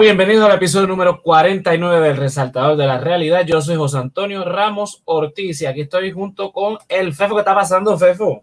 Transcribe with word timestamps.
Bueno, 0.00 0.16
bienvenido 0.16 0.46
al 0.46 0.56
episodio 0.56 0.86
número 0.86 1.20
49 1.20 2.00
del 2.00 2.16
Resaltador 2.16 2.74
de 2.74 2.86
la 2.86 2.98
Realidad. 2.98 3.44
Yo 3.44 3.60
soy 3.60 3.76
José 3.76 3.98
Antonio 3.98 4.46
Ramos 4.46 5.02
Ortiz 5.04 5.60
y 5.60 5.66
aquí 5.66 5.82
estoy 5.82 6.10
junto 6.10 6.52
con 6.52 6.78
el 6.88 7.12
Fefo. 7.12 7.34
¿Qué 7.34 7.40
está 7.40 7.54
pasando, 7.54 7.98
Fefo? 7.98 8.42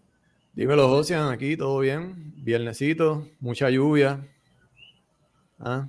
Dímelo, 0.53 0.87
José, 0.87 1.15
aquí 1.15 1.57
todo 1.57 1.79
bien. 1.79 2.13
Viernesito, 2.35 3.27
mucha 3.39 3.71
lluvia. 3.71 4.23
¿Ah? 5.57 5.87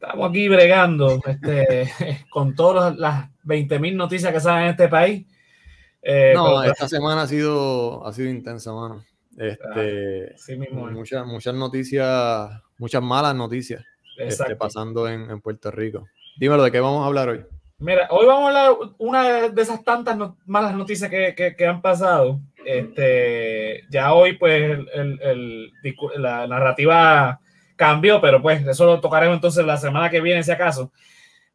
Estamos 0.00 0.30
aquí 0.30 0.48
bregando 0.48 1.20
este, 1.24 1.92
con 2.28 2.56
todas 2.56 2.96
las 2.96 3.28
20.000 3.44 3.94
noticias 3.94 4.32
que 4.32 4.40
salen 4.40 4.64
en 4.64 4.70
este 4.70 4.88
país. 4.88 5.24
Eh, 6.02 6.32
no, 6.34 6.60
esta 6.64 6.88
semana 6.88 7.22
ha 7.22 7.28
sido, 7.28 8.04
ha 8.04 8.12
sido 8.12 8.30
intensa, 8.30 8.72
mano. 8.72 9.04
Este, 9.38 10.36
sí 10.38 10.56
mismo, 10.56 10.90
muchas, 10.90 11.24
muchas 11.24 11.54
noticias, 11.54 12.50
muchas 12.78 13.00
malas 13.00 13.36
noticias 13.36 13.84
este, 14.18 14.56
pasando 14.56 15.08
en, 15.08 15.40
Puerto 15.40 15.70
Rico. 15.70 16.06
Dímelo, 16.36 16.62
¿de 16.62 16.72
qué 16.72 16.80
vamos 16.80 17.02
a 17.02 17.06
hablar 17.06 17.28
hoy? 17.28 17.44
Mira, 17.78 18.06
hoy 18.10 18.26
vamos 18.26 18.44
a 18.44 18.46
hablar 18.46 18.94
una 18.98 19.48
de 19.48 19.62
esas 19.62 19.84
tantas 19.84 20.16
malas 20.46 20.74
noticias 20.74 21.10
que, 21.10 21.66
han 21.66 21.82
pasado. 21.82 22.40
Este, 22.64 23.82
ya 23.90 24.14
hoy, 24.14 24.34
pues, 24.38 24.78
la 26.16 26.46
narrativa 26.46 27.40
cambió, 27.76 28.20
pero 28.20 28.40
pues 28.40 28.66
eso 28.66 28.86
lo 28.86 29.00
tocaremos 29.00 29.36
entonces 29.36 29.64
la 29.64 29.76
semana 29.76 30.10
que 30.10 30.20
viene, 30.20 30.42
si 30.42 30.50
acaso. 30.50 30.92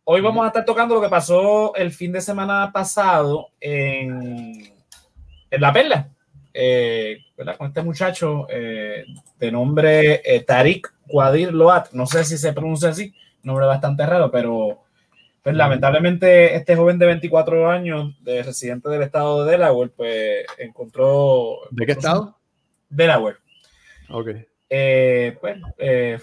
Hoy 0.04 0.22
vamos 0.22 0.44
a 0.44 0.48
estar 0.48 0.66
tocando 0.66 0.96
lo 0.96 1.02
que 1.02 1.10
pasó 1.10 1.76
el 1.76 1.92
fin 1.92 2.12
de 2.12 2.22
semana 2.22 2.72
pasado 2.74 3.50
en, 3.60 4.74
en 5.52 5.62
La 5.62 5.72
Perla, 5.72 6.10
eh, 6.54 7.20
con 7.36 7.68
este 7.68 7.82
muchacho 7.84 8.48
eh, 8.50 9.06
de 9.38 9.52
nombre 9.52 10.22
eh, 10.26 10.44
Tariq 10.44 10.92
Quadir 11.10 11.54
Loat, 11.54 11.92
no 11.94 12.06
sé 12.06 12.24
si 12.24 12.38
se 12.38 12.54
pronuncia 12.54 12.90
así, 12.90 13.14
nombre 13.44 13.66
bastante 13.66 14.06
raro, 14.06 14.32
pero 14.32 14.84
pues, 15.44 15.56
lamentablemente 15.56 16.56
este 16.56 16.76
joven 16.76 17.00
de 17.00 17.08
24 17.08 17.70
años, 17.70 18.16
de 18.24 18.44
residente 18.44 18.90
del 18.90 19.02
estado 19.02 19.44
de 19.44 19.52
Delaware, 19.52 19.92
pues 19.96 20.46
encontró... 20.58 21.58
¿De 21.72 21.86
qué 21.86 21.94
estado? 21.94 22.38
Delaware. 22.90 23.38
Ok. 24.10 24.30
Eh, 24.70 25.36
pues 25.42 25.58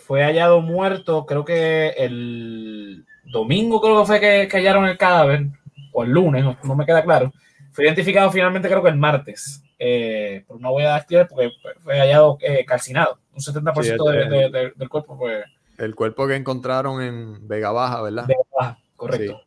fue 0.01 0.23
hallado 0.23 0.61
muerto, 0.61 1.27
creo 1.27 1.45
que 1.45 1.89
el 1.99 3.05
domingo 3.25 3.81
creo 3.81 4.01
que 4.01 4.07
fue 4.07 4.21
que, 4.21 4.49
hallaron 4.57 4.87
el 4.87 4.97
cadáver, 4.97 5.47
o 5.93 6.05
el 6.05 6.11
lunes, 6.11 6.45
no, 6.45 6.75
me 6.77 6.87
queda 6.87 7.03
claro. 7.03 7.33
Fue 7.77 7.85
identificado 7.85 8.33
finalmente 8.33 8.69
creo 8.69 8.83
que 8.83 8.89
el 8.89 8.97
martes, 8.97 9.63
eh, 9.79 10.43
por 10.47 10.57
una 10.57 10.71
huella 10.71 10.89
dactilar 10.89 11.29
porque 11.29 11.51
fue 11.85 12.01
hallado 12.01 12.39
calcinado 12.67 13.21
un 13.35 13.43
70% 13.43 14.75
del 14.75 14.89
cuerpo. 14.89 15.19
Pues, 15.19 15.45
el 15.77 15.95
cuerpo 15.95 16.27
que 16.27 16.37
encontraron 16.37 17.03
en 17.03 17.47
Vega 17.47 17.71
Baja, 17.71 18.01
¿verdad? 18.01 18.27
Vega 18.27 18.41
Baja, 18.59 18.79
correcto. 18.97 19.43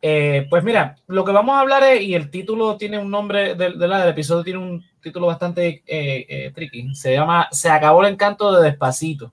Eh, 0.00 0.46
pues 0.50 0.62
mira, 0.62 0.96
lo 1.06 1.24
que 1.24 1.32
vamos 1.32 1.54
a 1.54 1.60
hablar 1.60 1.82
es, 1.82 2.02
y 2.02 2.14
el 2.14 2.30
título 2.30 2.76
tiene 2.76 2.98
un 2.98 3.10
nombre, 3.10 3.54
del, 3.54 3.78
del 3.78 4.08
episodio 4.08 4.44
tiene 4.44 4.58
un 4.58 4.84
título 5.00 5.26
bastante 5.26 5.82
eh, 5.86 6.26
eh, 6.28 6.52
tricky, 6.54 6.94
se 6.94 7.14
llama 7.14 7.48
Se 7.50 7.70
acabó 7.70 8.04
el 8.04 8.12
encanto 8.12 8.52
de 8.52 8.68
Despacito, 8.68 9.32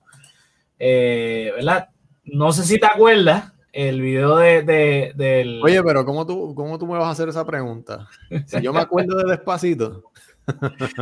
¿verdad? 0.78 1.88
No 2.24 2.52
sé 2.52 2.64
si 2.64 2.78
te 2.78 2.86
acuerdas, 2.86 3.51
el 3.72 4.00
video 4.00 4.36
de, 4.36 4.62
de, 4.62 5.12
del... 5.14 5.60
Oye, 5.62 5.82
pero 5.82 6.04
¿cómo 6.04 6.26
tú, 6.26 6.54
¿cómo 6.54 6.78
tú 6.78 6.86
me 6.86 6.98
vas 6.98 7.08
a 7.08 7.10
hacer 7.10 7.28
esa 7.28 7.44
pregunta? 7.44 8.06
Si 8.46 8.60
yo 8.60 8.72
me 8.72 8.80
acuerdo 8.80 9.16
de 9.16 9.30
Despacito. 9.30 10.04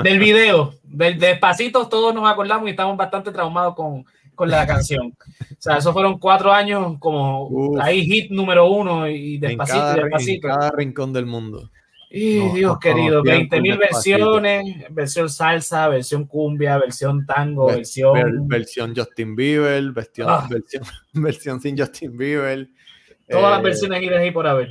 del 0.04 0.18
video, 0.18 0.74
del 0.82 1.18
despacito, 1.18 1.88
todos 1.88 2.14
nos 2.14 2.30
acordamos 2.30 2.68
y 2.68 2.72
estamos 2.72 2.96
bastante 2.96 3.32
traumados 3.32 3.74
con, 3.74 4.04
con 4.34 4.50
la 4.50 4.66
canción. 4.66 5.14
O 5.40 5.56
sea, 5.58 5.78
esos 5.78 5.92
fueron 5.92 6.18
cuatro 6.18 6.52
años 6.52 6.96
como 6.98 7.78
ahí 7.80 8.04
hit 8.04 8.30
número 8.30 8.70
uno 8.70 9.08
y 9.08 9.38
despacito, 9.38 9.90
en 9.90 9.96
despacito. 9.96 10.48
En 10.48 10.54
cada 10.54 10.70
rincón 10.70 11.12
del 11.12 11.26
mundo. 11.26 11.70
Y 12.12 12.40
Dios 12.48 12.76
querido, 12.80 13.22
20 13.22 13.60
mil 13.60 13.78
versiones, 13.78 14.84
versión 14.90 15.30
salsa, 15.30 15.86
versión 15.88 16.26
cumbia, 16.26 16.76
versión 16.76 17.24
tango, 17.24 17.66
versión... 17.66 18.48
versión 18.48 18.96
Justin 18.96 19.36
Bieber, 19.36 19.92
versión, 19.92 20.28
ah. 20.28 20.48
versión, 21.12 21.60
sin 21.60 21.78
Justin 21.78 22.18
Bieber. 22.18 22.68
Todas 23.28 23.52
las 23.52 23.60
eh, 23.60 23.62
versiones 23.62 24.00
que 24.00 24.16
ahí 24.16 24.32
por 24.32 24.48
haber. 24.48 24.70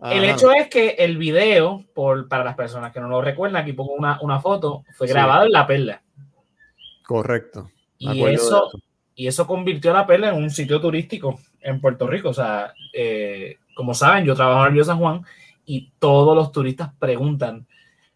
El 0.00 0.24
hecho 0.24 0.50
es 0.52 0.68
que 0.68 0.96
el 0.98 1.18
video, 1.18 1.84
por, 1.94 2.26
para 2.28 2.42
las 2.42 2.56
personas 2.56 2.92
que 2.92 3.00
no 3.00 3.08
lo 3.08 3.20
recuerdan, 3.20 3.62
aquí 3.62 3.74
pongo 3.74 3.92
una, 3.92 4.18
una 4.22 4.40
foto, 4.40 4.84
fue 4.96 5.06
grabado 5.06 5.44
en 5.44 5.52
La 5.52 5.66
Perla. 5.66 6.02
Correcto. 7.04 7.70
Y 7.98 8.24
eso, 8.24 8.70
y 9.14 9.26
eso 9.26 9.46
convirtió 9.46 9.90
a 9.90 9.98
La 9.98 10.06
Perla 10.06 10.30
en 10.30 10.36
un 10.36 10.50
sitio 10.50 10.80
turístico 10.80 11.38
en 11.60 11.78
Puerto 11.78 12.06
Rico. 12.06 12.30
O 12.30 12.34
sea, 12.34 12.72
eh, 12.92 13.58
como 13.74 13.92
saben, 13.92 14.24
yo 14.24 14.34
trabajo 14.34 14.62
en 14.62 14.68
el 14.68 14.72
Río 14.72 14.84
San 14.84 14.98
Juan 14.98 15.24
y 15.64 15.92
todos 15.98 16.36
los 16.36 16.52
turistas 16.52 16.90
preguntan 16.98 17.66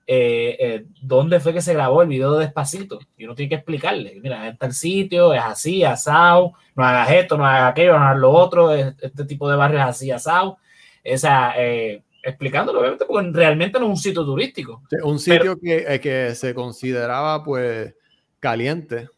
eh, 0.09 0.57
eh, 0.61 0.87
dónde 1.03 1.41
fue 1.41 1.53
que 1.53 1.61
se 1.61 1.75
grabó 1.75 2.03
el 2.03 2.09
video 2.09 2.34
de 2.34 2.45
Despacito. 2.45 2.99
Y 3.17 3.25
uno 3.25 3.34
tiene 3.34 3.49
que 3.49 3.57
explicarle, 3.57 4.19
mira, 4.23 4.49
está 4.49 4.67
el 4.67 4.73
sitio, 4.73 5.34
es 5.34 5.43
así, 5.43 5.83
asado, 5.83 6.53
no 6.75 6.84
hagas 6.84 7.11
esto, 7.11 7.37
no 7.37 7.47
hagas 7.47 7.73
aquello, 7.73 7.99
no 7.99 8.05
hagas 8.05 8.19
lo 8.19 8.31
otro, 8.31 8.73
este 8.73 9.25
tipo 9.25 9.51
de 9.51 9.57
barrio 9.57 9.79
es 9.79 9.84
así, 9.84 10.11
asado 10.11 10.59
esa, 11.07 11.53
eh, 11.57 12.03
explicándolo, 12.23 12.81
obviamente, 12.81 13.05
porque 13.07 13.31
realmente 13.33 13.78
no 13.78 13.87
es 13.87 13.91
un 13.91 13.97
sitio 13.97 14.25
turístico. 14.25 14.83
un 15.05 15.19
sitio 15.19 15.59
que, 15.59 16.01
que, 16.01 16.34
se 16.34 16.55
consideraba, 16.55 17.45
pues, 17.45 17.95
caliente, 18.41 19.09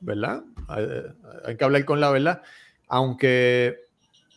¿verdad? 0.00 0.42
Hay, 0.66 1.56
que 1.56 1.64
hablar 1.64 1.84
con 1.84 2.00
la 2.00 2.10
verdad. 2.10 2.42
Aunque 2.88 3.76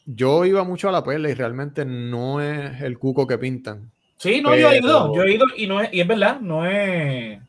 yo 0.06 0.46
iba 0.46 0.64
mucho 0.64 0.90
a 0.90 0.92
la 0.92 1.04
perla 1.04 1.30
y 1.30 1.34
realmente 1.34 1.86
no 1.86 2.42
es 2.42 2.82
el 2.82 2.98
cuco 2.98 3.28
que 3.28 3.38
pintan. 3.38 3.92
Sí, 4.18 4.42
no, 4.42 4.56
yo 4.56 4.70
he 4.70 4.78
ido, 4.78 5.16
yo 5.16 5.24
he 5.24 5.34
ido 5.34 5.46
y, 5.58 5.68
no 5.68 5.82
es, 5.82 5.90
y 5.92 6.02
es 6.02 6.08
verdad, 6.08 6.40
no 6.40 6.66
es... 6.66 7.40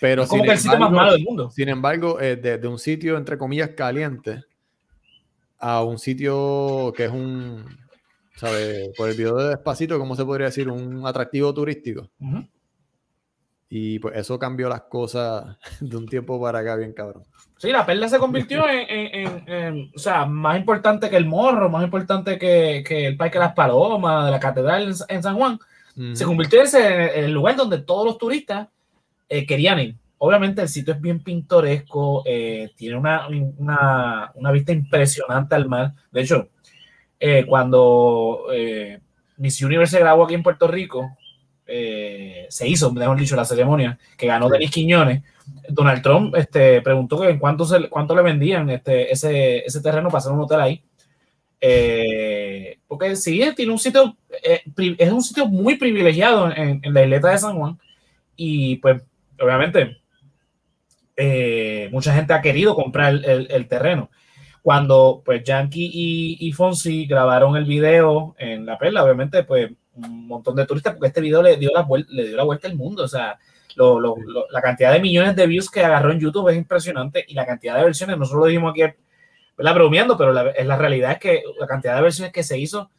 Pero 0.00 0.26
como 0.26 0.44
que 0.44 0.52
el 0.52 0.58
sitio 0.58 0.78
más 0.78 0.90
malo 0.90 1.12
del 1.12 1.24
mundo. 1.24 1.50
Sin 1.50 1.68
embargo, 1.68 2.20
eh, 2.20 2.36
de, 2.36 2.58
de, 2.58 2.68
un 2.68 2.78
sitio, 2.78 3.16
entre 3.16 3.36
comillas, 3.36 3.70
caliente 3.70 4.44
a 5.58 5.82
un 5.82 5.98
sitio 5.98 6.92
que 6.96 7.06
es 7.06 7.10
un, 7.10 7.64
¿sabes? 8.36 8.90
Por 8.96 9.08
el 9.08 9.16
video 9.16 9.36
de 9.36 9.48
Despacito, 9.48 9.98
¿cómo 9.98 10.14
se 10.14 10.24
podría 10.24 10.46
decir? 10.46 10.70
Un 10.70 11.04
atractivo 11.06 11.52
turístico. 11.52 12.08
Y 13.70 13.98
pues 13.98 14.16
eso 14.16 14.38
cambió 14.38 14.68
las 14.68 14.82
cosas 14.82 15.56
de 15.80 15.96
un 15.96 16.06
tiempo 16.06 16.40
para 16.40 16.60
acá, 16.60 16.76
bien 16.76 16.92
cabrón. 16.92 17.24
Sí, 17.56 17.70
la 17.70 17.84
perla 17.84 18.08
se 18.08 18.18
convirtió 18.18 18.64
en, 18.68 19.90
o 19.94 19.98
sea, 19.98 20.24
más 20.26 20.56
importante 20.58 21.10
que 21.10 21.16
el 21.16 21.26
morro, 21.26 21.68
más 21.68 21.82
importante 21.82 22.38
que, 22.38 22.84
el 23.06 23.16
Parque 23.16 23.38
de 23.38 23.44
las 23.44 23.54
Palomas, 23.54 24.26
de 24.26 24.30
la 24.30 24.38
Catedral 24.38 24.94
en, 25.08 25.22
San 25.22 25.36
Juan. 25.36 25.58
Se 26.12 26.24
convirtió 26.24 26.60
en, 26.62 27.24
el 27.24 27.32
lugar 27.32 27.56
donde 27.56 27.78
todos 27.78 28.06
los 28.06 28.16
turistas 28.16 28.68
eh, 29.28 29.44
querían 29.44 29.80
ir. 29.80 29.96
Obviamente 30.18 30.62
el 30.62 30.68
sitio 30.68 30.94
es 30.94 31.00
bien 31.00 31.22
pintoresco, 31.22 32.22
eh, 32.26 32.72
tiene 32.76 32.96
una, 32.96 33.28
una, 33.28 34.32
una, 34.34 34.50
vista 34.50 34.72
impresionante 34.72 35.54
al 35.54 35.68
mar. 35.68 35.92
De 36.10 36.22
hecho, 36.22 36.48
eh, 37.20 37.44
cuando 37.46 38.46
eh, 38.52 39.00
Miss 39.36 39.62
Universe 39.62 39.96
se 39.96 40.00
grabó 40.00 40.24
aquí 40.24 40.34
en 40.34 40.42
Puerto 40.42 40.66
Rico, 40.66 41.16
eh, 41.68 42.46
se 42.48 42.66
hizo, 42.66 42.92
mejor 42.92 43.18
dicho, 43.18 43.36
la 43.36 43.44
ceremonia 43.44 43.98
que 44.16 44.26
ganó 44.26 44.48
Denis 44.48 44.70
Quiñones. 44.70 45.22
Donald 45.68 46.02
Trump 46.02 46.34
este, 46.36 46.82
preguntó 46.82 47.20
que 47.20 47.30
en 47.30 47.38
cuánto, 47.38 47.64
se, 47.64 47.88
cuánto 47.88 48.14
le 48.14 48.22
vendían 48.22 48.68
este, 48.70 49.12
ese, 49.12 49.58
ese 49.58 49.80
terreno 49.80 50.08
para 50.08 50.18
hacer 50.18 50.32
un 50.32 50.40
hotel 50.40 50.60
ahí. 50.60 50.82
porque 52.86 53.16
sí, 53.16 53.42
tiene 53.54 53.72
un 53.72 53.78
sitio, 53.78 54.16
es 54.42 55.12
un 55.12 55.22
sitio 55.22 55.46
muy 55.46 55.76
privilegiado 55.76 56.50
en, 56.54 56.80
la 56.82 57.02
isleta 57.02 57.30
de 57.30 57.38
San 57.38 57.56
Juan. 57.56 57.78
Y 58.36 58.76
pues, 58.76 59.02
obviamente, 59.40 59.98
mucha 61.90 62.14
gente 62.14 62.32
ha 62.32 62.42
querido 62.42 62.74
comprar 62.74 63.14
el, 63.14 63.48
el 63.50 63.68
terreno 63.68 64.10
cuando 64.68 65.22
pues 65.24 65.42
Yankee 65.44 66.36
y, 66.38 66.52
Fonsi 66.52 67.06
grabaron 67.06 67.56
el 67.56 67.64
video 67.64 68.34
en 68.38 68.66
La 68.66 68.76
Perla, 68.76 69.02
obviamente 69.02 69.42
pues 69.44 69.70
un 69.98 70.26
montón 70.26 70.56
de 70.56 70.66
turistas, 70.66 70.94
porque 70.94 71.08
este 71.08 71.20
video 71.20 71.42
le 71.42 71.56
dio 71.56 71.70
la, 71.72 71.86
le 72.08 72.28
dio 72.28 72.36
la 72.36 72.44
vuelta 72.44 72.68
al 72.68 72.76
mundo, 72.76 73.04
o 73.04 73.08
sea, 73.08 73.38
la 73.76 74.60
cantidad 74.60 74.92
de 74.92 75.00
millones 75.00 75.36
de 75.36 75.46
views 75.46 75.70
que 75.70 75.84
agarró 75.84 76.10
en 76.10 76.20
YouTube 76.20 76.48
es 76.48 76.56
impresionante 76.56 77.24
y 77.28 77.34
la 77.34 77.46
cantidad 77.46 77.76
de 77.76 77.84
versiones, 77.84 78.18
nosotros 78.18 78.40
lo 78.40 78.46
dijimos 78.46 78.72
aquí, 78.72 78.82
¿verdad? 79.56 79.74
bromeando, 79.74 80.16
pero 80.16 80.32
la, 80.32 80.52
la 80.52 80.76
realidad 80.76 81.12
es 81.12 81.18
que 81.18 81.42
la 81.58 81.66
cantidad 81.66 81.96
de 81.96 82.02
versiones 82.02 82.32
que 82.32 82.42
se 82.42 82.58
hizo 82.58 82.90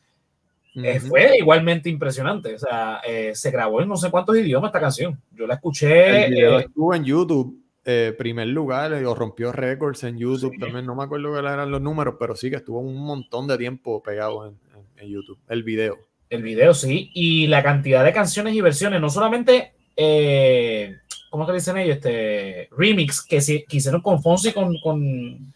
eh, 0.76 1.00
fue 1.00 1.38
igualmente 1.38 1.90
impresionante, 1.90 2.56
o 2.56 2.60
sea, 2.60 3.02
eh, 3.06 3.32
se 3.34 3.52
grabó 3.52 3.82
en 3.82 3.90
no 3.90 3.98
sé 3.98 4.10
cuántos 4.10 4.38
idiomas 4.38 4.70
esta 4.70 4.80
canción, 4.80 5.20
yo 5.32 5.48
la 5.48 5.56
escuché. 5.56 6.26
El 6.26 6.34
video 6.34 6.60
eh, 6.60 6.64
estuvo 6.64 6.94
en 6.94 7.04
YouTube 7.04 7.60
eh, 7.92 8.14
primer 8.16 8.48
lugar 8.48 8.94
o 8.94 9.16
rompió 9.16 9.52
récords 9.52 10.04
en 10.04 10.18
YouTube 10.18 10.60
también. 10.60 10.86
No 10.86 10.94
me 10.94 11.04
acuerdo 11.04 11.32
cuáles 11.32 11.52
eran 11.52 11.72
los 11.72 11.82
números, 11.82 12.18
pero 12.20 12.36
sí 12.36 12.50
que 12.50 12.58
estuvo 12.58 12.80
un 12.80 13.04
montón 13.04 13.48
de 13.48 13.58
tiempo 13.58 14.04
pegado 14.04 14.54
en, 14.98 15.10
YouTube, 15.10 15.40
el 15.48 15.64
video. 15.64 15.98
El 16.30 16.44
video, 16.44 16.74
sí. 16.74 17.10
Y 17.14 17.48
la 17.48 17.64
cantidad 17.64 18.04
de 18.04 18.14
canciones 18.14 18.54
y 18.54 18.62
versiones, 18.62 19.02
no 19.02 19.10
solamente, 19.10 19.74
eh, 19.96 20.98
¿cómo 21.30 21.48
que 21.48 21.54
dicen 21.54 21.78
ellos? 21.78 21.98
Este, 21.98 22.70
remix 22.72 23.22
que, 23.22 23.42
se, 23.42 23.66
hicieron 23.70 24.02
con 24.02 24.22
Fonsi 24.22 24.54
con, 24.54 24.78
con, 24.80 25.54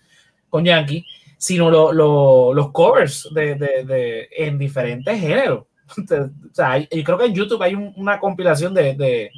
con 0.49 0.65
Yankee, 0.65 1.05
sino 1.37 1.69
los 1.91 2.71
covers 2.71 3.29
de, 3.33 4.29
en 4.35 4.57
diferentes 4.57 5.19
géneros. 5.19 5.65
o 5.97 6.53
sea, 6.53 6.77
yo 6.79 7.03
creo 7.03 7.17
que 7.17 7.25
en 7.25 7.35
YouTube 7.35 7.61
hay 7.61 7.75
una 7.75 8.19
compilación 8.19 8.73
de, 8.73 9.29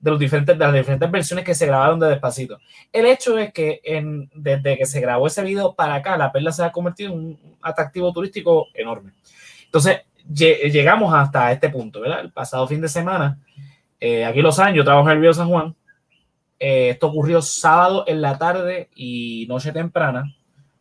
los 0.00 0.18
diferentes, 0.18 0.56
de 0.56 0.64
las 0.64 0.72
diferentes 0.72 1.10
versiones 1.10 1.44
que 1.44 1.54
se 1.54 1.66
grabaron 1.66 2.00
de 2.00 2.08
Despacito. 2.08 2.58
El 2.90 3.04
hecho 3.04 3.36
es 3.36 3.52
que 3.52 3.80
en, 3.84 4.30
desde 4.34 4.78
que 4.78 4.86
se 4.86 5.00
grabó 5.00 5.26
ese 5.26 5.42
video 5.42 5.74
para 5.74 5.96
acá, 5.96 6.16
la 6.16 6.32
perla 6.32 6.52
se 6.52 6.64
ha 6.64 6.72
convertido 6.72 7.12
en 7.12 7.18
un 7.18 7.56
atractivo 7.60 8.12
turístico 8.12 8.68
enorme. 8.72 9.12
Entonces, 9.66 10.00
llegamos 10.28 11.12
hasta 11.14 11.52
este 11.52 11.68
punto, 11.68 12.00
¿verdad? 12.00 12.20
El 12.20 12.32
pasado 12.32 12.66
fin 12.66 12.80
de 12.80 12.88
semana, 12.88 13.38
eh, 14.00 14.24
aquí 14.24 14.38
en 14.38 14.44
Los 14.44 14.58
Años, 14.58 14.78
yo 14.78 14.84
trabajo 14.84 15.10
en 15.10 15.16
el 15.16 15.22
Río 15.22 15.34
San 15.34 15.48
Juan. 15.48 15.76
Eh, 16.58 16.90
esto 16.90 17.08
ocurrió 17.08 17.42
sábado 17.42 18.04
en 18.06 18.22
la 18.22 18.38
tarde 18.38 18.88
y 18.94 19.46
noche 19.48 19.72
temprana. 19.72 20.24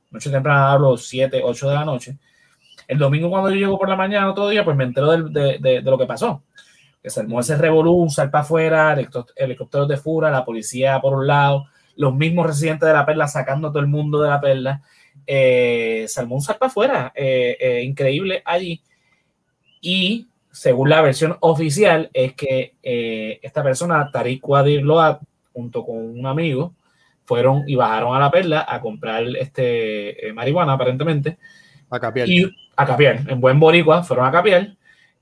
Noche 0.10 0.30
temprana 0.30 0.72
hablo 0.72 0.98
7, 0.98 1.42
8 1.44 1.70
de 1.70 1.76
la 1.76 1.86
noche. 1.86 2.18
El 2.88 2.98
domingo 2.98 3.30
cuando 3.30 3.50
yo 3.50 3.56
llego 3.58 3.78
por 3.78 3.90
la 3.90 3.96
mañana, 3.96 4.32
otro 4.32 4.48
día, 4.48 4.64
pues 4.64 4.76
me 4.76 4.86
entero 4.86 5.12
de, 5.12 5.82
lo 5.84 5.98
que 5.98 6.06
pasó. 6.06 6.44
Que 7.04 7.10
se 7.10 7.20
armó 7.20 7.40
ese 7.40 7.58
revolú, 7.58 8.10
sal 8.10 8.32
para 8.32 8.44
afuera, 8.44 8.98
helicópteros 9.36 9.88
de 9.88 9.98
fura, 9.98 10.32
la 10.32 10.44
policía 10.46 11.00
por 11.00 11.14
un 11.14 11.28
lado, 11.28 11.66
los 11.96 12.16
mismos 12.16 12.48
residentes 12.48 12.88
de 12.88 12.94
la 12.94 13.06
perla 13.06 13.28
sacando 13.28 13.68
a 13.68 13.72
todo 13.72 13.82
el 13.82 13.88
mundo 13.88 14.22
de 14.22 14.30
la 14.30 14.42
perla. 14.42 14.82
Eh, 15.28 16.06
se 16.08 16.20
armó 16.20 16.36
un 16.36 16.42
sal 16.42 16.58
afuera, 16.60 17.14
increíble 17.84 18.42
allí. 18.46 18.82
Y 19.82 20.28
según 20.52 20.90
la 20.90 21.02
versión 21.02 21.38
oficial, 21.42 22.10
es 22.14 22.34
que 22.34 22.76
eh, 22.84 23.40
esta 23.42 23.64
persona, 23.64 24.10
Tariq 24.12 24.48
Wadir 24.48 24.84
Loab, 24.84 25.20
junto 25.54 25.86
con 25.86 25.98
un 25.98 26.26
amigo, 26.26 26.74
fueron 27.26 27.64
y 27.68 27.76
bajaron 27.76 28.16
a 28.16 28.20
la 28.20 28.32
perla 28.32 28.66
a 28.68 28.82
comprar 28.82 29.24
este 29.38 30.28
eh, 30.28 30.34
marihuana, 30.34 30.74
aparentemente. 30.74 31.38
A 31.90 32.00
capiar. 32.00 32.28
Y 32.28 32.50
a 32.76 32.86
capiar, 32.86 33.22
en 33.28 33.40
buen 33.40 33.60
boricua, 33.60 34.04
fueron 34.04 34.26
a 34.26 34.32
capiar. 34.32 34.76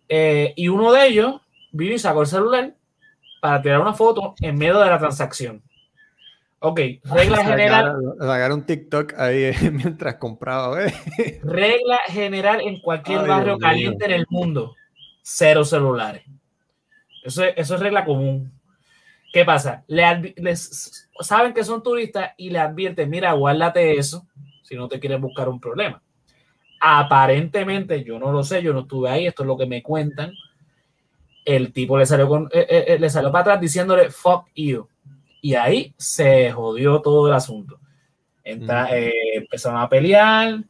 Eh, 0.08 0.54
y 0.56 0.70
uno 0.70 0.92
de 0.94 1.08
ellos 1.08 1.42
vino 1.72 1.94
y 1.94 2.00
sacó 2.00 2.22
el 2.22 2.28
celular 2.28 2.74
para 3.42 3.62
tirar 3.62 3.82
una 3.82 3.94
foto 3.94 4.36
en 4.42 4.58
medio 4.58 4.80
de 4.80 4.90
la 4.90 5.00
transacción. 5.00 5.62
Ok, 6.60 6.80
regla 7.04 7.46
general. 7.46 7.98
Sacar 8.20 8.52
un 8.52 8.66
TikTok 8.66 9.14
ahí 9.20 9.52
mientras 9.72 10.16
compraba. 10.16 10.80
Regla 11.44 12.00
general 12.08 12.62
en 12.62 12.80
cualquier 12.82 13.28
barrio 13.28 13.60
caliente 13.60 14.06
en 14.06 14.12
el 14.12 14.26
mundo: 14.30 14.76
cero 15.22 15.64
celulares. 15.64 16.24
Eso, 17.24 17.44
eso 17.44 17.76
es 17.76 17.80
regla 17.80 18.06
común. 18.06 18.52
¿Qué 19.32 19.46
pasa? 19.46 19.84
Le, 19.88 20.34
les, 20.38 21.08
saben 21.20 21.54
que 21.54 21.64
son 21.64 21.84
turistas 21.84 22.32
y 22.38 22.50
le 22.50 22.60
advierten: 22.60 23.10
mira, 23.10 23.34
guárdate 23.34 23.98
eso 23.98 24.26
si 24.64 24.76
no 24.76 24.88
te 24.88 25.00
quieres 25.00 25.22
buscar 25.22 25.48
un 25.50 25.60
problema. 25.60 26.02
Aparentemente, 26.80 28.04
yo 28.04 28.20
no 28.20 28.32
lo 28.32 28.44
sé, 28.44 28.62
yo 28.62 28.74
no 28.74 28.82
estuve 28.82 29.10
ahí, 29.10 29.28
esto 29.28 29.44
es 29.44 29.48
lo 29.48 29.58
que 29.58 29.66
me 29.66 29.84
cuentan. 29.84 30.34
El 31.46 31.72
tipo 31.72 31.98
le 31.98 32.06
salió, 32.06 32.28
con, 32.28 32.46
eh, 32.52 32.68
eh, 32.70 32.86
eh, 32.88 33.00
le 33.00 33.10
salió 33.10 33.32
para 33.32 33.42
atrás 33.42 33.62
diciéndole 33.62 34.10
fuck 34.10 34.48
you 34.54 34.88
y 35.42 35.56
ahí 35.56 35.94
se 35.98 36.52
jodió 36.52 37.02
todo 37.02 37.28
el 37.28 37.34
asunto. 37.34 37.80
Entra, 38.44 38.98
eh, 38.98 39.12
empezaron 39.36 39.82
a 39.82 39.90
pelear. 39.90 40.64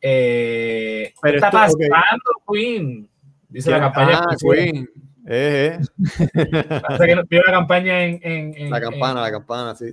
Eh, 0.00 1.14
¿Qué 1.22 1.34
está 1.34 1.50
pasando, 1.50 2.24
Queen? 2.50 3.08
Dice 3.48 3.70
la 3.70 3.80
campaña. 3.80 4.20
Ah, 4.20 4.36
Queen. 4.40 4.88
Eh, 5.26 5.78
eh. 5.78 7.24
que 7.28 7.36
la 7.36 7.52
campaña 7.52 8.04
en, 8.04 8.20
en, 8.56 8.70
La 8.70 8.80
campana, 8.80 9.20
la 9.20 9.30
campana, 9.30 9.74
sí. 9.74 9.92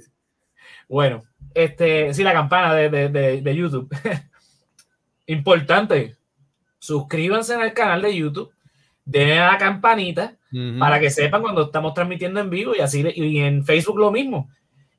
Bueno, 0.87 1.23
este, 1.53 2.13
sí, 2.13 2.23
la 2.23 2.33
campana 2.33 2.73
de, 2.73 2.89
de, 2.89 3.41
de 3.41 3.55
YouTube. 3.55 3.89
Importante. 5.27 6.15
Suscríbanse 6.79 7.55
al 7.55 7.73
canal 7.73 8.01
de 8.01 8.15
YouTube. 8.15 8.51
Denle 9.03 9.39
a 9.39 9.51
la 9.51 9.57
campanita 9.57 10.36
para 10.79 10.99
que 10.99 11.09
sepan 11.09 11.41
cuando 11.41 11.63
estamos 11.63 11.93
transmitiendo 11.93 12.39
en 12.39 12.49
vivo 12.49 12.73
y 12.75 12.79
así 12.79 13.05
y 13.15 13.39
en 13.39 13.65
Facebook 13.65 13.99
lo 13.99 14.11
mismo. 14.11 14.49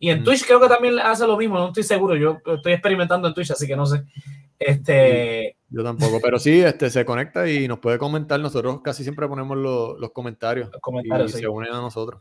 Y 0.00 0.10
en 0.10 0.22
Twitch 0.22 0.46
creo 0.46 0.60
que 0.60 0.68
también 0.68 0.98
hace 0.98 1.26
lo 1.26 1.36
mismo, 1.36 1.58
no 1.58 1.68
estoy 1.68 1.82
seguro, 1.82 2.14
yo 2.14 2.38
estoy 2.46 2.72
experimentando 2.72 3.26
en 3.26 3.34
Twitch, 3.34 3.50
así 3.50 3.66
que 3.66 3.76
no 3.76 3.84
sé. 3.84 4.04
Este... 4.58 5.56
Yo 5.70 5.82
tampoco, 5.82 6.20
pero 6.22 6.38
sí, 6.38 6.60
este, 6.60 6.88
se 6.88 7.04
conecta 7.04 7.48
y 7.48 7.68
nos 7.68 7.78
puede 7.78 7.98
comentar. 7.98 8.40
Nosotros 8.40 8.80
casi 8.82 9.02
siempre 9.02 9.28
ponemos 9.28 9.56
los 9.56 10.10
comentarios, 10.12 10.70
comentarios 10.80 11.34
y 11.34 11.40
se 11.40 11.48
unen 11.48 11.72
a 11.72 11.80
nosotros. 11.80 12.20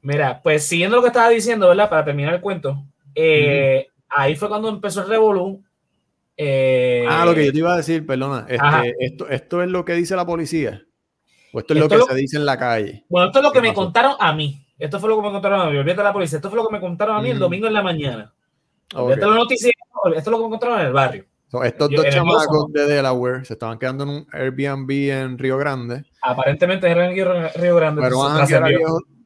Mira, 0.00 0.40
pues 0.42 0.66
siguiendo 0.66 0.96
lo 0.96 1.02
que 1.02 1.08
estaba 1.08 1.28
diciendo, 1.28 1.68
¿verdad? 1.68 1.88
Para 1.88 2.04
terminar 2.04 2.34
el 2.34 2.40
cuento, 2.40 2.82
eh, 3.14 3.86
ahí 4.08 4.34
fue 4.34 4.48
cuando 4.48 4.68
empezó 4.68 5.02
el 5.02 5.08
Revolu. 5.08 5.62
Eh, 6.36 7.06
ah, 7.08 7.24
lo 7.24 7.34
que 7.34 7.46
yo 7.46 7.52
te 7.52 7.58
iba 7.58 7.74
a 7.74 7.76
decir, 7.76 8.04
perdona. 8.04 8.46
Este, 8.48 8.96
esto, 8.98 9.28
esto 9.28 9.62
es 9.62 9.68
lo 9.68 9.84
que 9.84 9.94
dice 9.94 10.16
la 10.16 10.26
policía. 10.26 10.82
¿O 11.52 11.60
esto 11.60 11.74
es 11.74 11.80
lo 11.80 11.88
que 11.88 12.00
se 12.00 12.14
dice 12.14 12.36
en 12.38 12.46
la 12.46 12.58
calle? 12.58 13.04
Bueno, 13.08 13.26
esto 13.26 13.38
es 13.40 13.42
lo 13.44 13.52
que 13.52 13.60
me 13.60 13.74
contaron 13.74 14.14
a 14.18 14.32
mí. 14.32 14.64
Esto 14.78 14.98
fue 14.98 15.08
lo 15.10 15.16
que 15.16 15.22
me 15.22 15.30
contaron 15.30 15.60
a 15.60 15.70
mí. 15.70 15.76
Olvídate 15.76 16.02
la 16.02 16.12
policía. 16.12 16.38
Esto 16.38 16.48
fue 16.48 16.56
lo 16.56 16.66
que 16.66 16.72
me 16.72 16.80
contaron 16.80 17.16
a 17.16 17.20
mí 17.20 17.30
el 17.30 17.38
domingo 17.38 17.66
en 17.66 17.74
la 17.74 17.82
mañana. 17.82 18.32
Olvídate 18.94 19.26
la 19.26 19.34
noticia. 19.34 19.70
Esto 19.70 20.18
es 20.18 20.26
lo 20.26 20.38
que 20.38 20.44
me 20.44 20.50
contaron 20.50 20.80
en 20.80 20.86
el 20.86 20.92
barrio. 20.92 21.24
estos 21.62 21.90
dos 21.90 22.06
chamacos 22.08 22.72
de 22.72 22.86
Delaware 22.86 23.44
se 23.44 23.52
estaban 23.52 23.78
quedando 23.78 24.04
en 24.04 24.10
un 24.10 24.26
Airbnb 24.32 24.90
en 24.90 25.38
Río 25.38 25.58
Grande. 25.58 26.04
Aparentemente 26.22 26.90
era 26.90 27.06
en 27.06 27.14
Río 27.54 27.76
Grande. 27.76 28.02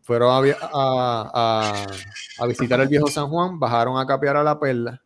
Fueron, 0.03 0.31
a, 0.31 0.55
a, 0.73 1.87
a, 2.39 2.47
visitar 2.47 2.81
el 2.81 2.87
viejo 2.87 3.09
San 3.09 3.27
Juan, 3.27 3.59
bajaron 3.59 3.99
a 3.99 4.07
capear 4.07 4.37
a 4.37 4.45
la 4.45 4.61
perla, 4.61 5.03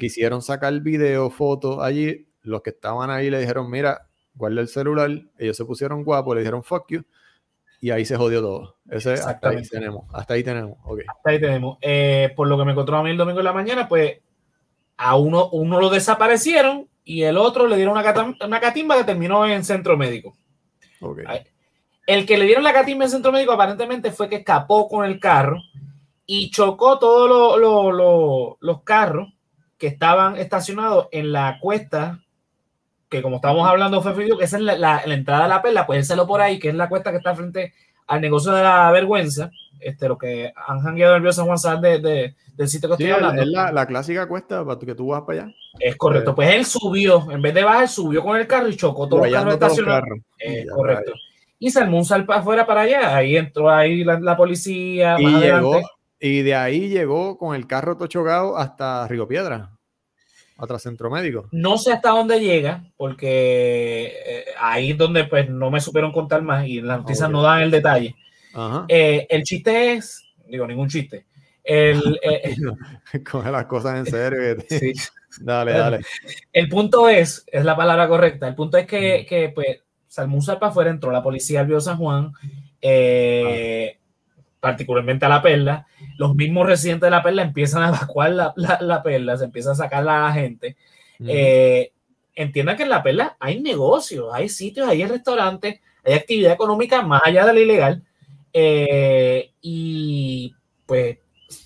quisieron 0.00 0.40
sacar 0.40 0.72
video, 0.80 1.28
fotos 1.28 1.80
allí. 1.82 2.26
Los 2.40 2.62
que 2.62 2.70
estaban 2.70 3.10
ahí 3.10 3.28
le 3.28 3.40
dijeron: 3.40 3.70
Mira, 3.70 4.08
guarda 4.34 4.60
el 4.60 4.68
celular, 4.68 5.10
ellos 5.38 5.56
se 5.56 5.64
pusieron 5.64 6.04
guapos, 6.04 6.34
le 6.34 6.40
dijeron 6.40 6.62
fuck 6.62 6.88
you, 6.88 7.02
y 7.80 7.90
ahí 7.90 8.04
se 8.04 8.16
jodió 8.16 8.40
todo. 8.40 8.76
Ese, 8.90 9.14
hasta 9.14 9.48
ahí 9.48 9.62
tenemos, 9.68 10.04
hasta 10.12 10.34
ahí 10.34 10.44
tenemos. 10.44 10.78
Hasta 11.08 11.30
ahí 11.30 11.40
tenemos. 11.40 11.78
Eh, 11.80 12.32
por 12.36 12.48
lo 12.48 12.56
que 12.56 12.64
me 12.64 12.72
encontró 12.72 12.96
a 12.96 13.02
mí 13.02 13.10
el 13.10 13.16
domingo 13.16 13.40
en 13.40 13.44
la 13.44 13.52
mañana, 13.52 13.88
pues 13.88 14.18
a 14.96 15.16
uno, 15.16 15.48
uno 15.50 15.80
lo 15.80 15.90
desaparecieron 15.90 16.88
y 17.04 17.22
el 17.22 17.36
otro 17.36 17.66
le 17.66 17.76
dieron 17.76 17.96
una, 17.96 18.36
una 18.44 18.60
catimba 18.60 18.96
que 18.96 19.04
terminó 19.04 19.46
en 19.46 19.64
centro 19.64 19.96
médico. 19.96 20.36
El 22.06 22.26
que 22.26 22.38
le 22.38 22.44
dieron 22.44 22.64
la 22.64 22.72
catimba 22.72 23.04
en 23.04 23.10
centro 23.10 23.32
médico 23.32 23.52
aparentemente 23.52 24.12
fue 24.12 24.28
que 24.28 24.36
escapó 24.36 24.88
con 24.88 25.04
el 25.04 25.18
carro 25.18 25.60
y 26.26 26.50
chocó 26.50 26.98
todos 26.98 27.58
los 28.60 28.82
carros 28.82 29.32
que 29.76 29.88
estaban 29.88 30.36
estacionados 30.36 31.08
en 31.10 31.32
la 31.32 31.58
cuesta 31.60 32.21
que 33.12 33.22
como 33.22 33.36
estábamos 33.36 33.68
hablando, 33.68 34.00
fue 34.00 34.14
que 34.14 34.44
esa 34.44 34.56
es 34.56 34.62
la, 34.62 35.02
entrada 35.04 35.42
de 35.42 35.48
la 35.50 35.62
perla, 35.62 35.86
pues 35.86 36.10
él 36.10 36.18
por 36.26 36.40
ahí, 36.40 36.58
que 36.58 36.70
es 36.70 36.74
la 36.74 36.88
cuesta 36.88 37.10
que 37.10 37.18
está 37.18 37.34
frente 37.34 37.74
al 38.06 38.22
negocio 38.22 38.52
de 38.52 38.62
la 38.62 38.90
vergüenza, 38.90 39.50
este, 39.78 40.08
lo 40.08 40.16
que 40.16 40.50
han 40.56 40.80
jangueado 40.80 41.16
el 41.16 41.32
San 41.32 41.44
Juan 41.44 41.58
Sal 41.58 41.80
de, 41.82 42.34
del 42.54 42.68
sitio 42.68 42.88
que 42.88 42.94
estoy 42.94 43.10
hablando. 43.10 43.42
Es 43.42 43.48
la, 43.48 43.86
clásica 43.86 44.26
cuesta 44.26 44.64
para 44.64 44.78
que 44.78 44.94
tú 44.94 45.08
vas 45.08 45.22
para 45.22 45.42
allá. 45.42 45.54
Es 45.78 45.96
correcto, 45.96 46.34
pues, 46.34 46.54
él 46.54 46.64
subió, 46.64 47.30
en 47.30 47.42
vez 47.42 47.52
de 47.52 47.64
bajar, 47.64 47.86
subió 47.86 48.22
con 48.22 48.38
el 48.38 48.46
carro 48.46 48.68
y 48.68 48.76
chocó 48.76 49.06
todos 49.06 49.24
los 49.26 49.32
carros 49.32 49.54
estacionados. 49.54 50.08
correcto. 50.74 51.12
Y 51.58 51.78
un 51.78 52.04
sal 52.04 52.24
para 52.24 52.40
afuera 52.40 52.66
para 52.66 52.80
allá, 52.80 53.14
ahí 53.14 53.36
entró 53.36 53.70
ahí 53.70 54.02
la, 54.02 54.36
policía. 54.36 55.16
Y, 55.20 55.26
llegó, 55.26 55.80
y 56.18 56.42
de 56.42 56.54
ahí 56.56 56.88
llegó 56.88 57.38
con 57.38 57.54
el 57.54 57.68
carro 57.68 57.96
tochogado 57.96 58.56
hasta 58.56 59.06
Río 59.06 59.28
Piedra 59.28 59.70
otro 60.62 60.78
centro 60.78 61.10
médico. 61.10 61.48
No 61.50 61.76
sé 61.76 61.92
hasta 61.92 62.10
dónde 62.10 62.38
llega, 62.38 62.84
porque 62.96 64.14
eh, 64.24 64.44
ahí 64.60 64.92
es 64.92 64.98
donde 64.98 65.24
pues 65.24 65.50
no 65.50 65.72
me 65.72 65.80
supieron 65.80 66.12
contar 66.12 66.42
más 66.42 66.66
y 66.66 66.80
las 66.80 67.00
noticias 67.00 67.28
no 67.28 67.42
dan 67.42 67.62
el 67.62 67.70
detalle. 67.70 68.14
Eh, 68.86 69.26
el 69.28 69.42
chiste 69.42 69.94
es, 69.94 70.22
digo, 70.46 70.66
ningún 70.66 70.88
chiste. 70.88 71.26
El, 71.64 72.20
eh, 72.22 72.54
Coge 73.28 73.50
las 73.50 73.66
cosas 73.66 73.98
en 73.98 74.06
serio. 74.06 74.64
sí. 74.68 74.92
Dale, 75.40 75.72
dale. 75.72 76.00
El 76.52 76.68
punto 76.68 77.08
es, 77.08 77.42
es 77.46 77.64
la 77.64 77.74
palabra 77.74 78.06
correcta, 78.06 78.46
el 78.46 78.54
punto 78.54 78.76
es 78.76 78.86
que, 78.86 79.24
que 79.26 79.48
pues, 79.48 79.80
Salmón 80.06 80.44
para 80.44 80.66
afuera, 80.66 80.90
entró 80.90 81.10
la 81.10 81.22
policía 81.22 81.60
al 81.60 81.66
Bio 81.68 81.80
San 81.80 81.96
Juan, 81.96 82.34
eh, 82.82 83.96
particularmente 84.62 85.26
a 85.26 85.28
la 85.28 85.42
perla, 85.42 85.88
los 86.18 86.36
mismos 86.36 86.68
residentes 86.68 87.08
de 87.08 87.10
la 87.10 87.20
perla 87.20 87.42
empiezan 87.42 87.82
a 87.82 87.88
evacuar 87.88 88.30
la, 88.30 88.54
la, 88.54 89.02
perla, 89.02 89.36
se 89.36 89.46
empieza 89.46 89.72
a 89.72 89.74
sacar 89.74 90.08
a 90.08 90.22
la 90.22 90.32
gente. 90.32 90.76
Eh, 91.26 91.90
entiendan 92.36 92.76
que 92.76 92.84
en 92.84 92.90
la 92.90 93.02
perla 93.02 93.36
hay 93.40 93.60
negocios, 93.60 94.28
hay 94.32 94.48
sitios, 94.48 94.88
hay 94.88 95.04
restaurantes, 95.04 95.80
hay 96.04 96.14
actividad 96.14 96.52
económica 96.52 97.02
más 97.02 97.22
allá 97.24 97.44
de 97.44 97.54
la 97.54 97.58
ilegal. 97.58 98.04
Eh, 98.52 99.50
y 99.60 100.54
pues 100.86 101.18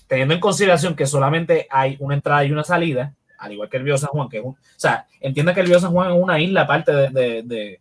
teniendo 0.07 0.33
en 0.33 0.39
consideración 0.39 0.95
que 0.95 1.05
solamente 1.05 1.67
hay 1.69 1.97
una 1.99 2.15
entrada 2.15 2.45
y 2.45 2.51
una 2.51 2.63
salida, 2.63 3.13
al 3.37 3.51
igual 3.51 3.69
que 3.69 3.77
el 3.77 3.83
Río 3.83 3.97
San 3.99 4.09
Juan, 4.09 4.27
que 4.27 4.39
es 4.39 4.43
un, 4.43 4.53
o 4.53 4.57
sea, 4.75 5.05
entiendan 5.21 5.53
que 5.53 5.61
el 5.61 5.67
Río 5.67 5.79
San 5.79 5.91
Juan 5.91 6.13
es 6.13 6.17
una 6.19 6.39
isla 6.39 6.61
aparte 6.61 6.91
de, 6.91 7.43
de, 7.43 7.79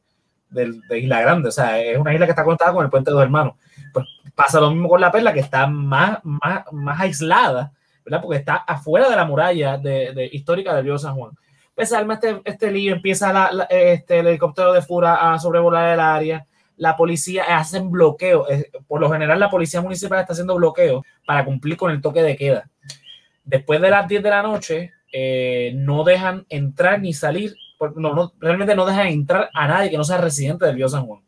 de, 0.50 0.99
Isla 0.99 1.23
Grande, 1.23 1.49
o 1.49 1.52
sea, 1.52 1.80
es 1.80 1.96
una 1.96 2.12
isla 2.12 2.26
que 2.26 2.32
está 2.32 2.44
conectada 2.44 2.75
con 2.75 2.85
el 2.85 2.90
Puente 2.90 3.11
de 3.11 3.14
los 3.14 3.23
Hermanos. 3.23 3.54
Pues 3.94 4.04
pasa 4.37 4.61
lo 4.61 4.71
mismo 4.71 4.88
con 4.88 5.00
la 5.00 5.11
perla, 5.11 5.33
que 5.33 5.40
está 5.40 5.66
más, 5.66 6.21
más, 6.23 6.64
más 6.71 7.00
aislada 7.00 7.73
¿verdad? 8.07 8.23
Porque 8.23 8.38
está 8.38 8.55
afuera 8.55 9.11
de 9.11 9.16
la 9.16 9.25
muralla 9.25 9.76
de, 9.76 10.31
histórica 10.33 10.75
del 10.75 10.85
río 10.85 10.99
San 10.99 11.16
Juan. 11.16 11.33
Pues 11.75 11.93
arma 11.93 12.14
este, 12.14 12.40
este 12.45 12.71
lío, 12.71 12.95
empieza 12.95 13.50
este, 13.69 14.21
el 14.21 14.28
helicóptero 14.28 14.73
de 14.73 14.81
Fura 14.81 15.35
a 15.35 15.38
sobrevolar 15.38 15.93
el 15.93 16.00
área, 16.00 16.47
la 16.76 16.97
policía 16.97 17.59
hacen 17.59 17.90
bloqueo, 17.90 18.47
por 18.87 19.00
lo 19.00 19.11
general 19.11 19.40
la 19.40 19.50
policía 19.50 19.81
municipal 19.81 20.21
está 20.21 20.33
haciendo 20.33 20.55
bloqueo 20.55 21.02
para 21.26 21.45
cumplir 21.45 21.76
con 21.76 21.90
el 21.90 22.00
toque 22.00 22.23
de 22.23 22.37
queda. 22.37 22.71
Después 23.45 23.81
de 23.81 23.90
las 23.90 24.07
10 24.07 24.23
de 24.23 24.31
la 24.31 24.43
noche, 24.43 24.93
eh, 25.12 25.73
no 25.75 26.05
dejan 26.05 26.47
entrar 26.49 27.00
ni 27.00 27.12
salir, 27.12 27.57
no, 27.97 28.14
no, 28.14 28.33
realmente 28.38 28.75
no 28.75 28.87
dejan 28.87 29.09
entrar 29.09 29.50
a 29.52 29.66
nadie 29.66 29.90
que 29.90 29.97
no 29.97 30.05
sea 30.05 30.19
residente 30.19 30.64
del 30.64 30.76
río 30.76 30.88
San 30.88 31.07
Juan. 31.07 31.23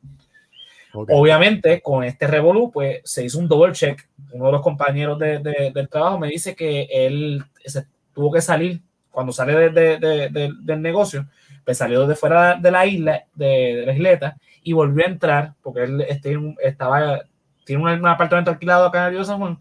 Obviamente, 1.09 1.81
con 1.81 2.05
este 2.05 2.27
revolú, 2.27 2.71
pues 2.71 3.01
se 3.05 3.25
hizo 3.25 3.39
un 3.39 3.49
double 3.49 3.73
check. 3.73 4.09
Uno 4.33 4.47
de 4.47 4.53
los 4.53 4.63
compañeros 4.63 5.19
de, 5.19 5.39
del 5.75 5.89
trabajo 5.89 6.19
me 6.19 6.29
dice 6.29 6.55
que 6.55 6.89
él 6.91 7.45
se 7.65 7.87
tuvo 8.13 8.33
que 8.33 8.41
salir 8.41 8.81
cuando 9.11 9.33
sale 9.33 9.71
del 9.71 10.83
negocio, 10.83 11.27
pues 11.65 11.79
salió 11.79 12.07
de 12.07 12.15
fuera 12.15 12.55
de 12.55 12.71
la 12.71 12.87
isla, 12.87 13.25
de, 13.35 13.83
la 13.85 13.93
isleta, 13.93 14.37
y 14.63 14.73
volvió 14.73 15.05
a 15.05 15.09
entrar, 15.09 15.55
porque 15.63 15.83
él 15.83 16.01
este, 16.03 16.39
estaba, 16.63 17.23
tiene 17.65 17.83
un, 17.83 18.07
apartamento 18.07 18.51
alquilado 18.51 18.87
acá 18.87 19.01
en 19.01 19.05
el 19.07 19.11
río 19.15 19.25
San 19.25 19.39
Juan, 19.39 19.59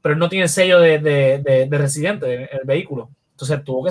pero 0.00 0.12
él 0.12 0.18
no 0.18 0.28
tiene 0.28 0.46
sello 0.46 0.78
de, 0.78 1.68
residente 1.70 2.32
en 2.32 2.48
el 2.60 2.64
vehículo. 2.64 3.10
Entonces 3.32 3.64
tuvo 3.64 3.84
que 3.84 3.90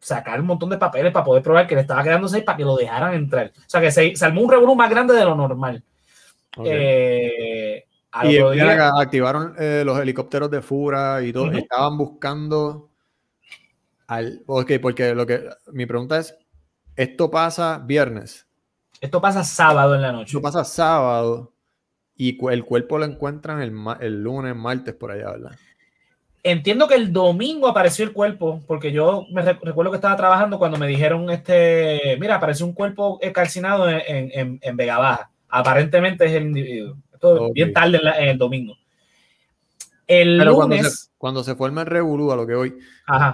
sacar 0.00 0.40
un 0.40 0.46
montón 0.46 0.70
de 0.70 0.78
papeles 0.78 1.12
para 1.12 1.24
poder 1.24 1.42
probar 1.42 1.66
que 1.66 1.74
le 1.74 1.82
estaba 1.82 2.02
quedando 2.02 2.28
seis 2.28 2.44
para 2.44 2.56
que 2.56 2.64
lo 2.64 2.76
dejaran 2.76 3.14
entrar. 3.14 3.52
O 3.56 3.62
sea 3.66 3.80
que 3.80 3.90
se, 3.90 4.14
armó 4.20 4.42
un 4.42 4.50
revolú 4.50 4.74
más 4.74 4.90
grande 4.90 5.14
de 5.14 5.24
lo 5.24 5.34
normal. 5.34 5.82
Eh, 6.64 7.84
y 8.24 8.38
activaron 8.38 9.54
eh, 9.58 9.82
los 9.84 9.98
helicópteros 9.98 10.50
de 10.50 10.62
Fura 10.62 11.22
y 11.22 11.32
todo. 11.32 11.50
Estaban 11.52 11.96
buscando 11.96 12.90
al. 14.06 14.42
Ok, 14.46 14.72
porque 14.80 15.14
lo 15.14 15.26
que. 15.26 15.48
Mi 15.72 15.86
pregunta 15.86 16.18
es: 16.18 16.36
¿esto 16.96 17.30
pasa 17.30 17.82
viernes? 17.84 18.46
Esto 19.00 19.20
pasa 19.20 19.44
sábado 19.44 19.94
en 19.94 20.02
la 20.02 20.12
noche. 20.12 20.30
Esto 20.30 20.42
pasa 20.42 20.64
sábado 20.64 21.52
y 22.16 22.36
el 22.50 22.64
cuerpo 22.64 22.98
lo 22.98 23.04
encuentran 23.04 23.62
el, 23.62 23.72
el 24.00 24.22
lunes, 24.22 24.56
martes, 24.56 24.94
por 24.94 25.12
allá, 25.12 25.30
¿verdad? 25.30 25.52
Entiendo 26.42 26.86
que 26.86 26.94
el 26.94 27.12
domingo 27.12 27.66
apareció 27.66 28.04
el 28.04 28.12
cuerpo, 28.12 28.62
porque 28.66 28.92
yo 28.92 29.26
me 29.30 29.42
recuerdo 29.42 29.90
que 29.90 29.96
estaba 29.96 30.16
trabajando 30.16 30.58
cuando 30.58 30.78
me 30.78 30.86
dijeron, 30.86 31.28
este, 31.30 32.16
mira, 32.20 32.36
apareció 32.36 32.64
un 32.64 32.72
cuerpo 32.72 33.18
calcinado 33.32 33.88
en, 33.88 34.58
en, 34.62 34.76
Vega 34.76 34.98
Baja. 34.98 35.30
Aparentemente 35.48 36.26
es 36.26 36.32
el 36.32 36.44
individuo. 36.44 36.96
Esto 37.12 37.52
bien 37.52 37.72
tarde 37.72 37.98
en, 38.18 38.28
el 38.28 38.38
domingo. 38.38 38.74
El 40.06 40.38
lunes... 40.38 41.10
Cuando 41.18 41.42
se, 41.42 41.56
forma 41.56 41.80
el 41.80 41.88
revolú 41.88 42.30
a 42.30 42.36
lo 42.36 42.46
que 42.46 42.54
hoy, 42.54 42.78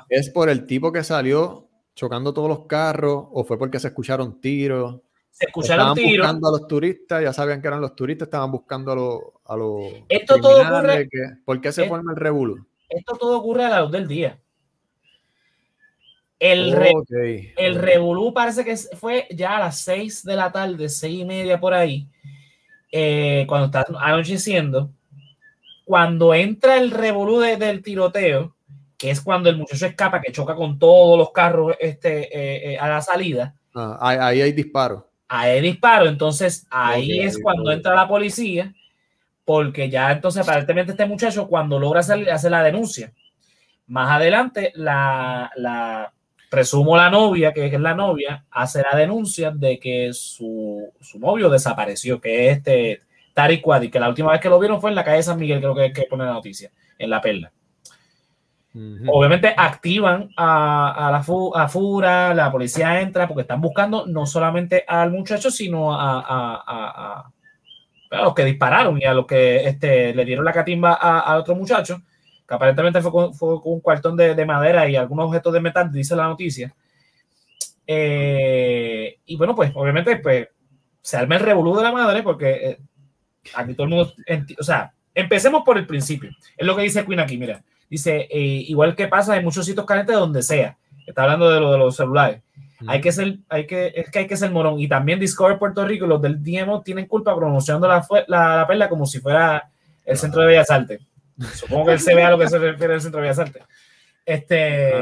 ¿es 0.09 0.31
por 0.31 0.49
el 0.49 0.67
tipo 0.67 0.91
que 0.91 1.05
salió 1.05 1.69
chocando 1.95 2.33
todos 2.33 2.49
los 2.49 2.67
carros 2.67 3.27
o 3.31 3.45
fue 3.45 3.59
porque 3.59 3.79
se 3.79 3.89
escucharon 3.89 4.41
tiros? 4.41 5.03
Se 5.31 5.47
escucharon 5.47 5.89
estaban 5.89 5.95
tiros. 5.95 6.27
buscando 6.27 6.49
a 6.49 6.53
los 6.53 6.67
turistas, 6.67 7.23
ya 7.23 7.33
sabían 7.35 7.61
que 7.61 7.69
eran 7.69 7.83
los 7.83 7.95
turistas, 7.95 8.29
estaban 8.29 8.51
buscando 8.51 8.93
a 8.93 8.95
los... 8.95 9.21
A 9.45 9.57
los 9.57 9.83
Esto 10.09 10.41
todo 10.41 10.63
ocurre... 10.63 11.11
¿Por 11.45 11.61
qué 11.61 11.71
se 11.71 11.87
forma 11.87 12.13
el 12.13 12.17
revolú? 12.17 12.65
Esto 12.97 13.17
todo 13.17 13.39
ocurre 13.39 13.65
a 13.65 13.71
la 13.71 13.81
luz 13.81 13.93
del 13.93 14.09
día. 14.09 14.39
El, 16.39 16.77
el 17.57 17.75
revolú 17.77 18.35
parece 18.35 18.65
que 18.65 18.77
fue 18.77 19.27
ya 19.31 19.57
a 19.57 19.61
las 19.61 19.79
6 19.81 20.25
de 20.25 20.37
la 20.37 20.53
tarde, 20.53 20.89
seis 20.89 21.21
y 21.21 21.25
media 21.25 21.59
por 21.59 21.73
ahí, 21.73 22.07
eh, 22.93 23.45
cuando 23.49 23.67
está 23.67 23.87
anocheciendo. 23.99 24.91
Cuando 25.85 26.35
entra 26.35 26.77
el 26.77 26.91
revolú 26.91 27.39
del 27.39 27.83
tiroteo, 27.83 28.55
que 28.97 29.11
es 29.11 29.21
cuando 29.21 29.49
el 29.51 29.57
muchacho 29.57 29.87
escapa, 29.87 30.21
que 30.21 30.33
choca 30.33 30.55
con 30.55 30.79
todos 30.79 31.19
los 31.19 31.31
carros 31.31 31.77
este, 31.79 32.25
eh, 32.25 32.73
eh, 32.73 32.79
a 32.79 32.89
la 32.89 33.01
salida. 33.01 33.55
Ah, 33.75 33.99
ahí, 34.01 34.41
hay 34.41 34.53
disparo. 34.53 35.11
Ahí 35.29 35.53
hay 35.53 35.61
disparo, 35.61 36.07
entonces 36.07 36.67
ahí 36.71 37.21
es 37.21 37.39
cuando 37.43 37.73
entra 37.73 37.95
la 37.95 38.07
policía 38.07 38.75
porque 39.45 39.91
ya 39.91 40.11
entonces 40.13 40.43
aparentemente 40.43 40.93
este 40.93 41.07
muchacho 41.07 41.49
cuando 41.49 41.79
logra 41.79 42.03
salir 42.03 42.31
hace 42.31 42.51
la 42.51 42.63
denuncia. 42.63 43.13
Más 43.87 44.11
adelante, 44.11 44.73
la, 44.75 45.51
la 45.57 46.13
presumo 46.51 46.97
la 46.97 47.11
novia, 47.11 47.53
que 47.53 47.67
es 47.67 47.81
la 47.81 47.95
novia, 47.95 48.45
hace 48.51 48.83
la 48.83 48.97
denuncia 48.97 49.51
de 49.51 49.79
que 49.79 50.13
su, 50.13 50.93
su 51.01 51.19
novio 51.19 51.51
desapareció, 51.51 52.21
que 52.21 52.49
es 52.49 52.59
este 52.59 53.03
Tariq 53.35 53.67
Wadi, 53.67 53.91
que 53.91 54.01
la 54.01 54.09
última 54.09 54.33
vez 54.33 54.41
que 54.41 54.49
lo 54.49 54.59
vieron 54.59 54.81
fue 54.81 54.91
en 54.91 54.97
la 54.97 55.05
calle 55.05 55.23
San 55.23 55.39
Miguel, 55.39 55.59
creo 55.59 55.75
que, 55.75 55.93
que 55.93 56.07
pone 56.09 56.25
la 56.25 56.33
noticia, 56.33 56.71
en 56.99 57.11
La 57.11 57.21
Perla. 57.21 57.53
Obviamente 59.07 59.55
activan 59.57 60.31
a, 60.37 61.09
a 61.09 61.11
la 61.13 61.25
a 61.55 61.69
Fura, 61.69 62.35
la 62.35 62.51
policía 62.51 63.01
entra 63.01 63.29
porque 63.29 63.43
están 63.43 63.61
buscando 63.61 64.05
no 64.07 64.27
solamente 64.27 64.85
al 64.89 65.13
muchacho, 65.13 65.51
sino 65.51 65.95
a, 65.95 66.23
a 66.27 67.31
los 68.23 68.35
que 68.35 68.45
dispararon 68.45 69.01
y 69.01 69.05
a 69.05 69.15
los 69.15 69.27
que 69.27 69.67
este, 69.67 70.15
le 70.15 70.25
dieron 70.25 70.45
la 70.45 70.53
catimba 70.53 70.95
a, 70.95 71.37
otro 71.37 71.55
muchacho, 71.55 72.03
que 72.47 72.55
aparentemente 72.55 73.01
fue 73.01 73.11
con, 73.11 73.33
un 73.65 73.81
cuartón 73.81 74.17
de, 74.17 74.45
madera 74.45 74.89
y 74.89 74.97
algunos 74.97 75.27
objetos 75.27 75.53
de 75.53 75.61
metal, 75.61 75.91
dice 75.91 76.17
la 76.17 76.29
noticia. 76.29 76.75
Eh, 77.87 79.19
y 79.27 79.37
bueno, 79.37 79.55
pues 79.55 79.73
obviamente 79.75 80.17
pues, 80.17 80.49
se 81.01 81.17
arma 81.17 81.37
el 81.37 81.43
revolú 81.43 81.77
de 81.77 81.83
la 81.83 81.93
madre 81.93 82.23
porque 82.23 82.51
eh, 82.51 82.79
aquí 83.55 83.75
todo 83.75 83.85
el 83.85 83.91
mundo, 83.91 84.13
o 84.59 84.63
sea, 84.65 84.93
empecemos 85.15 85.63
por 85.65 85.79
el 85.79 85.87
principio. 85.87 86.31
Es 86.57 86.67
lo 86.67 86.75
que 86.77 86.83
dice 86.83 87.05
Queen 87.05 87.21
aquí, 87.21 87.39
mira. 87.39 87.63
Dice, 87.89 88.27
eh, 88.31 88.65
igual 88.69 88.97
que 88.97 89.09
pasa 89.09 89.37
en 89.37 89.45
muchos 89.45 89.67
sitios 89.67 89.87
calientes 89.87 90.17
donde 90.17 90.43
sea. 90.43 90.79
Está 91.07 91.25
hablando 91.25 91.51
de 91.51 91.61
lo 91.61 91.73
de 91.73 91.79
los 91.79 91.97
celulares. 91.97 92.43
Hay 92.87 93.01
que 93.01 93.13
ser, 93.13 93.39
hay 93.49 93.67
que, 93.67 93.93
es 93.95 94.11
que 94.11 94.21
hay 94.21 94.27
que 94.27 94.37
ser 94.37 94.51
morón. 94.51 94.81
Y 94.81 94.89
también 94.89 95.21
Discover 95.21 95.59
Puerto 95.59 95.85
Rico 95.85 96.07
los 96.07 96.21
del 96.21 96.43
DMO 96.43 96.83
tienen 96.83 97.07
culpa 97.07 97.35
promocionando 97.37 97.89
la, 97.89 98.07
la, 98.27 98.67
perla 98.67 98.89
como 98.89 99.07
si 99.07 99.21
fuera 99.21 99.71
el 100.05 100.17
Centro 100.17 100.43
de 100.43 100.49
Bellas 100.49 100.71
Artes. 100.71 101.01
Supongo 101.55 101.87
que 101.87 101.93
él 101.93 102.01
se 102.01 102.15
vea 102.15 102.29
a 102.29 102.31
lo 102.31 102.39
que 102.39 102.49
se 102.49 102.59
refiere 102.59 102.95
al 102.95 103.01
Centro 103.01 103.21
de 103.21 103.27
Bellas 103.29 103.39
Artes. 103.39 103.63
Este, 104.25 104.93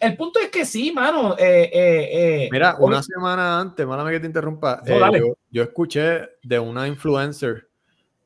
el 0.00 0.16
punto 0.16 0.40
es 0.40 0.48
que 0.48 0.64
sí, 0.64 0.92
mano. 0.92 1.36
Eh, 1.38 1.70
eh, 1.72 2.44
eh, 2.44 2.48
Mira, 2.50 2.76
una 2.78 3.02
semana 3.02 3.60
antes, 3.60 3.86
málame 3.86 4.12
que 4.12 4.20
te 4.20 4.26
interrumpa, 4.26 4.82
yo, 4.84 5.36
yo, 5.50 5.62
escuché 5.62 6.30
de 6.42 6.58
una 6.58 6.88
influencer 6.88 7.68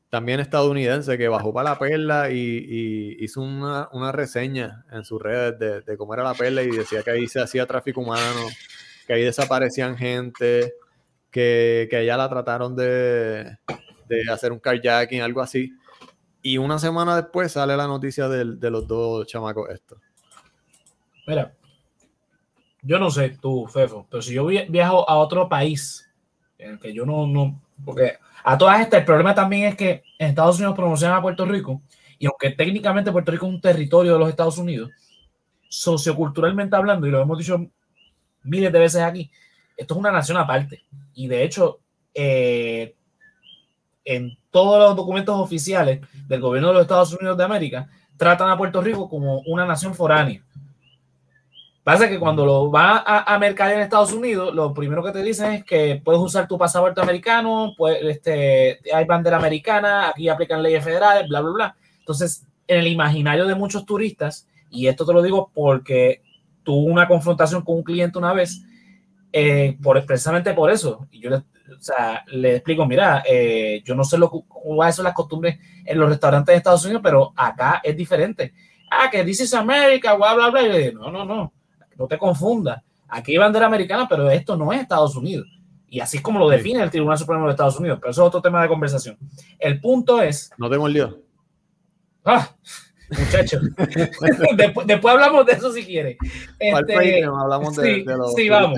también 0.09 0.39
estadounidense 0.39 1.17
que 1.17 1.27
bajó 1.27 1.53
para 1.53 1.71
la 1.71 1.79
perla 1.79 2.31
y, 2.31 3.17
hizo 3.19 3.41
una, 3.41 4.11
reseña 4.11 4.85
en 4.91 5.05
sus 5.05 5.21
redes 5.21 5.85
de, 5.85 5.97
cómo 5.97 6.13
era 6.13 6.23
la 6.23 6.33
perla 6.33 6.63
y 6.63 6.71
decía 6.71 7.03
que 7.03 7.11
ahí 7.11 7.27
se 7.27 7.41
hacía 7.41 7.67
tráfico 7.67 8.01
humano, 8.01 8.47
que 9.05 9.13
ahí 9.13 9.23
desaparecían 9.23 9.97
gente, 9.97 10.73
que, 11.29 11.87
que 11.89 11.95
allá 11.97 12.17
la 12.17 12.29
trataron 12.29 12.75
de, 12.75 13.57
hacer 14.31 14.51
un 14.51 14.59
carjacking, 14.59 15.21
algo 15.21 15.41
así. 15.41 15.73
Y 16.41 16.57
una 16.57 16.79
semana 16.79 17.15
después 17.15 17.51
sale 17.51 17.77
la 17.77 17.85
noticia 17.85 18.27
de, 18.27 18.69
los 18.71 18.87
dos 18.87 19.27
chamacos 19.27 19.69
estos. 19.69 19.99
Mira, 21.27 21.53
yo 22.81 22.97
no 22.97 23.11
sé 23.11 23.37
tú, 23.39 23.67
Fefo, 23.67 24.07
pero 24.09 24.23
si 24.23 24.33
yo 24.33 24.45
viajo 24.45 25.07
a 25.07 25.17
otro 25.17 25.47
país, 25.47 26.09
en 26.57 26.71
el 26.71 26.79
que 26.79 26.93
yo 26.93 27.05
no, 27.05 27.27
no, 27.27 27.61
porque 27.85 28.17
a 28.51 28.57
todas 28.57 28.81
estas, 28.81 29.01
el 29.01 29.05
problema 29.05 29.35
también 29.35 29.65
es 29.67 29.75
que 29.75 30.01
en 30.17 30.29
Estados 30.29 30.57
Unidos 30.57 30.75
promocionan 30.75 31.19
a 31.19 31.21
Puerto 31.21 31.45
Rico 31.45 31.83
y 32.17 32.25
aunque 32.25 32.49
técnicamente 32.49 33.11
Puerto 33.11 33.31
Rico 33.31 33.45
es 33.45 33.53
un 33.53 33.61
territorio 33.61 34.13
de 34.13 34.19
los 34.19 34.27
Estados 34.27 34.57
Unidos, 34.57 34.89
socioculturalmente 35.69 36.75
hablando, 36.75 37.05
y 37.05 37.11
lo 37.11 37.21
hemos 37.21 37.37
dicho 37.37 37.63
miles 38.41 38.73
de 38.73 38.79
veces 38.79 39.01
aquí, 39.03 39.29
esto 39.77 39.93
es 39.93 39.99
una 39.99 40.11
nación 40.11 40.39
aparte. 40.39 40.83
Y 41.13 41.27
de 41.27 41.43
hecho, 41.43 41.79
eh, 42.11 42.95
en 44.03 44.35
todos 44.49 44.79
los 44.79 44.95
documentos 44.95 45.39
oficiales 45.39 46.01
del 46.27 46.41
gobierno 46.41 46.69
de 46.69 46.73
los 46.73 46.81
Estados 46.81 47.13
Unidos 47.13 47.37
de 47.37 47.43
América, 47.43 47.87
tratan 48.17 48.49
a 48.49 48.57
Puerto 48.57 48.81
Rico 48.81 49.07
como 49.07 49.41
una 49.41 49.67
nación 49.67 49.93
foránea. 49.93 50.43
Pasa 51.89 52.07
que 52.07 52.19
cuando 52.19 52.45
lo 52.45 52.69
vas 52.69 53.01
a, 53.03 53.33
a 53.33 53.39
mercar 53.39 53.73
en 53.73 53.79
Estados 53.79 54.13
Unidos, 54.13 54.53
lo 54.53 54.75
primero 54.75 55.03
que 55.03 55.11
te 55.11 55.23
dicen 55.23 55.53
es 55.53 55.63
que 55.63 55.99
puedes 56.05 56.21
usar 56.21 56.47
tu 56.47 56.55
pasaporte 56.55 57.01
americano, 57.01 57.73
pues, 57.75 57.97
este, 58.03 58.79
hay 58.93 59.05
bandera 59.05 59.37
americana, 59.37 60.09
aquí 60.09 60.29
aplican 60.29 60.61
leyes 60.61 60.83
federales, 60.83 61.27
bla, 61.27 61.41
bla, 61.41 61.51
bla. 61.51 61.75
Entonces, 61.97 62.45
en 62.67 62.81
el 62.81 62.87
imaginario 62.89 63.47
de 63.47 63.55
muchos 63.55 63.87
turistas, 63.87 64.47
y 64.69 64.85
esto 64.85 65.03
te 65.03 65.13
lo 65.13 65.23
digo 65.23 65.49
porque 65.51 66.21
tuve 66.61 66.91
una 66.91 67.07
confrontación 67.07 67.63
con 67.63 67.77
un 67.77 67.83
cliente 67.83 68.19
una 68.19 68.33
vez, 68.33 68.63
eh, 69.33 69.75
por, 69.81 70.05
precisamente 70.05 70.53
por 70.53 70.69
eso. 70.69 71.07
Y 71.09 71.21
yo 71.21 71.31
le, 71.31 71.37
o 71.37 71.81
sea, 71.81 72.23
le 72.27 72.57
explico, 72.57 72.85
mira, 72.85 73.23
eh, 73.27 73.81
yo 73.83 73.95
no 73.95 74.03
sé 74.03 74.19
lo, 74.19 74.29
cómo 74.29 74.91
son 74.91 75.05
las 75.05 75.15
costumbres 75.15 75.57
en 75.83 75.99
los 75.99 76.07
restaurantes 76.07 76.53
de 76.53 76.57
Estados 76.57 76.85
Unidos, 76.85 77.01
pero 77.03 77.33
acá 77.35 77.81
es 77.83 77.97
diferente. 77.97 78.53
Ah, 78.91 79.09
que 79.09 79.23
dices 79.23 79.51
América, 79.55 80.13
bla, 80.13 80.35
bla, 80.35 80.51
bla. 80.51 80.61
Y 80.61 80.69
le 80.69 80.79
digo, 80.91 81.09
no, 81.09 81.09
no, 81.09 81.25
no 81.25 81.58
no 81.99 82.07
te 82.07 82.17
confundas. 82.17 82.81
Aquí 83.09 83.33
hay 83.33 83.37
bandera 83.37 83.65
americana, 83.65 84.07
pero 84.07 84.29
esto 84.29 84.55
no 84.55 84.71
es 84.71 84.81
Estados 84.81 85.15
Unidos. 85.15 85.47
Y 85.89 85.99
así 85.99 86.17
es 86.17 86.23
como 86.23 86.39
lo 86.39 86.49
define 86.49 86.81
el 86.81 86.89
Tribunal 86.89 87.17
Supremo 87.17 87.45
de 87.45 87.51
Estados 87.51 87.79
Unidos. 87.79 87.99
Pero 87.99 88.11
eso 88.11 88.21
es 88.21 88.27
otro 88.27 88.41
tema 88.41 88.61
de 88.61 88.67
conversación. 88.67 89.17
El 89.57 89.81
punto 89.81 90.21
es. 90.21 90.51
No 90.57 90.69
te 90.69 90.77
moldió. 90.77 91.19
Ah, 92.23 92.55
muchachos. 93.17 93.63
después, 94.85 95.13
hablamos 95.13 95.45
de 95.45 95.53
eso 95.53 95.71
si 95.73 95.83
quieres. 95.83 96.17
Este, 96.59 97.23
hablamos 97.25 97.75
de, 97.75 98.03
los 98.05 98.35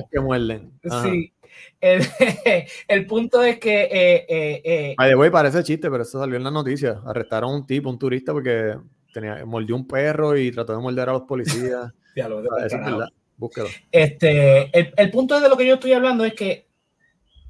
que 0.10 0.20
muerden. 0.20 0.72
Sí. 1.04 1.34
El, 2.88 3.06
punto 3.08 3.44
es 3.44 3.60
que. 3.60 3.84
Eh, 3.84 4.26
eh, 4.30 4.96
eh 4.98 5.32
parece 5.32 5.64
chiste, 5.64 5.90
pero 5.90 6.04
eso 6.04 6.20
salió 6.20 6.38
en 6.38 6.44
la 6.44 6.52
noticia. 6.52 7.02
Arrestaron 7.06 7.52
a 7.52 7.56
un 7.56 7.66
tipo, 7.66 7.90
un 7.90 8.00
turista, 8.00 8.32
porque 8.32 8.78
tenía, 9.12 9.44
mordió 9.46 9.76
un 9.76 9.88
perro 9.88 10.38
y 10.38 10.52
trató 10.52 10.74
de 10.74 10.80
morder 10.80 11.10
a 11.10 11.14
los 11.14 11.24
policías. 11.24 11.92
Búsquelo. 13.38 13.70
Este, 13.92 14.78
el, 14.78 14.94
el 14.96 15.12
punto 15.12 15.40
de 15.40 15.50
lo 15.50 15.58
que 15.58 15.66
yo 15.66 15.76
estoy 15.76 15.94
hablando 15.94 16.24
es 16.26 16.34
que 16.34 16.68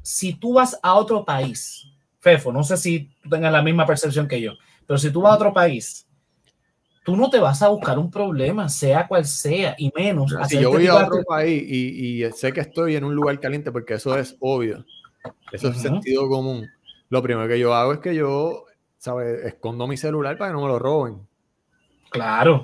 si 0.01 0.33
tú 0.33 0.53
vas 0.53 0.79
a 0.81 0.95
otro 0.95 1.25
país, 1.25 1.87
Fefo, 2.19 2.51
no 2.51 2.63
sé 2.63 2.77
si 2.77 3.09
tú 3.21 3.29
tengas 3.29 3.51
la 3.51 3.61
misma 3.61 3.85
percepción 3.85 4.27
que 4.27 4.41
yo, 4.41 4.53
pero 4.85 4.97
si 4.97 5.11
tú 5.11 5.21
vas 5.21 5.33
a 5.33 5.35
otro 5.35 5.53
país, 5.53 6.07
tú 7.03 7.15
no 7.15 7.29
te 7.29 7.39
vas 7.39 7.61
a 7.61 7.69
buscar 7.69 7.97
un 7.97 8.11
problema, 8.11 8.69
sea 8.69 9.07
cual 9.07 9.25
sea, 9.25 9.75
y 9.77 9.91
menos. 9.95 10.33
Si 10.47 10.59
yo 10.59 10.69
voy 10.69 10.87
a 10.87 10.95
otro 10.95 11.23
país 11.23 11.63
y, 11.67 12.23
sé 12.31 12.53
que 12.53 12.61
estoy 12.61 12.95
en 12.95 13.03
un 13.03 13.15
lugar 13.15 13.39
caliente, 13.39 13.71
porque 13.71 13.95
eso 13.95 14.17
es 14.17 14.35
obvio, 14.39 14.85
eso 15.51 15.69
es 15.69 15.77
sentido 15.81 16.27
común. 16.29 16.67
Lo 17.09 17.21
primero 17.21 17.47
que 17.47 17.59
yo 17.59 17.73
hago 17.73 17.93
es 17.93 17.99
que 17.99 18.15
yo, 18.15 18.65
¿sabes? 18.97 19.45
Escondo 19.45 19.87
mi 19.87 19.97
celular 19.97 20.37
para 20.37 20.51
que 20.51 20.55
no 20.55 20.61
me 20.61 20.67
lo 20.67 20.79
roben. 20.79 21.27
Claro. 22.09 22.63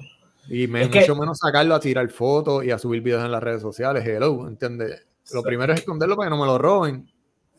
Y 0.50 0.68
me, 0.68 0.88
mucho 0.88 1.16
menos 1.16 1.39
sacarlo 1.39 1.75
a 1.75 1.80
tirar 1.80 2.10
fotos 2.10 2.63
y 2.63 2.72
a 2.72 2.77
subir 2.77 3.01
videos 3.01 3.24
en 3.24 3.32
las 3.32 3.44
redes 3.44 3.62
sociales. 3.62 4.06
Hello, 4.06 4.48
¿entiendes? 4.48 5.06
Lo 5.34 5.44
primero 5.44 5.74
es 5.74 5.80
esconderlo 5.80 6.16
para 6.16 6.27
que 6.27 6.36
no 6.36 6.42
me 6.42 6.48
lo 6.48 6.58
roben. 6.58 7.10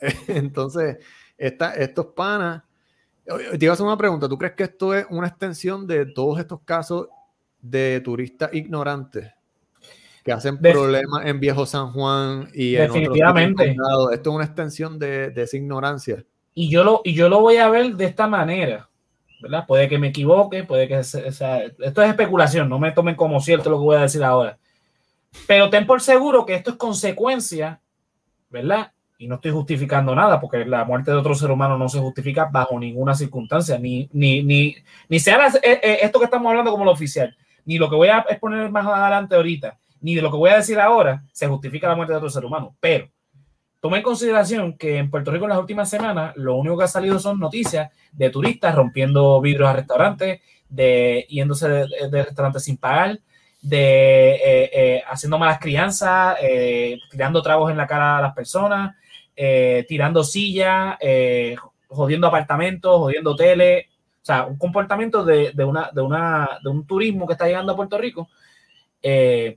Entonces, 0.28 0.98
esta, 1.36 1.74
estos 1.74 2.06
panas. 2.06 2.62
Te 3.24 3.64
iba 3.64 3.72
a 3.72 3.74
hacer 3.74 3.84
una 3.84 3.98
pregunta. 3.98 4.28
¿Tú 4.28 4.38
crees 4.38 4.54
que 4.54 4.64
esto 4.64 4.94
es 4.94 5.06
una 5.10 5.28
extensión 5.28 5.86
de 5.86 6.06
todos 6.06 6.38
estos 6.38 6.60
casos 6.64 7.08
de 7.60 8.00
turistas 8.00 8.54
ignorantes 8.54 9.32
que 10.28 10.32
hacen 10.32 10.58
problemas 10.58 11.24
en 11.24 11.40
Viejo 11.40 11.64
San 11.64 11.90
Juan 11.92 12.50
y 12.52 12.72
definitivamente. 12.72 13.64
en 13.64 13.80
otros 13.80 14.12
Esto 14.12 14.30
es 14.30 14.36
una 14.36 14.44
extensión 14.44 14.98
de, 14.98 15.32
esa 15.34 15.56
ignorancia. 15.56 16.22
Y 16.54 16.70
yo, 16.70 16.84
lo, 16.84 17.00
y 17.02 17.14
yo 17.14 17.30
lo 17.30 17.40
voy 17.40 17.56
a 17.56 17.70
ver 17.70 17.96
de 17.96 18.04
esta 18.04 18.26
manera. 18.26 18.90
Puede 19.66 19.88
que 19.88 19.98
me 19.98 20.08
equivoque, 20.08 20.64
puede 20.64 20.88
que 20.88 20.98
esto 20.98 21.18
es 21.18 21.40
especulación, 21.80 22.68
no 22.68 22.78
me 22.78 22.92
tomen 22.92 23.14
como 23.14 23.40
cierto 23.40 23.70
lo 23.70 23.78
que 23.78 23.84
voy 23.84 23.96
a 23.96 24.02
decir 24.02 24.24
ahora. 24.24 24.58
Pero 25.46 25.70
ten 25.70 25.86
por 25.86 26.00
seguro 26.00 26.44
que 26.44 26.54
esto 26.54 26.70
es 26.70 26.76
consecuencia, 26.76 27.80
¿verdad? 28.50 28.92
y 29.18 29.26
no 29.26 29.34
estoy 29.34 29.50
justificando 29.50 30.14
nada, 30.14 30.40
porque 30.40 30.64
la 30.64 30.84
muerte 30.84 31.10
de 31.10 31.16
otro 31.16 31.34
ser 31.34 31.50
humano 31.50 31.76
no 31.76 31.88
se 31.88 31.98
justifica 31.98 32.48
bajo 32.50 32.78
ninguna 32.78 33.14
circunstancia, 33.16 33.76
ni, 33.76 34.08
ni, 34.12 34.44
ni, 34.44 34.76
ni 35.08 35.18
sea 35.18 35.48
eh, 35.60 35.80
eh, 35.82 35.98
esto 36.02 36.20
que 36.20 36.26
estamos 36.26 36.48
hablando 36.48 36.70
como 36.70 36.84
lo 36.84 36.92
oficial, 36.92 37.36
ni 37.64 37.78
lo 37.78 37.90
que 37.90 37.96
voy 37.96 38.08
a 38.08 38.24
exponer 38.28 38.70
más 38.70 38.86
adelante 38.86 39.34
ahorita, 39.34 39.76
ni 40.00 40.14
de 40.14 40.22
lo 40.22 40.30
que 40.30 40.36
voy 40.36 40.50
a 40.50 40.56
decir 40.56 40.78
ahora, 40.78 41.24
se 41.32 41.48
justifica 41.48 41.88
la 41.88 41.96
muerte 41.96 42.12
de 42.12 42.18
otro 42.18 42.30
ser 42.30 42.44
humano. 42.44 42.76
Pero 42.78 43.08
tome 43.80 43.98
en 43.98 44.02
consideración 44.02 44.76
que 44.76 44.98
en 44.98 45.10
Puerto 45.10 45.30
Rico 45.30 45.44
en 45.44 45.50
las 45.50 45.58
últimas 45.58 45.88
semanas 45.88 46.36
lo 46.36 46.56
único 46.56 46.78
que 46.78 46.84
ha 46.84 46.88
salido 46.88 47.18
son 47.18 47.38
noticias 47.38 47.90
de 48.12 48.30
turistas 48.30 48.74
rompiendo 48.74 49.40
vidrios 49.40 49.68
a 49.68 49.74
restaurantes, 49.74 50.40
de 50.68 51.26
yéndose 51.28 51.68
de, 51.68 52.24
restaurantes 52.24 52.64
sin 52.64 52.76
pagar, 52.76 53.18
de 53.62 54.40
eh, 54.72 55.02
haciendo 55.08 55.38
malas 55.38 55.58
crianzas, 55.58 56.36
tirando 57.10 57.42
tragos 57.42 57.70
en 57.70 57.76
la 57.76 57.86
cara 57.86 58.18
a 58.18 58.22
las 58.22 58.34
personas, 58.34 58.94
eh, 59.40 59.84
tirando 59.86 60.24
sillas, 60.24 60.96
eh, 60.98 61.54
jodiendo 61.86 62.26
apartamentos, 62.26 62.98
jodiendo 62.98 63.30
hoteles. 63.30 63.86
O 64.20 64.24
sea, 64.24 64.46
un 64.46 64.58
comportamiento 64.58 65.24
de, 65.24 65.52
una, 65.64 65.90
de, 65.92 66.00
una, 66.00 66.58
de 66.60 66.68
un 66.68 66.84
turismo 66.84 67.24
que 67.24 67.34
está 67.34 67.46
llegando 67.46 67.72
a 67.72 67.76
Puerto 67.76 67.96
Rico 67.98 68.28
eh, 69.00 69.56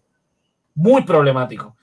muy 0.75 1.01
problemático. 1.01 1.75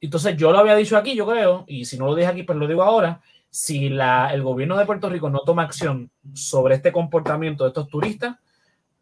Entonces, 0.00 0.36
yo 0.36 0.52
lo 0.52 0.58
había 0.58 0.76
dicho 0.76 0.96
aquí, 0.96 1.14
yo 1.14 1.26
creo, 1.26 1.64
y 1.66 1.84
si 1.84 1.98
no 1.98 2.06
lo 2.06 2.14
dije 2.14 2.28
aquí, 2.28 2.42
pues 2.42 2.58
lo 2.58 2.66
digo 2.66 2.82
ahora. 2.82 3.20
Si 3.50 3.88
la, 3.88 4.32
el 4.34 4.42
gobierno 4.42 4.76
de 4.76 4.84
Puerto 4.84 5.08
Rico 5.08 5.30
no 5.30 5.40
toma 5.40 5.62
acción 5.62 6.10
sobre 6.34 6.74
este 6.74 6.92
comportamiento 6.92 7.64
de 7.64 7.68
estos 7.68 7.88
turistas, 7.88 8.36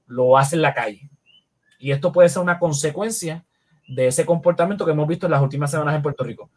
lo 0.07 0.38
hace 0.38 0.57
en 0.57 0.62
la 0.62 0.74
calle. 0.74 1.11
Y 1.78 1.90
esto 1.90 2.12
puede 2.12 2.28
ser 2.28 2.42
una 2.42 2.59
consecuencia 2.59 3.44
de 3.88 4.07
ese 4.07 4.24
comportamiento 4.24 4.85
que 4.85 4.92
hemos 4.92 5.09
visto 5.09 5.26
en 5.26 5.33
las 5.33 5.42
últimas 5.42 5.70
semanas 5.70 5.96
en 5.96 6.02
Puerto 6.02 6.24
Rico 6.24 6.50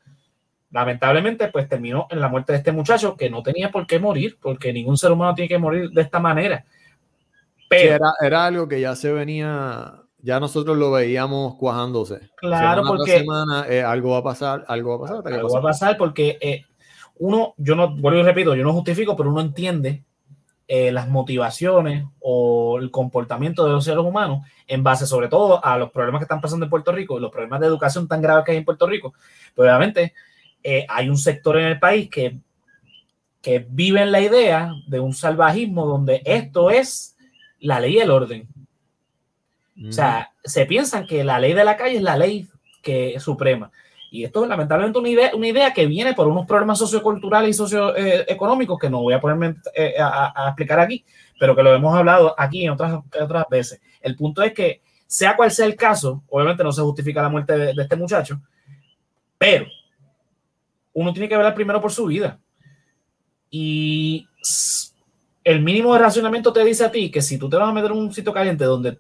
lamentablemente, 0.72 1.48
pues 1.48 1.68
terminó 1.68 2.08
en 2.10 2.20
la 2.20 2.28
muerte 2.28 2.52
de 2.52 2.60
este 2.60 2.72
muchacho 2.72 3.16
que 3.16 3.30
no 3.30 3.42
tenía 3.44 3.72
por 3.72 3.88
qué 3.88 4.00
morir, 4.00 4.38
porque 4.42 4.74
ningún 4.74 4.98
ser 4.98 5.12
humano 5.12 5.34
tiene 5.34 5.50
que 5.50 5.58
morir 5.58 5.90
de 5.90 6.02
esta 6.02 6.20
manera. 6.20 6.66
Pero 7.70 8.00
era, 8.22 8.46
algo 8.46 8.68
que 8.68 8.80
ya 8.80 8.96
se 8.96 9.12
venía, 9.12 10.02
ya 10.28 10.42
nosotros 10.42 10.76
lo 10.76 10.92
veíamos 10.92 11.56
cuajándose. 11.56 12.20
Claro, 12.36 12.84
porque 12.86 13.20
semana, 13.20 13.66
eh, 13.70 13.82
algo 13.82 14.12
va 14.12 14.18
a 14.18 14.24
pasar, 14.24 14.66
algo 14.68 14.90
va 14.90 14.96
a 14.98 15.22
pasar. 15.22 15.34
Algo 15.34 15.54
va 15.54 15.60
a 15.60 15.64
pasar 15.64 15.98
porque 15.98 16.38
eh, 16.42 16.66
uno, 17.16 17.54
yo 17.56 17.78
no, 17.78 17.96
vuelvo 17.96 18.20
y 18.20 18.24
repito, 18.24 18.54
yo 18.54 18.66
no 18.66 18.74
justifico, 18.74 19.16
pero 19.16 19.30
uno 19.30 19.40
entiende 19.40 20.04
eh, 20.68 20.92
las 20.92 21.08
motivaciones 21.08 22.04
o 22.20 22.78
el 22.78 22.92
comportamiento 22.92 23.64
de 23.64 23.72
los 23.72 23.86
seres 23.86 24.04
humanos 24.04 24.46
en 24.68 24.84
base 24.84 25.08
sobre 25.08 25.30
todo 25.30 25.64
a 25.64 25.78
los 25.78 25.92
problemas 25.92 26.20
que 26.20 26.24
están 26.26 26.42
pasando 26.42 26.66
en 26.66 26.72
Puerto 26.72 26.92
Rico, 26.92 27.22
los 27.22 27.32
problemas 27.32 27.62
de 27.62 27.68
educación 27.68 28.06
tan 28.06 28.22
graves 28.22 28.44
que 28.44 28.52
hay 28.52 28.58
en 28.58 28.66
Puerto 28.66 28.86
Rico. 28.86 29.14
Pero 29.56 29.70
obviamente 29.70 30.14
eh, 30.62 30.86
hay 30.90 31.08
un 31.08 31.18
sector 31.18 31.58
en 31.58 31.68
el 31.68 31.80
país 31.80 32.10
que, 32.10 32.42
que 33.42 33.66
vive 33.70 34.02
en 34.02 34.12
la 34.12 34.20
idea 34.20 34.74
de 34.88 35.00
un 35.00 35.14
salvajismo 35.14 35.86
donde 35.86 36.22
esto 36.26 36.70
es 36.70 37.16
la 37.62 37.80
ley 37.80 37.94
y 37.94 38.00
el 38.00 38.12
orden. 38.12 38.50
O 39.88 39.92
sea, 39.92 40.32
se 40.44 40.66
piensan 40.66 41.06
que 41.06 41.24
la 41.24 41.40
ley 41.40 41.54
de 41.54 41.64
la 41.64 41.78
calle 41.78 41.98
es 41.98 42.02
la 42.02 42.18
ley 42.18 42.48
que 42.82 43.14
es 43.14 43.24
suprema. 43.24 43.72
Y 44.10 44.24
esto 44.24 44.44
es 44.44 44.50
lamentablemente 44.50 44.98
una 44.98 45.10
idea, 45.10 45.32
una 45.36 45.48
idea 45.48 45.74
que 45.74 45.86
viene 45.86 46.14
por 46.14 46.28
unos 46.28 46.46
problemas 46.46 46.80
socioculturales 46.80 47.50
y 47.50 47.54
socioeconómicos 47.54 48.80
que 48.80 48.90
no 48.90 49.02
voy 49.02 49.14
a 49.14 49.20
ponerme 49.20 49.56
eh, 49.76 49.96
a, 50.00 50.46
explicar 50.48 50.80
aquí, 50.80 51.04
pero 51.40 51.56
que 51.56 51.64
lo 51.64 51.76
hemos 51.76 51.96
hablado 51.96 52.34
aquí 52.38 52.64
en 52.64 52.72
otras, 52.72 53.02
otras 53.22 53.46
veces. 53.50 53.82
El 54.02 54.16
punto 54.16 54.42
es 54.42 54.54
que, 54.54 54.82
sea 55.06 55.36
cual 55.36 55.52
sea 55.52 55.66
el 55.66 55.76
caso, 55.76 56.24
obviamente 56.30 56.64
no 56.64 56.72
se 56.72 56.82
justifica 56.82 57.22
la 57.22 57.30
muerte 57.30 57.58
de 57.58 57.82
este 57.82 57.96
muchacho, 57.96 58.42
pero 59.38 59.68
uno 60.94 61.14
tiene 61.14 61.30
que 61.30 61.38
velar 61.38 61.54
primero 61.54 61.80
por 61.80 61.92
su 61.92 62.06
vida. 62.06 62.40
Y 63.50 64.28
el 65.44 65.62
mínimo 65.62 65.94
de 65.94 66.00
racionamiento 66.00 66.52
te 66.52 66.64
dice 66.64 66.84
a 66.84 66.92
ti 66.92 67.12
que 67.12 67.22
si 67.22 67.38
tú 67.38 67.50
te 67.50 67.56
vas 67.56 67.70
a 67.70 67.74
meter 67.74 67.92
en 67.92 67.98
un 67.98 68.14
sitio 68.14 68.34
caliente 68.34 68.66
donde, 68.66 68.98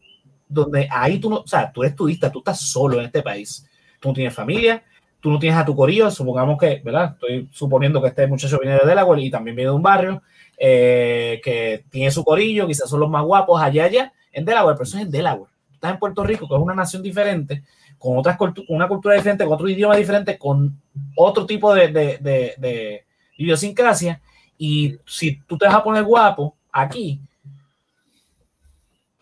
donde 0.47 0.87
ahí 0.91 1.19
tú 1.19 1.29
no, 1.29 1.37
o 1.37 1.47
sea, 1.47 1.71
tú 1.71 1.83
eres 1.83 1.95
turista, 1.95 2.31
tú 2.31 2.39
estás 2.39 2.59
solo 2.59 2.99
en 2.99 3.05
este 3.05 3.21
país, 3.21 3.67
tú 3.99 4.09
no 4.09 4.13
tienes 4.13 4.33
familia, 4.33 4.83
tú 5.19 5.31
no 5.31 5.39
tienes 5.39 5.59
a 5.59 5.65
tu 5.65 5.75
corillo, 5.75 6.09
supongamos 6.11 6.57
que, 6.57 6.81
¿verdad? 6.83 7.13
Estoy 7.13 7.49
suponiendo 7.51 8.01
que 8.01 8.09
este 8.09 8.27
muchacho 8.27 8.59
viene 8.59 8.77
de 8.77 8.87
Delaware 8.87 9.21
y 9.21 9.29
también 9.29 9.55
viene 9.55 9.71
de 9.71 9.75
un 9.75 9.81
barrio 9.81 10.21
eh, 10.57 11.41
que 11.43 11.85
tiene 11.89 12.11
su 12.11 12.23
corillo, 12.23 12.67
quizás 12.67 12.89
son 12.89 12.99
los 12.99 13.09
más 13.09 13.23
guapos 13.23 13.61
allá, 13.61 13.85
allá, 13.85 14.13
en 14.31 14.45
Delaware, 14.45 14.75
pero 14.75 14.87
eso 14.87 14.97
es 14.97 15.03
en 15.03 15.11
Delaware. 15.11 15.51
Estás 15.73 15.91
en 15.91 15.99
Puerto 15.99 16.23
Rico, 16.23 16.47
que 16.47 16.55
es 16.55 16.61
una 16.61 16.73
nación 16.73 17.03
diferente, 17.03 17.63
con 17.97 18.17
otras 18.17 18.37
una 18.69 18.87
cultura 18.87 19.15
diferente, 19.15 19.43
con 19.43 19.53
otro 19.53 19.69
idioma 19.69 19.95
diferente, 19.95 20.37
con 20.37 20.79
otro 21.15 21.45
tipo 21.45 21.73
de, 21.73 21.89
de, 21.89 22.17
de, 22.57 23.05
idiosincrasia. 23.37 24.21
Y 24.57 24.97
si 25.05 25.39
tú 25.41 25.57
te 25.57 25.65
vas 25.65 25.75
a 25.75 25.83
poner 25.83 26.03
guapo 26.03 26.55
aquí, 26.71 27.21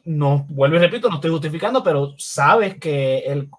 no, 0.05 0.45
vuelvo 0.49 0.77
y 0.77 0.79
repito, 0.79 1.09
no 1.09 1.15
estoy 1.15 1.31
justificando, 1.31 1.83
pero 1.83 2.13
sabes 2.17 2.79
que 2.79 3.19
el, 3.19 3.49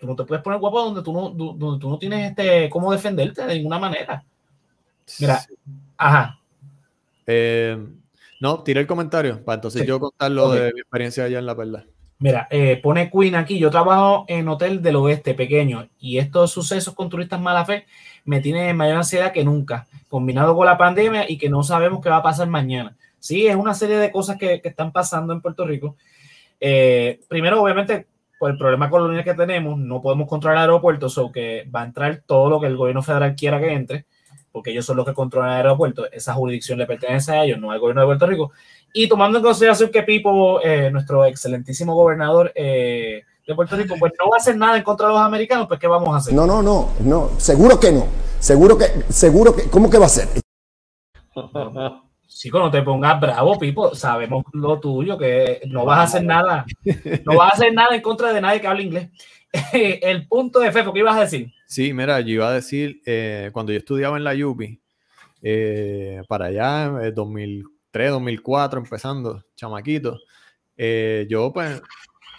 tú 0.00 0.06
no 0.06 0.16
te 0.16 0.24
puedes 0.24 0.42
poner 0.42 0.58
guapo 0.58 0.82
donde 0.82 1.02
tú 1.02 1.12
no, 1.12 1.30
donde 1.30 1.80
tú 1.80 1.88
no 1.88 1.98
tienes 1.98 2.30
este, 2.30 2.68
cómo 2.68 2.92
defenderte 2.92 3.46
de 3.46 3.54
ninguna 3.54 3.78
manera. 3.78 4.24
Mira, 5.20 5.40
ajá. 5.96 6.38
Eh, 7.26 7.78
no, 8.40 8.62
tiré 8.62 8.80
el 8.80 8.86
comentario 8.86 9.44
para 9.44 9.56
entonces 9.56 9.86
yo 9.86 10.00
contar 10.00 10.30
lo 10.30 10.50
de 10.50 10.72
mi 10.72 10.80
experiencia 10.80 11.24
allá 11.24 11.38
en 11.38 11.46
La 11.46 11.56
Perla. 11.56 11.84
Mira, 12.20 12.48
eh, 12.50 12.80
pone 12.82 13.10
Queen 13.10 13.36
aquí. 13.36 13.58
Yo 13.58 13.70
trabajo 13.70 14.24
en 14.26 14.48
hotel 14.48 14.82
del 14.82 14.96
oeste 14.96 15.34
pequeño 15.34 15.88
y 16.00 16.18
estos 16.18 16.50
sucesos 16.50 16.94
con 16.94 17.08
turistas 17.08 17.40
mala 17.40 17.64
fe 17.64 17.86
me 18.24 18.40
tienen 18.40 18.76
mayor 18.76 18.96
ansiedad 18.96 19.32
que 19.32 19.44
nunca, 19.44 19.86
combinado 20.08 20.56
con 20.56 20.66
la 20.66 20.76
pandemia 20.76 21.30
y 21.30 21.38
que 21.38 21.48
no 21.48 21.62
sabemos 21.62 22.00
qué 22.02 22.10
va 22.10 22.16
a 22.16 22.22
pasar 22.22 22.48
mañana. 22.48 22.96
Sí, 23.18 23.46
es 23.46 23.56
una 23.56 23.74
serie 23.74 23.98
de 23.98 24.10
cosas 24.10 24.36
que, 24.36 24.60
están 24.62 24.92
pasando 24.92 25.32
en 25.32 25.40
Puerto 25.40 25.66
Rico. 25.66 25.96
Eh, 26.60 27.20
primero, 27.28 27.62
obviamente, 27.62 28.06
por 28.38 28.50
el 28.50 28.58
problema 28.58 28.88
colonial 28.88 29.24
que 29.24 29.34
tenemos, 29.34 29.78
no 29.78 30.00
podemos 30.00 30.28
controlar 30.28 30.58
aeropuertos, 30.58 31.18
o 31.18 31.32
que 31.32 31.68
va 31.74 31.82
a 31.82 31.86
entrar 31.86 32.22
todo 32.24 32.48
lo 32.48 32.60
que 32.60 32.66
el 32.66 32.76
gobierno 32.76 33.02
federal 33.02 33.34
quiera 33.34 33.58
que 33.58 33.72
entre, 33.72 34.06
porque 34.52 34.70
ellos 34.70 34.86
son 34.86 34.96
los 34.96 35.06
que 35.06 35.14
controlan 35.14 35.50
el 35.50 35.56
aeropuerto. 35.56 36.10
Esa 36.10 36.34
jurisdicción 36.34 36.78
le 36.78 36.86
pertenece 36.86 37.32
a 37.32 37.44
ellos, 37.44 37.58
no 37.58 37.70
al 37.70 37.80
gobierno 37.80 38.02
de 38.02 38.06
Puerto 38.06 38.26
Rico. 38.26 38.52
Y 38.92 39.08
tomando 39.08 39.38
en 39.38 39.44
consideración 39.44 39.90
que 39.90 40.02
Pipo, 40.02 40.60
eh, 40.62 40.90
nuestro 40.90 41.24
excelentísimo 41.24 41.94
gobernador 41.94 42.52
eh, 42.54 43.22
de 43.46 43.54
Puerto 43.54 43.76
Rico, 43.76 43.96
pues 43.98 44.12
no 44.18 44.30
va 44.30 44.36
a 44.36 44.40
hacer 44.40 44.56
nada 44.56 44.76
en 44.76 44.82
contra 44.82 45.08
de 45.08 45.14
los 45.14 45.22
americanos, 45.22 45.66
pues 45.66 45.80
¿qué 45.80 45.86
vamos 45.86 46.14
a 46.14 46.18
hacer? 46.18 46.34
No, 46.34 46.46
no, 46.46 46.62
no, 46.62 46.90
no, 47.00 47.30
seguro 47.38 47.78
que 47.78 47.92
no. 47.92 48.06
Seguro 48.38 48.78
que, 48.78 48.84
seguro 49.08 49.54
que, 49.54 49.68
¿cómo 49.68 49.90
que 49.90 49.98
va 49.98 50.06
a 50.06 50.10
ser? 50.10 50.28
Sí, 52.28 52.50
cuando 52.50 52.70
te 52.70 52.82
pongas 52.82 53.18
bravo, 53.18 53.58
Pipo, 53.58 53.94
sabemos 53.94 54.44
lo 54.52 54.78
tuyo, 54.78 55.16
que 55.16 55.62
no 55.66 55.86
vas 55.86 55.98
a 55.98 56.02
hacer 56.02 56.24
nada, 56.24 56.66
no 57.24 57.36
vas 57.36 57.52
a 57.52 57.56
hacer 57.56 57.72
nada 57.72 57.96
en 57.96 58.02
contra 58.02 58.32
de 58.32 58.40
nadie 58.40 58.60
que 58.60 58.66
hable 58.66 58.82
inglés. 58.82 59.10
El 59.72 60.28
punto 60.28 60.60
de 60.60 60.70
Fefo, 60.70 60.92
¿qué 60.92 61.00
ibas 61.00 61.16
a 61.16 61.22
decir? 61.22 61.50
Sí, 61.66 61.94
mira, 61.94 62.20
yo 62.20 62.34
iba 62.34 62.48
a 62.48 62.52
decir, 62.52 63.00
eh, 63.06 63.50
cuando 63.52 63.72
yo 63.72 63.78
estudiaba 63.78 64.18
en 64.18 64.24
la 64.24 64.34
UPI, 64.34 64.78
eh, 65.40 66.22
para 66.28 66.46
allá, 66.46 67.06
en 67.06 67.14
2003, 67.14 68.10
2004, 68.10 68.80
empezando, 68.80 69.42
chamaquito, 69.56 70.18
eh, 70.76 71.26
yo 71.30 71.50
pues 71.50 71.80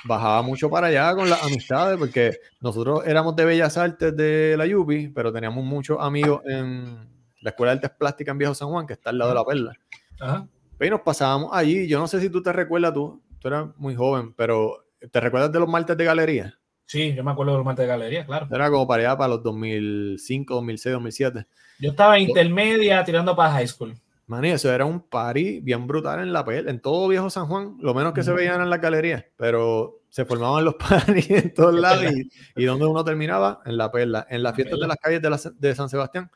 bajaba 0.06 0.44
mucho 0.44 0.70
para 0.70 0.88
allá 0.88 1.16
con 1.16 1.30
las 1.30 1.44
amistades, 1.44 1.98
porque 1.98 2.38
nosotros 2.62 3.06
éramos 3.08 3.36
de 3.36 3.46
Bellas 3.46 3.76
Artes 3.76 4.16
de 4.16 4.56
la 4.56 4.66
UPI, 4.66 5.10
pero 5.10 5.34
teníamos 5.34 5.66
muchos 5.66 5.98
amigos 6.00 6.42
en 6.46 7.19
la 7.42 7.52
Escuela 7.52 7.72
de 7.72 7.78
Artes 7.78 7.98
Plásticas 7.98 8.34
en 8.34 8.38
Viejo 8.38 8.54
San 8.54 8.70
Juan, 8.70 8.88
que 8.88 8.94
está 8.94 9.10
al 9.10 9.18
lado 9.18 9.32
de 9.32 9.36
la 9.36 9.46
Perla. 9.46 9.74
Ajá. 10.20 10.48
Y 10.82 10.90
nos 10.90 11.02
pasábamos 11.02 11.50
allí, 11.52 11.88
yo 11.88 12.00
no 12.00 12.08
sé 12.08 12.22
si 12.22 12.30
tú 12.30 12.42
te 12.42 12.54
recuerdas, 12.54 12.94
tú, 12.94 13.22
tú 13.40 13.48
eras 13.50 13.68
muy 13.78 13.96
joven, 13.96 14.34
pero 14.34 14.86
¿te 15.12 15.20
recuerdas 15.20 15.52
de 15.52 15.60
los 15.60 15.68
martes 15.68 15.98
de 15.98 16.06
galería? 16.06 16.58
Sí, 16.86 17.14
yo 17.14 17.24
me 17.24 17.32
acuerdo 17.32 17.52
de 17.52 17.58
los 17.58 17.66
martes 17.66 17.84
de 17.84 17.88
galería, 17.88 18.26
claro. 18.26 18.48
Era 18.50 18.70
como 18.70 18.88
para 18.88 19.04
allá, 19.04 19.18
para 19.18 19.30
los 19.30 19.44
2005, 19.44 20.56
2006, 20.56 20.94
2007. 20.94 21.46
Yo 21.80 21.92
estaba 21.92 22.18
en 22.18 22.30
intermedia 22.30 23.04
tirando 23.04 23.36
para 23.36 23.52
high 23.52 23.68
school. 23.68 23.94
Man, 24.26 24.46
eso 24.46 24.72
era 24.72 24.86
un 24.86 25.02
party 25.02 25.60
bien 25.60 25.86
brutal 25.86 26.20
en 26.20 26.32
la 26.32 26.46
pel, 26.46 26.70
en 26.70 26.80
todo 26.80 27.08
viejo 27.08 27.30
San 27.30 27.48
Juan, 27.48 27.78
lo 27.80 27.94
menos 27.94 28.14
que 28.14 28.24
se 28.24 28.32
veían 28.32 28.62
en 28.62 28.70
la 28.70 28.78
galería, 28.78 29.26
pero 29.36 30.02
se 30.10 30.24
formaban 30.24 30.64
los 30.64 30.76
parties 30.90 31.30
en 31.30 31.54
todos 31.54 31.74
lados 31.74 32.06
y, 32.12 32.30
y 32.56 32.66
donde 32.66 32.86
uno 32.86 33.04
terminaba, 33.04 33.62
en 33.66 33.76
la 33.76 33.92
perla, 33.92 34.26
en 34.30 34.44
las 34.44 34.56
fiestas 34.56 34.80
de 34.80 34.88
las 34.88 34.98
calles 34.98 35.22
de, 35.22 35.52
de 35.58 35.76
San 35.76 35.90
Sebastián, 35.90 36.32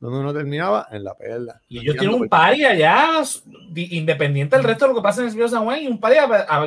donde 0.00 0.18
uno 0.18 0.32
terminaba 0.32 0.88
en 0.90 1.04
la 1.04 1.14
perla. 1.14 1.60
Y 1.68 1.78
ellos 1.78 1.96
tienen 1.96 2.22
un 2.22 2.28
party 2.28 2.64
allá, 2.64 3.22
independiente 3.74 4.56
del 4.56 4.64
resto 4.64 4.86
de 4.86 4.94
lo 4.94 4.96
que 4.96 5.02
pasa 5.02 5.20
en 5.20 5.28
el 5.28 5.34
Viejo 5.34 5.48
San 5.48 5.64
Juan, 5.64 5.82
y 5.82 5.86
un 5.86 6.00
party 6.00 6.16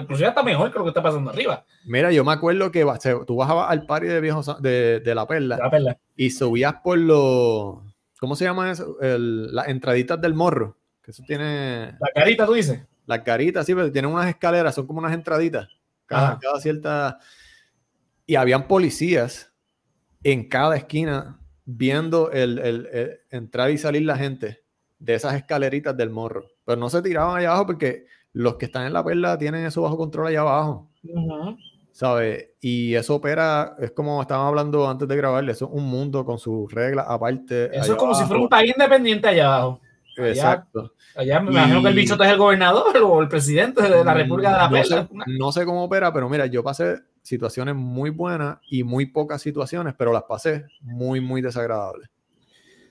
inclusive 0.02 0.30
hasta 0.30 0.44
mejor 0.44 0.72
que 0.72 0.78
lo 0.78 0.86
que 0.86 0.90
está 0.90 1.04
pasando 1.04 1.32
arriba. 1.32 1.66
Mira, 1.86 2.12
yo 2.12 2.24
me 2.24 2.32
acuerdo 2.32 2.72
que 2.72 2.86
tú 3.26 3.36
bajabas 3.36 3.72
al 3.72 3.86
party 3.86 4.08
de, 4.08 4.22
viejo, 4.22 4.42
de, 4.60 5.00
de 5.00 5.16
la 5.16 5.28
perla, 5.28 5.58
la 5.58 5.70
perla 5.70 5.98
y 6.16 6.30
subías 6.30 6.76
por 6.84 6.98
los 6.98 7.94
¿Cómo 8.24 8.38
se 8.38 8.46
llama 8.46 8.72
eso? 8.72 8.96
las 9.02 9.68
entraditas 9.68 10.22
del 10.22 10.34
morro. 10.34 10.78
Que 11.02 11.12
eso 11.12 11.24
tiene. 11.28 11.98
La 12.00 12.08
carita, 12.16 12.46
tú 12.46 12.54
dices. 12.54 12.82
La 13.06 13.22
carita, 13.22 13.66
sí, 13.66 13.76
pero 13.76 13.92
tienen 13.92 14.10
unas 14.10 14.30
escaleras, 14.30 14.74
son 14.74 14.88
como 14.88 15.00
unas 15.00 15.12
entraditas. 15.12 15.68
Cada, 16.06 16.40
cierta. 16.62 17.20
Y 18.26 18.36
habían 18.36 18.70
policías 18.70 19.52
en 20.24 20.48
cada 20.48 20.78
esquina 20.78 21.38
viendo 21.66 22.32
el, 22.32 23.20
entrar 23.30 23.72
y 23.72 23.78
salir 23.78 24.04
la 24.04 24.18
gente 24.18 24.64
de 25.00 25.16
esas 25.16 25.36
escaleritas 25.36 25.96
del 25.96 26.10
morro. 26.10 26.46
Pero 26.66 26.80
no 26.80 26.90
se 26.90 27.02
tiraban 27.02 27.38
allá 27.38 27.50
abajo 27.50 27.68
porque 27.68 28.06
los 28.32 28.56
que 28.56 28.66
están 28.66 28.86
en 28.86 28.94
la 28.94 29.04
perla 29.04 29.38
tienen 29.38 29.66
eso 29.66 29.82
bajo 29.82 29.98
control 29.98 30.28
allá 30.28 30.42
abajo. 30.42 30.90
¿sabes? 31.94 32.50
Y 32.60 32.96
eso 32.96 33.16
opera, 33.16 33.76
es 33.80 33.92
como 33.92 34.22
estábamos 34.22 34.50
hablando 34.50 34.90
antes 34.90 35.08
de 35.08 35.16
grabarle, 35.16 35.52
eso 35.52 35.66
es 35.66 35.72
un 35.72 35.86
mundo 35.86 36.26
con 36.26 36.40
sus 36.40 36.72
reglas 36.74 37.06
aparte. 37.08 37.70
Eso 37.78 37.94
es 37.94 37.98
como 37.98 38.16
si 38.16 38.26
fuera 38.26 38.42
un 38.42 38.50
país 38.50 38.74
independiente 38.76 39.28
allá 39.28 39.56
abajo. 39.56 39.80
Exacto. 40.18 40.94
Allá 41.16 41.40
me 41.40 41.52
imagino 41.52 41.82
que 41.82 41.90
el 41.90 41.96
bicho 41.96 42.22
es 42.22 42.30
el 42.30 42.38
gobernador 42.38 42.98
o 43.04 43.22
el 43.22 43.28
presidente 43.28 43.82
de 43.82 44.04
la 44.04 44.14
República 44.14 44.52
de 44.52 44.58
la 44.58 44.70
no 44.70 44.84
sé, 44.84 45.08
no 45.28 45.52
sé 45.52 45.66
cómo 45.66 45.84
opera, 45.84 46.12
pero 46.12 46.28
mira, 46.30 46.48
yo 46.48 46.64
pasé 46.64 46.98
situaciones 47.24 47.76
muy 47.76 48.12
buenas 48.12 48.60
y 48.70 48.84
muy 48.84 49.08
pocas 49.08 49.42
situaciones, 49.42 49.96
pero 49.98 50.14
las 50.14 50.24
pasé 50.24 50.66
muy, 50.82 51.20
muy 51.20 51.42
desagradables 51.42 52.10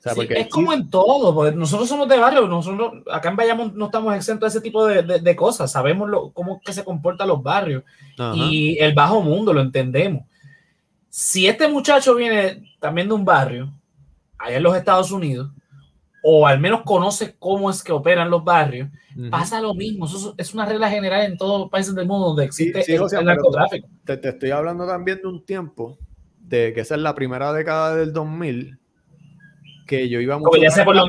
es 0.05 0.49
como 0.49 0.73
en 0.73 0.91
todo, 0.91 1.35
porque 1.35 1.55
nosotros 1.55 1.89
somos 1.89 2.09
de 2.09 2.19
barrio, 2.19 2.49
nosotros 2.49 3.03
acá 3.11 3.31
en 3.31 3.37
Bayamón 3.37 3.73
no 3.77 3.87
estamos 3.87 4.15
exentos 4.17 4.53
de 4.53 4.59
ese 4.59 4.63
tipo 4.63 4.85
de, 4.87 5.03
de, 5.03 5.37
cosas, 5.37 5.71
sabemos 5.71 6.09
lo, 6.09 6.33
cómo 6.33 6.61
que 6.61 6.73
se 6.73 6.85
comportan 6.85 7.29
los 7.29 7.43
barrios 7.43 7.85
y 8.35 8.79
el 8.81 8.95
bajo 8.95 9.23
mundo, 9.23 9.53
lo 9.53 9.61
entendemos. 9.61 10.25
Si 11.09 11.47
este 11.47 11.69
muchacho 11.69 12.15
viene 12.17 12.75
también 12.81 13.09
de 13.09 13.15
un 13.15 13.25
barrio, 13.25 13.73
allá 14.39 14.57
en 14.57 14.63
los 14.63 14.77
Estados 14.77 15.13
Unidos, 15.13 15.51
o 16.23 16.47
al 16.47 16.61
menos 16.61 16.83
conoce 16.83 17.35
cómo 17.39 17.69
es 17.69 17.83
que 17.83 17.93
operan 17.93 18.31
los 18.31 18.45
barrios, 18.45 18.89
pasa 19.31 19.61
lo 19.61 19.75
mismo. 19.75 20.07
Eso 20.07 20.35
es 20.39 20.55
una 20.55 20.65
regla 20.65 20.89
general 20.89 21.25
en 21.25 21.37
todos 21.37 21.61
los 21.61 21.71
países 21.71 21.95
del 21.95 22.07
mundo 22.07 22.29
donde 22.29 22.45
existe 22.45 22.81
el, 22.95 23.25
narcotráfico. 23.25 23.89
Te, 24.05 24.17
te, 24.17 24.29
estoy 24.29 24.51
hablando 24.51 24.87
también 24.87 25.21
de 25.21 25.29
un 25.29 25.45
tiempo, 25.45 25.99
de 26.39 26.73
que 26.73 26.81
esa 26.81 26.95
es 26.95 27.01
la 27.01 27.15
primera 27.15 27.53
década 27.53 27.97
del 27.97 28.13
2000, 28.13 28.79
que 29.87 30.09
yo 30.09 30.21
iba 30.21 30.39
mucho, 30.39 30.59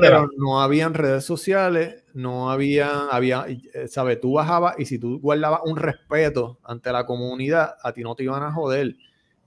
pero 0.00 0.28
no 0.36 0.60
habían 0.60 0.94
redes 0.94 1.24
sociales, 1.24 2.04
no 2.12 2.50
había, 2.50 3.06
había, 3.06 3.46
eh, 3.48 3.86
¿sabes? 3.88 4.20
Tú 4.20 4.32
bajabas 4.34 4.74
y 4.78 4.86
si 4.86 4.98
tú 4.98 5.20
guardabas 5.20 5.60
un 5.64 5.76
respeto 5.76 6.58
ante 6.64 6.90
la 6.92 7.06
comunidad, 7.06 7.76
a 7.82 7.92
ti 7.92 8.02
no 8.02 8.14
te 8.14 8.24
iban 8.24 8.42
a 8.42 8.52
joder. 8.52 8.96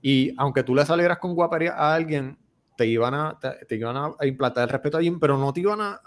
Y 0.01 0.33
aunque 0.37 0.63
tú 0.63 0.73
le 0.73 0.85
salieras 0.85 1.17
con 1.17 1.35
guapería 1.35 1.73
a 1.73 1.93
alguien, 1.93 2.37
te 2.77 2.85
iban 2.85 3.13
a, 3.13 3.37
te, 3.67 3.75
iban 3.75 3.97
a 3.97 4.25
implantar 4.25 4.63
el 4.63 4.69
respeto 4.69 4.97
allí, 4.97 5.11
pero 5.19 5.37
no 5.37 5.51
te 5.51 5.61
iban 5.61 5.81
a, 5.81 5.99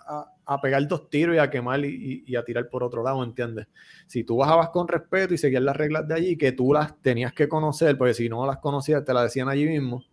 a, 0.47 0.61
pegar 0.61 0.87
dos 0.87 1.11
tiros 1.11 1.35
y 1.35 1.39
a 1.39 1.51
quemar 1.51 1.85
y, 1.85 2.25
y, 2.27 2.37
a 2.37 2.45
tirar 2.45 2.69
por 2.71 2.83
otro 2.83 3.03
lado, 3.03 3.23
¿entiendes? 3.23 3.67
Si 4.07 4.25
tú 4.25 4.37
bajabas 4.37 4.71
con 4.71 4.89
respeto 4.89 5.35
y 5.35 5.39
seguías 5.39 5.63
las 5.63 5.77
reglas 5.77 6.07
de 6.09 6.15
allí, 6.15 6.37
que 6.39 6.53
tú 6.53 6.73
las 6.73 6.97
tenías 7.03 7.33
que 7.33 7.49
conocer, 7.49 7.99
porque 7.99 8.15
si 8.15 8.29
no 8.29 8.47
las 8.47 8.59
conocías, 8.59 9.05
te 9.05 9.13
las 9.13 9.25
decían 9.25 9.49
allí 9.49 9.67
mismo, 9.67 10.05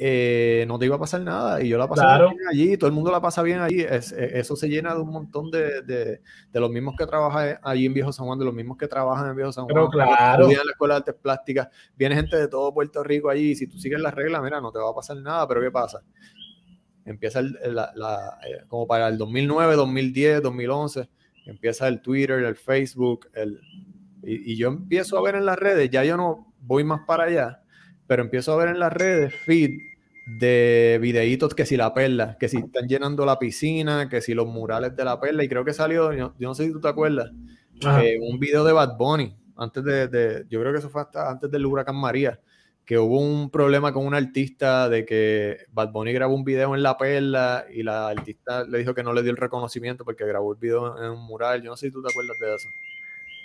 eh, 0.00 0.64
no 0.68 0.78
te 0.78 0.86
iba 0.86 0.94
a 0.94 0.98
pasar 0.98 1.20
nada. 1.22 1.60
Y 1.60 1.68
yo 1.68 1.76
la 1.76 1.88
pasé 1.88 2.06
bien 2.06 2.36
allí, 2.48 2.78
todo 2.78 2.86
el 2.86 2.94
mundo 2.94 3.10
la 3.10 3.20
pasa 3.20 3.42
bien 3.42 3.60
allí. 3.60 3.80
Es, 3.80 4.12
e, 4.12 4.38
eso 4.38 4.54
se 4.54 4.68
llena 4.68 4.94
de 4.94 5.00
un 5.00 5.10
montón 5.10 5.50
de, 5.50 5.82
de, 5.82 6.20
de, 6.52 6.60
los 6.60 6.70
mismos 6.70 6.94
que 6.96 7.04
trabajan 7.04 7.58
allí 7.62 7.86
en 7.86 7.94
Viejo 7.94 8.12
San 8.12 8.26
Juan, 8.26 8.38
de 8.38 8.44
los 8.44 8.54
mismos 8.54 8.78
que 8.78 8.86
trabajan 8.86 9.28
en 9.30 9.36
Viejo 9.36 9.50
San 9.52 9.64
Juan. 9.64 9.74
Pero 9.74 9.90
claro. 9.90 10.48
en 10.48 10.56
la 10.56 10.70
Escuela 10.70 10.94
de 10.94 10.98
Artes 10.98 11.14
Plásticas. 11.20 11.68
Viene 11.96 12.14
gente 12.14 12.36
de 12.36 12.46
todo 12.46 12.72
Puerto 12.72 13.02
Rico 13.02 13.28
allí. 13.28 13.50
Y 13.50 13.54
si 13.56 13.66
tú 13.66 13.76
sigues 13.78 14.00
las 14.00 14.14
reglas, 14.14 14.40
mira, 14.40 14.60
no 14.60 14.70
te 14.70 14.78
va 14.78 14.90
a 14.90 14.94
pasar 14.94 15.16
nada. 15.16 15.48
Pero 15.48 15.60
¿qué 15.60 15.72
pasa? 15.72 16.00
Empieza 17.04 17.42
la, 17.42 17.90
la, 17.96 18.38
eh, 18.46 18.64
como 18.68 18.86
para 18.86 19.08
el 19.08 19.18
2009, 19.18 19.74
2010, 19.74 20.42
2011. 20.42 21.08
Empieza 21.46 21.88
el 21.88 22.02
Twitter, 22.02 22.44
el 22.44 22.54
Facebook. 22.54 23.28
El, 23.34 23.60
y, 24.22 24.52
y 24.52 24.56
yo 24.56 24.68
empiezo 24.68 25.18
a 25.18 25.22
ver 25.22 25.34
en 25.34 25.46
las 25.46 25.58
redes, 25.58 25.90
ya 25.90 26.04
yo 26.04 26.16
no 26.16 26.52
voy 26.60 26.84
más 26.84 27.00
para 27.06 27.24
allá 27.24 27.62
pero 28.08 28.22
empiezo 28.22 28.52
a 28.52 28.56
ver 28.56 28.68
en 28.70 28.80
las 28.80 28.92
redes 28.92 29.32
feed 29.32 29.78
de 30.26 30.98
videitos 31.00 31.54
que 31.54 31.64
si 31.64 31.76
la 31.76 31.94
perla, 31.94 32.36
que 32.40 32.48
si 32.48 32.56
están 32.56 32.88
llenando 32.88 33.24
la 33.24 33.38
piscina, 33.38 34.08
que 34.08 34.20
si 34.20 34.34
los 34.34 34.46
murales 34.46 34.96
de 34.96 35.04
la 35.04 35.20
perla, 35.20 35.44
y 35.44 35.48
creo 35.48 35.64
que 35.64 35.72
salió, 35.72 36.12
yo, 36.12 36.34
no 36.38 36.54
sé 36.54 36.66
si 36.66 36.72
tú 36.72 36.80
te 36.80 36.88
acuerdas, 36.88 37.30
eh, 38.02 38.18
un 38.20 38.40
video 38.40 38.64
de 38.64 38.72
Bad 38.72 38.96
Bunny, 38.96 39.36
antes 39.56 39.84
de, 39.84 40.46
yo 40.48 40.60
creo 40.60 40.72
que 40.72 40.78
eso 40.78 40.90
fue 40.90 41.02
hasta 41.02 41.30
antes 41.30 41.50
del 41.50 41.66
huracán 41.66 41.96
María, 41.96 42.40
que 42.84 42.98
hubo 42.98 43.20
un 43.20 43.50
problema 43.50 43.92
con 43.92 44.06
un 44.06 44.14
artista 44.14 44.88
de 44.88 45.04
que 45.04 45.58
Bad 45.72 45.92
Bunny 45.92 46.12
grabó 46.12 46.34
un 46.34 46.44
video 46.44 46.74
en 46.74 46.82
la 46.82 46.96
perla 46.96 47.66
y 47.70 47.82
la 47.82 48.08
artista 48.08 48.64
le 48.64 48.78
dijo 48.78 48.94
que 48.94 49.02
no 49.02 49.12
le 49.12 49.22
dio 49.22 49.30
el 49.30 49.36
reconocimiento 49.36 50.06
porque 50.06 50.24
grabó 50.24 50.52
el 50.52 50.58
video 50.58 50.96
en 51.02 51.10
un 51.10 51.26
mural, 51.26 51.62
yo 51.62 51.70
no 51.70 51.76
sé 51.76 51.86
si 51.86 51.92
tú 51.92 52.02
te 52.02 52.08
acuerdas 52.10 52.36
de 52.40 52.54
eso. 52.54 52.68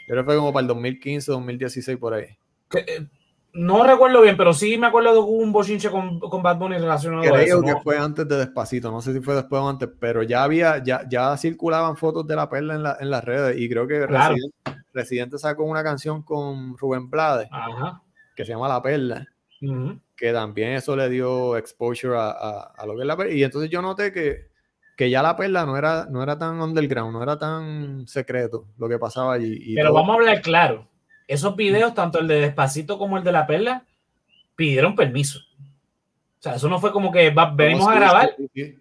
Creo 0.07 0.21
que 0.21 0.25
fue 0.25 0.35
como 0.37 0.53
para 0.53 0.61
el 0.61 0.67
2015, 0.67 1.31
2016 1.31 1.97
por 1.97 2.13
ahí. 2.13 2.27
Eh, 2.75 3.07
no 3.53 3.83
recuerdo 3.83 4.21
bien, 4.21 4.35
pero 4.35 4.51
sí 4.53 4.77
me 4.77 4.87
acuerdo 4.87 5.13
de 5.13 5.19
un 5.19 5.51
bochinche 5.51 5.91
con, 5.91 6.19
con 6.19 6.41
Bad 6.41 6.57
Bunny 6.57 6.77
relacionado 6.79 7.21
Creo 7.21 7.35
a 7.35 7.41
eso. 7.41 7.61
Creo 7.61 7.75
que 7.75 7.81
fue 7.83 7.97
antes 7.97 8.27
de 8.27 8.37
Despacito, 8.37 8.91
no 8.91 8.99
sé 8.99 9.13
si 9.13 9.21
fue 9.21 9.35
después 9.35 9.61
o 9.61 9.69
antes, 9.69 9.89
pero 9.99 10.23
ya 10.23 10.43
había, 10.43 10.83
ya, 10.83 11.07
ya 11.07 11.37
circulaban 11.37 11.95
fotos 11.95 12.25
de 12.25 12.35
la 12.35 12.49
perla 12.49 12.73
en, 12.73 12.83
la, 12.83 12.97
en 12.99 13.11
las 13.11 13.23
redes 13.23 13.59
y 13.59 13.69
creo 13.69 13.87
que 13.87 14.07
Residente, 14.91 15.37
sacó 15.37 15.63
una 15.63 15.83
canción 15.83 16.23
con 16.23 16.77
Rubén 16.77 17.09
Blades 17.09 17.47
que 18.35 18.43
se 18.43 18.51
llama 18.51 18.67
La 18.67 18.81
Perla, 18.81 19.27
que 20.15 20.33
también 20.33 20.73
eso 20.73 20.95
le 20.95 21.09
dio 21.09 21.55
exposure 21.55 22.17
a, 22.17 22.71
a, 22.75 22.85
lo 22.87 22.95
que 22.95 23.01
es 23.01 23.07
la 23.07 23.15
perla. 23.15 23.33
Y 23.33 23.43
entonces 23.43 23.69
yo 23.69 23.83
noté 23.83 24.11
que, 24.11 24.47
que 24.97 25.11
ya 25.11 25.21
la 25.21 25.35
perla 25.35 25.65
no 25.65 25.77
era, 25.77 26.07
no 26.09 26.23
era 26.23 26.39
tan 26.39 26.59
underground, 26.59 27.13
no 27.13 27.21
era 27.21 27.37
tan 27.37 28.07
secreto 28.07 28.67
lo 28.79 28.89
que 28.89 28.97
pasaba 28.97 29.33
allí. 29.33 29.75
pero 29.75 29.93
vamos 29.93 30.09
a 30.09 30.13
hablar 30.13 30.41
claro 30.41 30.87
esos 31.27 31.55
videos, 31.55 31.93
tanto 31.93 32.19
el 32.19 32.27
de 32.27 32.41
Despacito 32.41 32.97
como 32.97 33.17
el 33.17 33.23
de 33.23 33.31
La 33.31 33.47
Perla, 33.47 33.85
pidieron 34.55 34.95
permiso. 34.95 35.39
O 35.39 36.43
sea, 36.43 36.55
eso 36.55 36.67
no 36.67 36.79
fue 36.79 36.91
como 36.91 37.11
que 37.11 37.33
venimos 37.55 37.87
a 37.87 37.95
grabar. 37.95 38.35
Eh, 38.53 38.77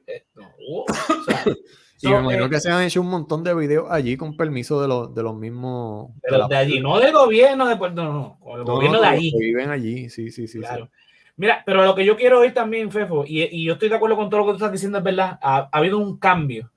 y 2.02 2.08
me 2.08 2.18
imagino 2.18 2.50
que 2.50 2.58
se 2.58 2.68
han 2.68 2.82
hecho 2.82 3.00
un 3.00 3.08
montón 3.08 3.44
de 3.44 3.54
videos 3.54 3.86
allí 3.88 4.16
con 4.16 4.36
permiso 4.36 4.82
de, 4.82 4.88
los, 4.88 5.14
de 5.14 5.22
los 5.22 5.36
mismos. 5.36 6.10
De, 6.28 6.36
los 6.36 6.48
de 6.48 6.56
allí, 6.56 6.80
no 6.80 6.98
del 6.98 7.12
gobierno 7.12 7.68
de 7.68 7.76
Puerto 7.76 8.02
no, 8.02 8.12
no, 8.12 8.38
con 8.40 8.58
el 8.58 8.64
gobierno 8.64 9.00
de 9.00 9.06
allí. 9.06 9.30
Que 9.30 9.38
viven 9.38 9.70
allí, 9.70 10.10
sí, 10.10 10.32
sí, 10.32 10.48
sí. 10.48 10.58
Claro. 10.58 10.90
Mira, 11.36 11.62
pero 11.64 11.84
lo 11.84 11.94
que 11.94 12.04
yo 12.04 12.16
quiero 12.16 12.40
oír 12.40 12.52
también, 12.52 12.90
Fefo, 12.90 13.24
y, 13.24 13.42
y, 13.44 13.64
yo 13.64 13.74
estoy 13.74 13.88
de 13.88 13.94
acuerdo 13.94 14.16
con 14.16 14.28
todo 14.28 14.40
lo 14.40 14.46
que 14.46 14.52
tú 14.52 14.56
estás 14.56 14.72
diciendo, 14.72 14.98
es 14.98 15.04
verdad, 15.04 15.38
ha, 15.40 15.68
ha 15.70 15.78
habido 15.78 15.98
un 15.98 16.18
cambio. 16.18 16.70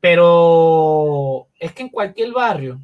Pero 0.00 1.46
es 1.58 1.72
que 1.72 1.84
en 1.84 1.88
cualquier 1.88 2.32
barrio, 2.32 2.80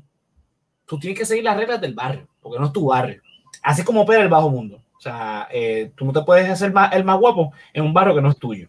tú 0.87 0.99
tienes 0.99 1.19
que 1.19 1.27
seguir 1.27 1.45
las 1.45 1.57
reglas 1.57 1.81
del 1.81 1.95
barrio, 1.95 2.29
porque 2.41 2.59
no 2.59 2.67
es 2.67 2.73
tu 2.73 2.87
barrio. 2.87 3.23
Así 3.63 3.85
como 3.85 4.03
opera 4.03 4.23
el 4.23 4.29
bajo 4.29 4.51
mundo. 4.51 4.81
O 4.97 5.01
sea, 5.01 5.49
eh, 5.51 5.93
tú 5.97 6.05
no 6.05 6.13
te 6.13 6.23
puedes 6.23 6.49
hacer 6.49 6.73
el 6.93 7.05
más 7.05 7.19
guapo 7.19 7.53
en 7.73 7.85
un 7.85 7.93
barrio 7.93 8.15
que 8.15 8.23
no 8.23 8.31
es 8.31 8.39
tuyo. 8.39 8.69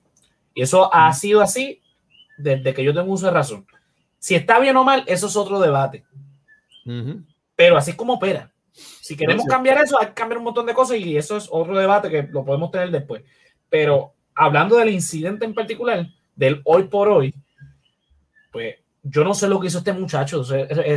Y 0.54 0.62
eso 0.62 0.94
ha 0.94 1.12
sido 1.14 1.42
así 1.42 1.82
desde 2.38 2.74
que 2.74 2.84
yo 2.84 2.94
tengo 2.94 3.12
uso 3.12 3.28
de 3.28 3.34
razón. 3.34 3.66
Si 4.20 4.36
está 4.36 4.60
bien 4.60 4.76
o 4.78 4.84
mal, 4.84 5.04
eso 5.08 5.28
es 5.28 5.36
otro 5.36 5.60
debate. 5.60 6.04
Pero 7.56 7.78
así 7.78 7.92
es 7.92 7.98
como 7.98 8.14
opera. 8.14 8.52
Si 8.72 9.16
queremos 9.16 9.46
cambiar 9.46 9.84
eso, 9.84 10.00
hay 10.00 10.08
que 10.08 10.14
cambiar 10.14 10.40
un 10.40 10.46
montón 10.46 10.66
de 10.66 10.74
cosas 10.74 10.98
y 10.98 11.16
eso 11.16 11.38
es 11.38 11.48
otro 11.52 11.78
debate 11.78 12.10
que 12.10 12.24
lo 12.24 12.44
podemos 12.44 12.72
tener 12.72 12.90
después. 12.90 13.22
Pero 13.70 14.14
hablando 14.34 14.78
del 14.78 14.90
incidente 14.90 15.46
en 15.46 15.54
particular, 15.54 16.08
del 16.36 16.62
hoy 16.66 16.84
por 16.84 17.10
hoy, 17.10 17.34
pues 18.52 18.76
yo 19.04 19.26
no 19.26 19.34
sé 19.34 19.50
lo 19.50 19.60
que 19.60 19.68
hizo 19.68 19.80
este 19.80 19.92
muchacho, 19.92 20.44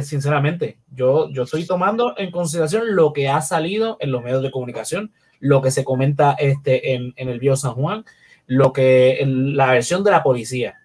sinceramente. 0.03 0.79
Yo, 0.92 1.29
yo 1.31 1.42
estoy 1.42 1.66
tomando 1.66 2.14
en 2.16 2.31
consideración 2.31 2.95
lo 2.95 3.12
que 3.12 3.29
ha 3.29 3.40
salido 3.40 3.97
en 4.01 4.12
los 4.12 4.23
medios 4.23 4.42
de 4.42 4.53
comunicación, 4.53 5.12
lo 5.40 5.61
que 5.61 5.73
se 5.73 5.85
comenta 5.85 6.37
este, 6.38 6.95
en, 6.95 7.12
el 7.16 7.40
Bio 7.40 7.57
San 7.57 7.75
Juan, 7.75 8.05
lo 8.47 8.73
que 8.73 9.21
la 9.27 9.73
versión 9.73 10.05
de 10.05 10.12
la 10.12 10.23
policía. 10.23 10.77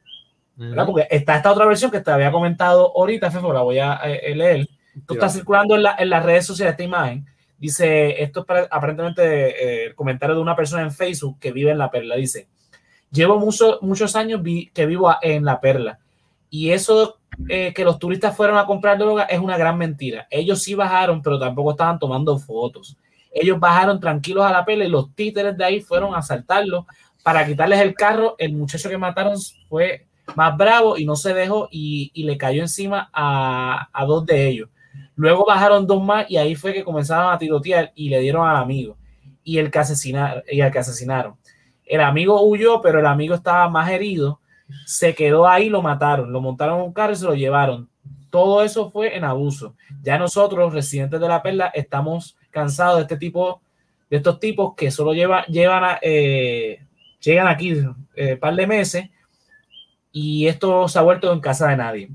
Porque 0.58 1.08
está 1.10 1.38
esta 1.38 1.52
otra 1.52 1.66
versión 1.66 1.92
que 1.92 2.02
te 2.02 2.12
había 2.12 2.32
comentado 2.32 2.92
ahorita, 2.96 3.30
Fefo, 3.30 3.54
la 3.54 3.62
voy 3.62 3.78
a 3.78 3.96
eh, 4.04 4.36
leer. 4.36 4.68
Esto 4.96 5.14
está 5.14 5.30
circulando 5.30 5.76
en, 5.76 5.86
en, 5.98 6.10
las 6.10 6.26
redes 6.26 6.46
sociales 6.46 6.74
esta 6.74 6.84
imagen. 6.84 7.26
Dice, 7.58 8.22
esto 8.22 8.46
es 8.48 8.68
aparentemente 8.70 9.24
eh, 9.24 9.86
el 9.86 9.96
comentario 9.96 10.36
de 10.36 10.42
una 10.42 10.56
persona 10.56 10.82
en 10.82 10.92
Facebook 10.92 11.40
que 11.40 11.52
vive 11.52 11.72
en 11.72 11.78
La 11.78 11.90
Perla. 11.90 12.16
Dice, 12.16 12.48
llevo 13.12 13.40
muchos 13.40 14.16
años 14.16 14.42
que 14.74 14.86
vivo 14.88 15.16
en 15.22 15.46
La 15.46 15.62
Perla 15.62 16.00
y 16.52 16.70
eso 16.72 17.18
eh, 17.50 17.74
que 17.74 17.86
los 17.86 17.98
turistas 17.98 18.36
fueron 18.36 18.58
a 18.58 18.66
comprar 18.66 19.00
droga 19.00 19.24
es 19.24 19.40
una 19.40 19.58
gran 19.58 19.78
mentira. 19.78 20.28
Ellos 20.30 20.62
sí 20.62 20.76
bajaron, 20.76 21.22
pero 21.22 21.40
tampoco 21.40 21.72
estaban 21.72 21.98
tomando 21.98 22.38
fotos. 22.38 22.98
Ellos 23.32 23.58
bajaron 23.58 24.00
tranquilos 24.02 24.46
a 24.46 24.52
La 24.52 24.66
Perla 24.66 24.86
y 24.86 24.90
los 24.90 25.16
títeres 25.16 25.58
de 25.58 25.64
ahí 25.64 25.80
fueron 25.80 26.14
a 26.14 26.18
asaltarlos 26.18 26.86
para 27.24 27.46
quitarles 27.46 27.80
el 27.80 27.96
carro. 27.96 28.36
El 28.38 28.54
muchacho 28.54 28.90
que 28.90 28.98
mataron 28.98 29.38
fue 29.70 30.06
más 30.36 30.58
bravo 30.58 30.98
y 30.98 31.06
no 31.06 31.16
se 31.16 31.34
dejó 31.34 31.70
y, 31.72 32.12
le 32.14 32.38
cayó 32.38 32.62
encima 32.62 33.10
a, 33.14 33.88
dos 34.06 34.26
de 34.26 34.50
ellos. 34.50 34.70
Luego 35.16 35.46
bajaron 35.46 35.88
dos 35.88 36.04
más 36.04 36.30
y 36.30 36.36
ahí 36.36 36.56
fue 36.56 36.74
que 36.74 36.84
comenzaron 36.84 37.34
a 37.34 37.38
tirotear 37.38 37.94
y 37.96 38.10
le 38.10 38.20
dieron 38.20 38.46
al 38.46 38.58
amigo 38.58 38.98
y 39.44 39.58
el 39.58 39.72
que 39.72 39.80
asesinaron, 39.80 40.44
y 40.52 40.60
el 40.60 40.72
que 40.72 40.80
asesinaron. 40.80 41.36
El 41.86 42.02
amigo 42.02 42.42
huyó, 42.44 42.82
pero 42.82 43.00
el 43.00 43.06
amigo 43.06 43.36
estaba 43.36 43.70
más 43.70 43.90
herido. 43.90 44.41
Se 44.86 45.16
quedó 45.16 45.48
ahí, 45.48 45.70
lo 45.70 45.82
mataron, 45.82 46.32
lo 46.32 46.42
montaron 46.42 46.80
en 46.80 46.86
un 46.86 46.94
carro 46.94 47.14
y 47.14 47.16
se 47.16 47.26
lo 47.26 47.36
llevaron. 47.36 47.90
Todo 48.30 48.64
eso 48.64 48.90
fue 48.90 49.16
en 49.16 49.24
abuso. 49.24 49.76
Ya 50.02 50.18
nosotros, 50.18 50.74
residentes 50.74 51.20
de 51.20 51.28
la 51.28 51.42
perla, 51.42 51.68
estamos 51.74 52.38
cansados 52.50 52.98
de 52.98 53.02
este 53.04 53.18
tipo, 53.18 53.62
de 54.10 54.18
estos 54.18 54.40
tipos 54.40 54.74
que 54.76 54.92
solo 54.92 55.14
lleva, 55.14 55.46
llevan 55.46 55.84
a, 55.84 56.00
eh, 56.02 56.80
llegan 57.20 57.48
aquí 57.48 57.74
un 57.74 58.08
eh, 58.16 58.36
par 58.36 58.56
de 58.56 58.68
meses 58.68 59.10
y 60.12 60.48
esto 60.48 60.88
se 60.88 61.00
ha 61.00 61.02
vuelto 61.02 61.32
en 61.32 61.40
casa 61.40 61.68
de 61.70 61.78
nadie. 61.78 62.10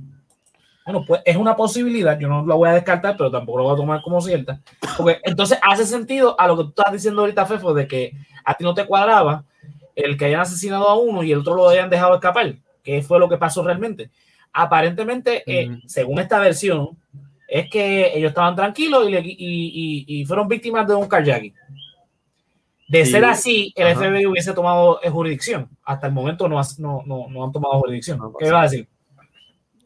Bueno, 0.85 1.05
pues 1.05 1.21
es 1.25 1.37
una 1.37 1.57
posibilidad, 1.57 2.17
yo 2.19 2.29
no 2.29 2.47
la 2.47 2.55
voy 2.55 2.69
a 2.69 2.75
descartar, 2.75 3.17
pero 3.17 3.31
tampoco 3.31 3.59
lo 3.59 3.65
voy 3.65 3.75
a 3.75 3.77
tomar 3.77 4.03
como 4.03 4.21
cierta. 4.21 4.61
Porque 4.97 5.19
entonces 5.25 5.59
hace 5.61 5.85
sentido 5.85 6.39
a 6.39 6.47
lo 6.47 6.57
que 6.57 6.63
tú 6.65 6.69
estás 6.69 6.93
diciendo 6.93 7.23
ahorita, 7.23 7.45
Fefo, 7.45 7.75
de 7.75 7.89
que 7.89 8.13
a 8.45 8.55
ti 8.55 8.63
no 8.63 8.73
te 8.73 8.87
cuadraba 8.87 9.45
el 9.97 10.17
que 10.17 10.27
hayan 10.27 10.43
asesinado 10.43 10.89
a 10.89 10.97
uno 10.97 11.25
y 11.25 11.33
el 11.33 11.39
otro 11.39 11.57
lo 11.57 11.69
hayan 11.69 11.91
dejado 11.91 12.15
escapar, 12.15 12.55
que 12.85 13.03
fue 13.03 13.19
lo 13.19 13.29
que 13.29 13.39
pasó 13.39 13.65
realmente. 13.65 14.11
Aparentemente, 14.53 15.43
eh, 15.47 15.81
según 15.87 16.21
esta 16.21 16.39
versión, 16.39 16.97
es 17.49 17.69
que 17.71 18.17
ellos 18.17 18.29
estaban 18.29 18.55
tranquilos 18.55 19.09
y, 19.09 20.25
fueron 20.27 20.47
víctimas 20.47 20.87
de 20.87 20.95
un 20.95 21.09
carjacking. 21.09 21.55
De 22.89 23.05
ser 23.05 23.25
así, 23.25 23.73
el 23.75 23.97
FBI 23.97 24.27
hubiese 24.27 24.53
tomado 24.53 25.01
jurisdicción. 25.11 25.69
Hasta 25.83 26.07
el 26.07 26.13
momento 26.13 26.49
no, 26.49 26.61
no, 26.79 27.27
no, 27.29 27.45
han 27.45 27.53
tomado 27.53 27.81
jurisdicción. 27.81 28.21
¿Qué 28.39 28.51
va 28.51 28.61
a 28.61 28.65
decir? 28.65 28.89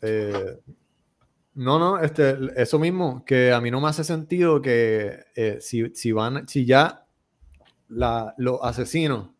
Eh, 0.02 0.58
no, 1.54 1.78
no, 1.78 1.98
este, 1.98 2.36
eso 2.56 2.78
mismo, 2.78 3.24
que 3.24 3.52
a 3.52 3.60
mí 3.60 3.70
no 3.70 3.80
me 3.80 3.88
hace 3.88 4.04
sentido 4.04 4.62
que 4.62 5.24
eh, 5.34 5.58
si, 5.60 6.12
van, 6.12 6.46
si 6.46 6.64
ya 6.64 7.06
los 7.88 8.60
asesinos, 8.62 9.30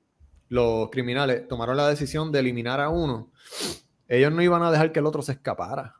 los 0.51 0.91
criminales, 0.91 1.49
tomaron 1.49 1.79
la 1.79 1.89
decisión 1.89 2.31
de 2.31 2.41
eliminar 2.41 2.79
a 2.79 2.91
uno, 2.91 3.33
ellos 4.07 4.31
no 4.31 4.43
iban 4.43 4.63
a 4.63 4.71
dejar 4.71 4.93
que 4.93 4.99
el 4.99 5.07
otro 5.07 5.23
se 5.23 5.33
escapara. 5.33 5.97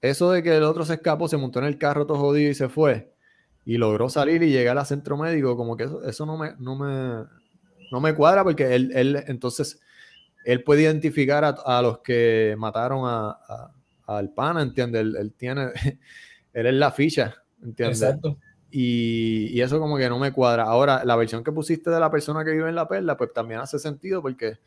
Eso 0.00 0.30
de 0.30 0.42
que 0.42 0.56
el 0.56 0.62
otro 0.62 0.86
se 0.86 0.94
escapó, 0.94 1.28
se 1.28 1.36
montó 1.36 1.58
en 1.58 1.66
el 1.66 1.76
carro 1.76 2.06
todo 2.06 2.18
jodido 2.18 2.50
y 2.50 2.54
se 2.54 2.70
fue, 2.70 3.12
y 3.66 3.76
logró 3.76 4.08
salir 4.08 4.42
y 4.42 4.50
llegar 4.50 4.78
al 4.78 4.86
centro 4.86 5.18
médico, 5.18 5.56
como 5.56 5.76
que 5.76 5.86
eso, 6.06 6.24
no, 6.24 6.38
me, 6.38 6.54
no, 6.58 6.76
me, 6.76 7.26
no 7.92 8.00
me 8.00 8.14
cuadra 8.14 8.42
porque 8.42 8.74
él, 8.74 8.90
él 8.94 9.22
entonces, 9.26 9.78
él 10.46 10.64
puede 10.64 10.82
identificar 10.82 11.44
a, 11.44 11.82
los 11.82 11.98
que 11.98 12.54
mataron 12.56 13.02
a 13.04 13.38
al 14.06 14.30
pana, 14.30 14.62
¿entiendes? 14.62 15.02
Él, 15.18 15.34
tiene, 15.36 15.70
él 16.52 16.66
es 16.66 16.74
la 16.74 16.90
ficha, 16.90 17.34
¿entiendes? 17.62 18.02
Exacto. 18.02 18.38
Y, 18.76 19.60
eso 19.60 19.78
como 19.78 19.96
que 19.96 20.08
no 20.08 20.18
me 20.18 20.32
cuadra. 20.32 20.64
Ahora, 20.64 21.04
la 21.04 21.14
versión 21.14 21.44
que 21.44 21.52
pusiste 21.52 21.90
de 21.90 22.00
la 22.00 22.10
persona 22.10 22.44
que 22.44 22.50
vive 22.50 22.68
en 22.68 22.74
la 22.74 22.88
perla, 22.88 23.16
pues 23.16 23.32
también 23.32 23.60
hace 23.60 23.78
sentido 23.78 24.20
porque 24.20 24.58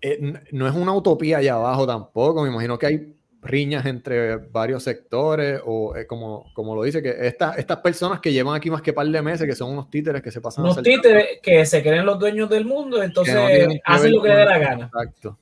eh, 0.00 0.42
no 0.50 0.66
es 0.66 0.74
una 0.74 0.92
utopía 0.94 1.38
allá 1.38 1.54
abajo 1.54 1.86
tampoco. 1.86 2.42
Me 2.42 2.48
imagino 2.48 2.76
que 2.76 2.86
hay 2.86 3.14
riñas 3.40 3.86
entre 3.86 4.36
varios 4.36 4.82
sectores 4.82 5.60
o 5.64 5.94
eh, 5.94 6.08
como, 6.08 6.52
como 6.54 6.74
lo 6.74 6.82
dice, 6.82 7.00
que 7.00 7.14
estas 7.24 7.56
estas 7.56 7.76
personas 7.76 8.18
que 8.18 8.32
llevan 8.32 8.56
aquí 8.56 8.68
más 8.68 8.82
que 8.82 8.92
par 8.92 9.06
de 9.06 9.22
meses, 9.22 9.46
que 9.46 9.54
son 9.54 9.70
unos 9.70 9.88
títeres 9.88 10.20
que 10.20 10.32
se 10.32 10.40
pasan 10.40 10.64
unos 10.64 10.82
títeres 10.82 11.38
que 11.40 11.64
se 11.64 11.84
creen 11.84 12.04
los 12.04 12.18
dueños 12.18 12.50
del 12.50 12.64
mundo, 12.64 13.00
entonces 13.00 13.36
hacen 13.84 14.12
lo 14.12 14.22
que 14.22 14.28
les 14.28 14.38
dé 14.38 14.44
la 14.44 14.58
gana. 14.58 14.84
Exacto. 14.86 15.38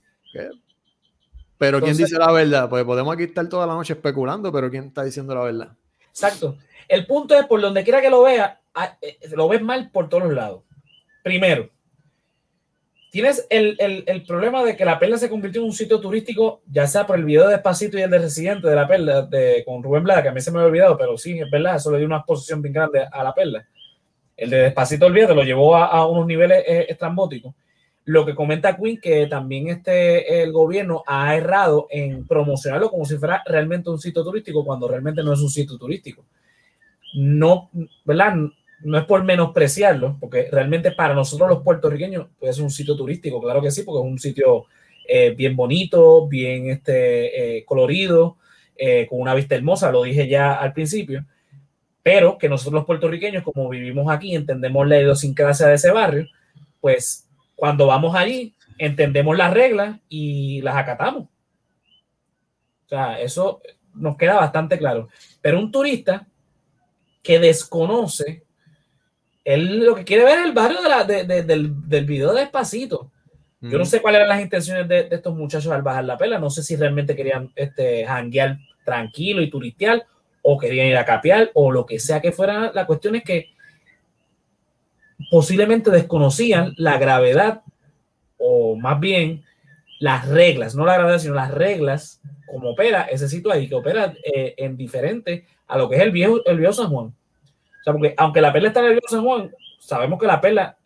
Pero 1.56 1.80
¿quién 1.80 1.96
dice 1.96 2.18
la 2.18 2.30
verdad? 2.30 2.68
Pues 2.68 2.84
podemos 2.84 3.14
aquí 3.14 3.22
estar 3.22 3.48
toda 3.48 3.66
la 3.66 3.72
noche 3.72 3.94
especulando, 3.94 4.52
pero 4.52 4.70
¿quién 4.70 4.84
está 4.84 5.04
diciendo 5.04 5.34
la 5.34 5.44
verdad? 5.44 5.72
Exacto. 6.10 6.58
El 6.92 7.06
punto 7.06 7.34
es, 7.34 7.46
por 7.46 7.58
donde 7.58 7.84
quiera 7.84 8.02
que 8.02 8.10
lo 8.10 8.22
vea, 8.22 8.60
eh, 9.00 9.16
lo 9.34 9.48
ves 9.48 9.62
mal 9.62 9.90
por 9.90 10.10
todos 10.10 10.24
los 10.24 10.34
lados. 10.34 10.62
Primero, 11.24 11.70
tienes 13.10 13.46
el, 13.48 14.24
problema 14.28 14.62
de 14.62 14.76
que 14.76 14.84
la 14.84 14.98
perla 14.98 15.16
se 15.16 15.30
convirtió 15.30 15.62
en 15.62 15.68
un 15.68 15.72
sitio 15.72 15.98
turístico, 16.00 16.60
ya 16.70 16.86
sea 16.86 17.06
por 17.06 17.18
el 17.18 17.24
video 17.24 17.46
de 17.46 17.54
Despacito 17.54 17.96
y 17.96 18.02
el 18.02 18.10
de 18.10 18.18
Residente 18.18 18.68
de 18.68 18.76
la 18.76 18.86
perla, 18.86 19.22
de, 19.22 19.64
con 19.64 19.82
Rubén 19.82 20.04
Blada, 20.04 20.22
que 20.22 20.28
a 20.28 20.32
mí 20.32 20.42
se 20.42 20.50
me 20.50 20.58
había 20.58 20.68
olvidado, 20.68 20.98
pero 20.98 21.16
sí, 21.16 21.40
es 21.40 21.50
verdad, 21.50 21.76
eso 21.76 21.90
le 21.90 21.96
dio 21.96 22.06
una 22.06 22.18
exposición 22.18 22.60
bien 22.60 22.74
grande 22.74 23.06
a 23.10 23.24
la 23.24 23.32
perla. 23.32 23.66
El 24.36 24.50
de 24.50 24.58
Despacito, 24.58 25.06
olvídate, 25.06 25.34
lo 25.34 25.44
llevó 25.44 25.74
a, 25.74 26.06
unos 26.06 26.26
niveles 26.26 26.62
eh, 26.66 26.86
estrambóticos. 26.90 27.54
Lo 28.04 28.26
que 28.26 28.34
comenta 28.34 28.76
Quinn, 28.76 29.00
que 29.00 29.28
también 29.28 29.68
este, 29.68 30.42
el 30.42 30.52
gobierno 30.52 31.04
ha 31.06 31.34
errado 31.34 31.86
en 31.88 32.26
promocionarlo 32.26 32.90
como 32.90 33.06
si 33.06 33.16
fuera 33.16 33.42
realmente 33.46 33.88
un 33.88 33.98
sitio 33.98 34.22
turístico, 34.22 34.62
cuando 34.62 34.86
realmente 34.86 35.22
no 35.22 35.32
es 35.32 35.40
un 35.40 35.48
sitio 35.48 35.78
turístico. 35.78 36.26
No, 37.14 37.70
¿verdad? 38.04 38.36
No 38.80 38.98
es 38.98 39.04
por 39.04 39.22
menospreciarlo, 39.24 40.16
porque 40.20 40.48
realmente 40.50 40.92
para 40.92 41.14
nosotros 41.14 41.48
los 41.48 41.62
puertorriqueños 41.62 42.26
puede 42.38 42.52
ser 42.52 42.64
un 42.64 42.70
sitio 42.70 42.96
turístico, 42.96 43.40
claro 43.40 43.62
que 43.62 43.70
sí, 43.70 43.82
porque 43.82 44.06
es 44.06 44.12
un 44.12 44.18
sitio 44.18 44.66
eh, 45.06 45.34
bien 45.36 45.56
bonito, 45.56 46.26
bien 46.26 46.70
este, 46.70 47.58
eh, 47.58 47.64
colorido, 47.64 48.38
eh, 48.76 49.06
con 49.08 49.20
una 49.20 49.34
vista 49.34 49.54
hermosa, 49.54 49.92
lo 49.92 50.02
dije 50.02 50.26
ya 50.26 50.54
al 50.54 50.72
principio, 50.72 51.24
pero 52.02 52.38
que 52.38 52.48
nosotros 52.48 52.74
los 52.74 52.84
puertorriqueños, 52.84 53.44
como 53.44 53.68
vivimos 53.68 54.12
aquí, 54.12 54.34
entendemos 54.34 54.88
la 54.88 55.00
idiosincrasia 55.00 55.68
de 55.68 55.74
ese 55.74 55.92
barrio, 55.92 56.26
pues 56.80 57.28
cuando 57.54 57.86
vamos 57.86 58.16
allí, 58.16 58.54
entendemos 58.78 59.36
las 59.36 59.52
reglas 59.52 60.00
y 60.08 60.60
las 60.62 60.76
acatamos. 60.76 61.24
O 62.86 62.88
sea, 62.88 63.20
eso 63.20 63.62
nos 63.94 64.16
queda 64.16 64.34
bastante 64.34 64.78
claro. 64.78 65.08
Pero 65.40 65.58
un 65.58 65.70
turista 65.70 66.26
que 67.22 67.38
desconoce, 67.38 68.44
él 69.44 69.84
lo 69.84 69.94
que 69.94 70.04
quiere 70.04 70.24
ver 70.24 70.40
es 70.40 70.44
el 70.46 70.52
barrio 70.52 70.78
del, 71.06 71.88
del 71.88 72.04
video 72.04 72.32
despacito. 72.32 73.10
Yo 73.62 73.78
no 73.78 73.84
sé 73.84 74.02
cuáles 74.02 74.18
eran 74.18 74.28
las 74.28 74.40
intenciones 74.40 74.88
de, 74.88 75.08
estos 75.08 75.36
muchachos 75.36 75.70
al 75.70 75.82
bajar 75.82 76.04
la 76.04 76.18
pela. 76.18 76.40
No 76.40 76.50
sé 76.50 76.64
si 76.64 76.74
realmente 76.74 77.14
querían 77.14 77.52
este, 77.54 78.04
janguear 78.04 78.58
tranquilo 78.84 79.40
y 79.40 79.50
turistear 79.50 80.04
o 80.42 80.58
querían 80.58 80.88
ir 80.88 80.96
a 80.96 81.04
capear 81.04 81.52
o 81.54 81.70
lo 81.70 81.86
que 81.86 82.00
sea 82.00 82.20
que 82.20 82.32
fuera. 82.32 82.72
La 82.74 82.86
cuestión 82.86 83.14
es 83.14 83.22
que 83.22 83.50
posiblemente 85.30 85.92
desconocían 85.92 86.74
la 86.76 86.98
gravedad 86.98 87.62
o 88.36 88.74
más 88.74 88.98
bien 88.98 89.44
las 90.00 90.26
reglas, 90.26 90.74
no 90.74 90.84
la 90.84 90.94
gravedad, 90.94 91.20
sino 91.20 91.34
las 91.34 91.52
reglas 91.52 92.20
como 92.50 92.70
opera 92.70 93.02
ese 93.02 93.28
sitio 93.28 93.52
ahí, 93.52 93.68
que 93.68 93.76
opera 93.76 94.12
eh, 94.24 94.54
en 94.56 94.76
diferente 94.76 95.46
a 95.72 95.78
lo 95.78 95.88
que 95.88 95.96
es 95.96 96.02
el 96.02 96.10
viejo, 96.10 96.44
el 96.44 96.58
viejo 96.58 96.74
San 96.74 96.90
Juan. 96.90 97.06
O 97.06 97.82
sea, 97.82 97.94
porque 97.94 98.14
aunque 98.18 98.42
la 98.42 98.52
perla 98.52 98.68
está 98.68 98.80
en 98.80 98.86
el 98.86 98.92
viejo 98.92 99.08
San 99.08 99.24
Juan, 99.24 99.50
sabemos 99.78 100.20
que 100.20 100.26
la 100.26 100.38
perla 100.38 100.76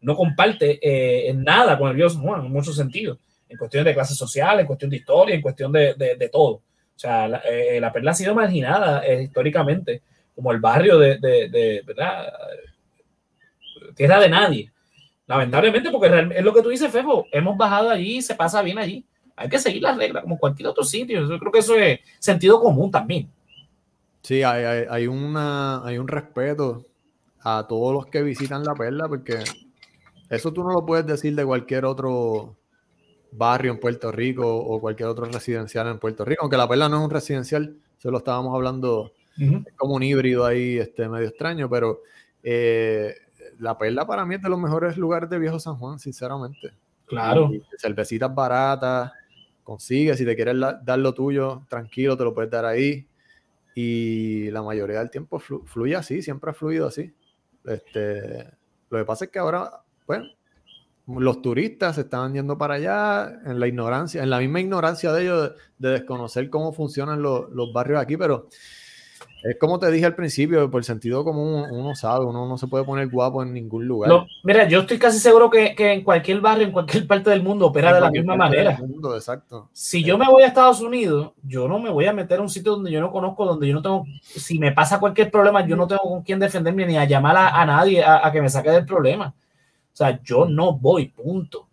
no 0.00 0.16
comparte 0.16 0.78
eh, 0.82 1.34
nada 1.34 1.76
con 1.76 1.90
el 1.90 1.96
viejo 1.96 2.08
San 2.08 2.22
Juan, 2.22 2.46
en 2.46 2.50
muchos 2.50 2.74
sentidos, 2.74 3.18
en 3.50 3.58
cuestión 3.58 3.84
de 3.84 3.92
clase 3.92 4.14
social, 4.14 4.58
en 4.58 4.66
cuestión 4.66 4.90
de 4.90 4.96
historia, 4.96 5.34
en 5.34 5.42
cuestión 5.42 5.70
de, 5.72 5.94
de, 5.94 6.28
todo. 6.30 6.54
O 6.54 6.62
sea, 6.96 7.28
la, 7.28 7.38
eh, 7.40 7.78
la, 7.80 7.92
perla 7.92 8.12
ha 8.12 8.14
sido 8.14 8.34
marginada 8.34 9.06
históricamente 9.12 10.00
como 10.34 10.52
el 10.52 10.58
barrio 10.58 10.98
de, 10.98 11.18
de, 11.18 11.82
¿verdad? 11.84 12.32
tierra 13.94 14.20
de 14.20 14.28
nadie. 14.30 14.72
Lamentablemente, 15.26 15.90
porque 15.90 16.28
es 16.34 16.42
lo 16.42 16.54
que 16.54 16.62
tú 16.62 16.70
dices, 16.70 16.90
Fefo, 16.90 17.26
hemos 17.30 17.58
bajado 17.58 17.90
allí 17.90 18.16
y 18.16 18.22
se 18.22 18.34
pasa 18.34 18.62
bien 18.62 18.78
allí. 18.78 19.04
Hay 19.36 19.50
que 19.50 19.58
seguir 19.58 19.82
las 19.82 19.98
reglas 19.98 20.22
como 20.22 20.38
cualquier 20.38 20.68
otro 20.68 20.82
sitio. 20.82 21.28
Yo 21.28 21.38
creo 21.38 21.52
que 21.52 21.58
eso 21.58 21.76
es 21.76 22.00
sentido 22.18 22.58
común 22.58 22.90
también. 22.90 23.30
Sí, 24.22 24.42
hay, 24.42 24.86
hay, 24.88 25.06
una, 25.06 25.84
hay 25.84 25.98
un 25.98 26.08
respeto 26.08 26.84
a 27.42 27.66
todos 27.66 27.94
los 27.94 28.06
que 28.06 28.22
visitan 28.22 28.64
la 28.64 28.74
perla, 28.74 29.08
porque 29.08 29.42
eso 30.28 30.52
tú 30.52 30.62
no 30.62 30.72
lo 30.72 30.84
puedes 30.84 31.06
decir 31.06 31.34
de 31.34 31.44
cualquier 31.44 31.84
otro 31.84 32.56
barrio 33.32 33.72
en 33.72 33.80
Puerto 33.80 34.12
Rico 34.12 34.56
o 34.56 34.80
cualquier 34.80 35.08
otro 35.08 35.26
residencial 35.26 35.88
en 35.88 35.98
Puerto 35.98 36.24
Rico, 36.24 36.42
aunque 36.42 36.56
la 36.56 36.68
perla 36.68 36.88
no 36.88 36.98
es 36.98 37.04
un 37.04 37.10
residencial, 37.10 37.76
solo 37.98 38.18
estábamos 38.18 38.54
hablando 38.54 39.12
como 39.76 39.94
un 39.94 40.02
híbrido 40.02 40.44
ahí 40.44 40.76
este, 40.76 41.08
medio 41.08 41.28
extraño, 41.28 41.70
pero 41.70 42.02
eh, 42.42 43.14
la 43.58 43.78
perla 43.78 44.06
para 44.06 44.26
mí 44.26 44.34
es 44.34 44.42
de 44.42 44.48
los 44.48 44.58
mejores 44.58 44.96
lugares 44.96 45.30
de 45.30 45.38
Viejo 45.38 45.58
San 45.58 45.76
Juan, 45.76 45.98
sinceramente. 45.98 46.72
Claro. 47.06 47.50
cervecitas 47.78 48.32
baratas, 48.32 49.12
consigue, 49.64 50.16
si 50.16 50.24
te 50.24 50.36
quieres 50.36 50.56
dar 50.82 50.98
lo 50.98 51.12
tuyo, 51.12 51.62
tranquilo, 51.68 52.16
te 52.16 52.24
lo 52.24 52.34
puedes 52.34 52.50
dar 52.50 52.64
ahí. 52.64 53.06
Y 53.74 54.50
la 54.50 54.62
mayoría 54.62 54.98
del 54.98 55.10
tiempo 55.10 55.38
fluye 55.38 55.96
así, 55.96 56.22
siempre 56.22 56.50
ha 56.50 56.54
fluido 56.54 56.86
así. 56.86 57.12
Este, 57.64 58.44
lo 58.88 58.98
que 58.98 59.04
pasa 59.04 59.26
es 59.26 59.30
que 59.30 59.38
ahora, 59.38 59.82
bueno, 60.06 60.26
los 61.06 61.42
turistas 61.42 61.96
se 61.96 62.02
están 62.02 62.34
yendo 62.34 62.56
para 62.58 62.74
allá 62.74 63.40
en 63.44 63.58
la 63.58 63.66
ignorancia, 63.66 64.22
en 64.22 64.30
la 64.30 64.38
misma 64.38 64.60
ignorancia 64.60 65.12
de 65.12 65.22
ellos 65.22 65.52
de, 65.78 65.90
desconocer 65.90 66.50
cómo 66.50 66.72
funcionan 66.72 67.22
los 67.22 67.72
barrios 67.72 68.00
aquí, 68.00 68.16
pero 68.16 68.48
es 69.42 69.56
como 69.58 69.78
te 69.78 69.90
dije 69.90 70.06
al 70.06 70.14
principio, 70.14 70.70
por 70.70 70.84
sentido 70.84 71.24
común 71.24 71.66
uno 71.70 71.94
sabe, 71.94 72.24
uno 72.24 72.46
no 72.46 72.58
se 72.58 72.66
puede 72.66 72.84
poner 72.84 73.08
guapo 73.08 73.42
en 73.42 73.52
ningún 73.52 73.86
lugar. 73.86 74.10
mira, 74.42 74.68
yo 74.68 74.80
estoy 74.80 74.98
casi 74.98 75.18
seguro 75.18 75.48
que, 75.50 75.74
en 75.78 76.02
cualquier 76.02 76.40
barrio, 76.40 76.66
en 76.66 76.72
cualquier 76.72 77.06
parte 77.06 77.30
del 77.30 77.42
mundo, 77.42 77.66
opera 77.66 77.94
de 77.94 78.00
la 78.00 78.10
misma 78.10 78.36
manera. 78.36 78.78
exacto. 79.14 79.68
Si 79.72 80.02
yo 80.04 80.18
me 80.18 80.26
voy 80.26 80.42
a 80.42 80.48
Estados 80.48 80.80
Unidos, 80.80 81.32
yo 81.42 81.68
no 81.68 81.78
me 81.78 81.90
voy 81.90 82.06
a 82.06 82.12
meter 82.12 82.38
a 82.38 82.42
un 82.42 82.48
sitio 82.48 82.72
donde 82.72 82.90
yo 82.90 83.00
no 83.00 83.10
conozco, 83.10 83.44
donde 83.44 83.68
yo 83.68 83.74
no 83.74 83.82
tengo, 83.82 84.04
si 84.20 84.58
me 84.58 84.72
pasa 84.72 85.00
cualquier 85.00 85.30
problema, 85.30 85.66
yo 85.66 85.76
no 85.76 85.86
tengo 85.86 86.02
con 86.02 86.22
quién 86.22 86.38
defenderme 86.38 86.86
ni 86.86 86.96
a 86.96 87.04
llamar 87.04 87.36
a, 87.36 87.64
nadie 87.64 88.04
a 88.04 88.30
que 88.32 88.42
me 88.42 88.48
saque 88.48 88.70
del 88.70 88.84
problema. 88.84 89.34
O 89.92 89.96
sea, 89.96 90.20
yo 90.22 90.46
no 90.46 90.72
voy, 90.74 91.08
punto. 91.08 91.69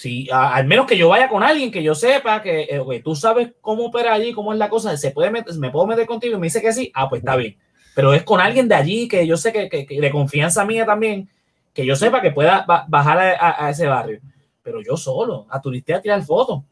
Sí, 0.00 0.26
al 0.32 0.66
menos 0.66 0.86
que 0.86 0.96
yo 0.96 1.10
vaya 1.10 1.28
con 1.28 1.42
alguien 1.42 1.70
que 1.70 1.82
yo 1.82 1.94
sepa 1.94 2.40
que 2.40 2.62
eh, 2.70 3.02
tú 3.04 3.14
sabes 3.14 3.52
cómo 3.60 3.84
opera 3.84 4.14
allí, 4.14 4.32
cómo 4.32 4.50
es 4.50 4.58
la 4.58 4.70
cosa, 4.70 4.96
se 4.96 5.10
puede 5.10 5.30
meter, 5.30 5.54
me 5.56 5.70
puedo 5.70 5.86
meter 5.86 6.06
contigo 6.06 6.38
y 6.38 6.40
me 6.40 6.46
dice 6.46 6.62
que 6.62 6.72
sí, 6.72 6.90
ah, 6.94 7.06
pues 7.06 7.20
está 7.20 7.36
bien. 7.36 7.58
Pero 7.94 8.14
es 8.14 8.22
con 8.22 8.40
alguien 8.40 8.66
de 8.66 8.76
allí 8.76 9.06
que 9.08 9.26
yo 9.26 9.36
sé 9.36 9.52
que, 9.52 9.68
que, 9.68 10.00
de 10.00 10.10
confianza 10.10 10.64
mía 10.64 10.86
también, 10.86 11.28
que 11.74 11.84
yo 11.84 11.94
sepa 11.96 12.22
que 12.22 12.30
pueda 12.30 12.64
bajar 12.88 13.18
a, 13.38 13.68
ese 13.68 13.88
barrio. 13.88 14.22
Pero 14.62 14.80
yo 14.80 14.96
solo, 14.96 15.46
a 15.50 15.60
turistear, 15.60 15.98
a 15.98 16.02
tirar 16.02 16.22
fotos. 16.22 16.62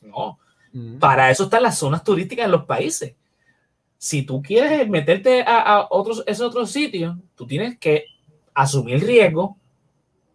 No. 0.00 0.38
Mm. 0.72 0.98
Para 0.98 1.30
eso 1.30 1.44
están 1.44 1.64
las 1.64 1.76
zonas 1.76 2.02
turísticas 2.02 2.46
en 2.46 2.52
los 2.52 2.64
países. 2.64 3.14
Si 3.98 4.22
tú 4.22 4.40
quieres 4.40 4.88
meterte 4.88 5.44
a, 5.46 5.88
otros, 5.90 6.24
esos 6.26 6.48
otros 6.48 6.70
sitios, 6.70 7.18
tú 7.34 7.46
tienes 7.46 7.78
que 7.78 8.06
asumir 8.54 8.94
el 8.94 9.02
riesgo, 9.02 9.58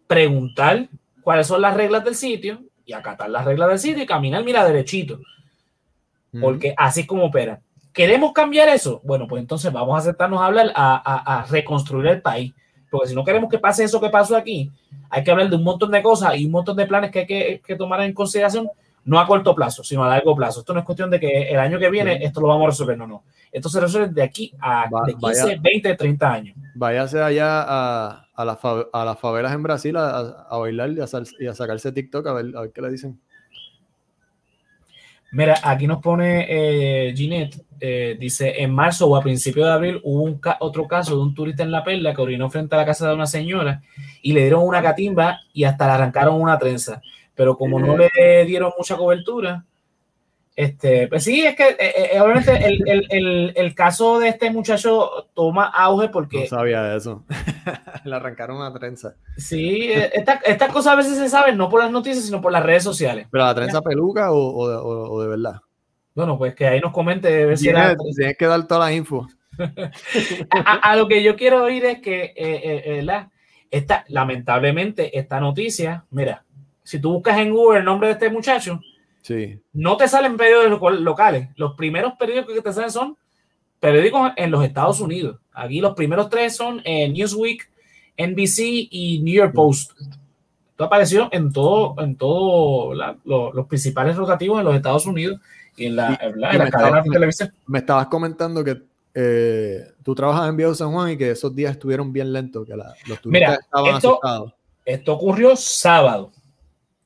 preguntar 0.06 0.88
cuáles 1.28 1.46
son 1.46 1.60
las 1.60 1.76
reglas 1.76 2.02
del 2.04 2.14
sitio 2.14 2.62
y 2.86 2.94
acatar 2.94 3.28
las 3.28 3.44
reglas 3.44 3.68
del 3.68 3.78
sitio 3.78 4.02
y 4.02 4.06
caminar, 4.06 4.42
mira, 4.44 4.64
derechito. 4.64 5.20
Porque 6.40 6.72
así 6.74 7.02
es 7.02 7.06
como 7.06 7.26
opera. 7.26 7.60
¿Queremos 7.92 8.32
cambiar 8.32 8.70
eso? 8.70 9.02
Bueno, 9.04 9.28
pues 9.28 9.42
entonces 9.42 9.70
vamos 9.70 9.98
a 9.98 10.00
sentarnos 10.00 10.40
a 10.40 10.46
hablar, 10.46 10.72
a, 10.74 11.44
reconstruir 11.50 12.06
el 12.06 12.22
país. 12.22 12.54
Porque 12.90 13.08
si 13.08 13.14
no 13.14 13.26
queremos 13.26 13.50
que 13.50 13.58
pase 13.58 13.84
eso 13.84 14.00
que 14.00 14.08
pasó 14.08 14.38
aquí, 14.38 14.72
hay 15.10 15.22
que 15.22 15.30
hablar 15.30 15.50
de 15.50 15.56
un 15.56 15.64
montón 15.64 15.90
de 15.90 16.02
cosas 16.02 16.34
y 16.34 16.46
un 16.46 16.50
montón 16.52 16.78
de 16.78 16.86
planes 16.86 17.10
que 17.10 17.18
hay 17.18 17.26
que, 17.60 17.76
tomar 17.76 18.00
en 18.00 18.14
consideración, 18.14 18.66
no 19.08 19.18
a 19.18 19.26
corto 19.26 19.54
plazo, 19.54 19.82
sino 19.82 20.04
a 20.04 20.08
largo 20.08 20.36
plazo. 20.36 20.60
Esto 20.60 20.74
no 20.74 20.80
es 20.80 20.84
cuestión 20.84 21.10
de 21.10 21.18
que 21.18 21.48
el 21.48 21.58
año 21.58 21.78
que 21.78 21.88
viene 21.88 22.22
esto 22.22 22.42
lo 22.42 22.48
vamos 22.48 22.64
a 22.64 22.66
resolver, 22.68 22.98
no, 22.98 23.06
no. 23.06 23.24
Esto 23.50 23.70
se 23.70 23.80
resuelve 23.80 24.12
de 24.12 24.22
aquí 24.22 24.52
a 24.60 24.86
de 25.06 25.14
15, 25.14 25.56
20, 25.62 25.96
30 25.96 26.30
años. 26.30 26.56
Váyase 26.74 27.22
allá 27.22 27.62
a, 27.62 28.26
a, 28.36 28.42
a 28.92 29.04
las 29.06 29.18
favelas 29.18 29.52
en 29.54 29.62
Brasil 29.62 29.96
a, 29.96 30.46
bailar 30.58 30.90
y 30.90 31.00
a, 31.00 31.54
sacarse 31.54 31.90
TikTok 31.90 32.26
a 32.26 32.32
ver, 32.34 32.52
qué 32.74 32.82
le 32.82 32.90
dicen. 32.90 33.18
Mira, 35.32 35.58
aquí 35.62 35.86
nos 35.86 36.02
pone 36.02 36.46
eh, 36.46 37.14
Ginette, 37.16 37.64
eh, 37.80 38.16
dice, 38.20 38.62
en 38.62 38.74
marzo 38.74 39.06
o 39.06 39.16
a 39.16 39.22
principios 39.22 39.66
de 39.66 39.72
abril 39.72 40.00
hubo 40.04 40.22
un 40.22 40.40
otro 40.60 40.86
caso 40.86 41.16
de 41.16 41.22
un 41.22 41.34
turista 41.34 41.62
en 41.62 41.70
La 41.70 41.82
Perla 41.82 42.12
que 42.14 42.20
orinó 42.20 42.50
frente 42.50 42.74
a 42.74 42.78
la 42.78 42.84
casa 42.84 43.08
de 43.08 43.14
una 43.14 43.26
señora 43.26 43.80
y 44.20 44.34
le 44.34 44.42
dieron 44.42 44.66
una 44.66 44.82
catimba 44.82 45.40
y 45.54 45.64
hasta 45.64 45.86
le 45.86 45.92
arrancaron 45.92 46.38
una 46.38 46.58
trenza. 46.58 47.00
Pero 47.38 47.56
como 47.56 47.78
no 47.78 47.96
le 47.96 48.44
dieron 48.46 48.72
mucha 48.76 48.96
cobertura, 48.96 49.64
este, 50.56 51.06
pues 51.06 51.22
sí, 51.22 51.46
es 51.46 51.54
que 51.54 51.68
eh, 51.68 52.10
eh, 52.14 52.20
obviamente 52.20 52.50
el, 52.66 52.82
el, 53.10 53.52
el, 53.54 53.74
caso 53.76 54.18
de 54.18 54.30
este 54.30 54.50
muchacho 54.50 55.28
toma 55.32 55.66
auge 55.66 56.08
porque... 56.08 56.40
No 56.40 56.46
sabía 56.46 56.96
eso. 56.96 57.24
Le 58.04 58.16
arrancaron 58.16 58.56
una 58.56 58.72
trenza. 58.72 59.14
Sí, 59.36 59.92
eh, 59.92 60.10
estas 60.14 60.72
cosas 60.72 60.94
a 60.94 60.96
veces 60.96 61.16
se 61.16 61.28
saben 61.28 61.56
no 61.56 61.68
por 61.68 61.80
las 61.80 61.92
noticias, 61.92 62.24
sino 62.24 62.40
por 62.40 62.50
las 62.50 62.64
redes 62.64 62.82
sociales. 62.82 63.28
¿Pero 63.30 63.44
la 63.44 63.54
trenza 63.54 63.80
peluca 63.82 64.32
o, 64.32 64.36
o, 64.36 65.12
o, 65.12 65.22
de 65.22 65.28
verdad? 65.28 65.60
Bueno, 66.16 66.36
pues 66.36 66.56
que 66.56 66.66
ahí 66.66 66.80
nos 66.80 66.92
comente. 66.92 67.56
Si 67.56 67.66
tienes, 67.66 67.96
que 68.36 68.46
dar 68.46 68.66
toda 68.66 68.86
la 68.86 68.92
info. 68.92 69.28
a, 70.50 70.96
lo 70.96 71.06
que 71.06 71.22
yo 71.22 71.36
quiero 71.36 71.62
oír 71.62 71.84
es 71.84 72.00
que, 72.00 73.00
la, 73.04 73.30
esta, 73.70 74.04
lamentablemente, 74.08 75.16
esta 75.16 75.38
noticia, 75.38 76.04
mira, 76.10 76.42
si 76.88 76.98
tú 76.98 77.12
buscas 77.12 77.36
en 77.36 77.52
Google 77.52 77.80
el 77.80 77.84
nombre 77.84 78.08
de 78.08 78.14
este 78.14 78.30
muchacho, 78.30 78.80
no 79.74 79.98
te 79.98 80.08
salen 80.08 80.38
periódicos 80.38 80.98
locales. 81.00 81.50
Los 81.56 81.74
primeros 81.74 82.14
periódicos 82.18 82.54
que 82.54 82.62
te 82.62 82.72
salen 82.72 82.90
son 82.90 83.18
periódicos 83.78 84.32
en 84.36 84.50
los 84.50 84.64
Estados 84.64 84.98
Unidos. 84.98 85.38
Aquí 85.52 85.82
los 85.82 85.94
primeros 85.94 86.30
tres 86.30 86.56
son 86.56 86.80
eh, 86.86 87.06
Newsweek, 87.10 87.70
NBC 88.16 88.88
y 88.90 89.20
New 89.22 89.34
York 89.34 89.52
Post. 89.54 90.00
Esto 90.70 90.84
apareció 90.84 91.28
en 91.30 91.52
todo, 91.52 91.94
en 91.98 92.16
todo 92.16 92.94
los 92.94 93.66
principales 93.66 94.16
rotativos 94.16 94.58
en 94.58 94.64
los 94.64 94.74
Estados 94.74 95.04
Unidos 95.04 95.38
y 95.76 95.86
en 95.86 95.96
la, 95.96 96.12
de 96.12 97.10
televisión. 97.12 97.52
Me 97.66 97.80
estabas 97.80 98.06
comentando 98.06 98.64
que 98.64 98.80
eh, 99.12 99.92
tú 100.02 100.14
trabajas 100.14 100.48
en 100.48 100.56
Viejo 100.56 100.74
San 100.74 100.90
Juan 100.90 101.10
y 101.10 101.18
que 101.18 101.32
esos 101.32 101.54
días 101.54 101.72
estuvieron 101.72 102.14
bien 102.14 102.32
lentos, 102.32 102.66
que 102.66 102.74
los 102.74 103.20
turistas 103.20 103.58
estaban 103.58 103.94
asustados. 103.96 104.54
Esto 104.86 105.12
ocurrió 105.12 105.54
sábado 105.54 106.32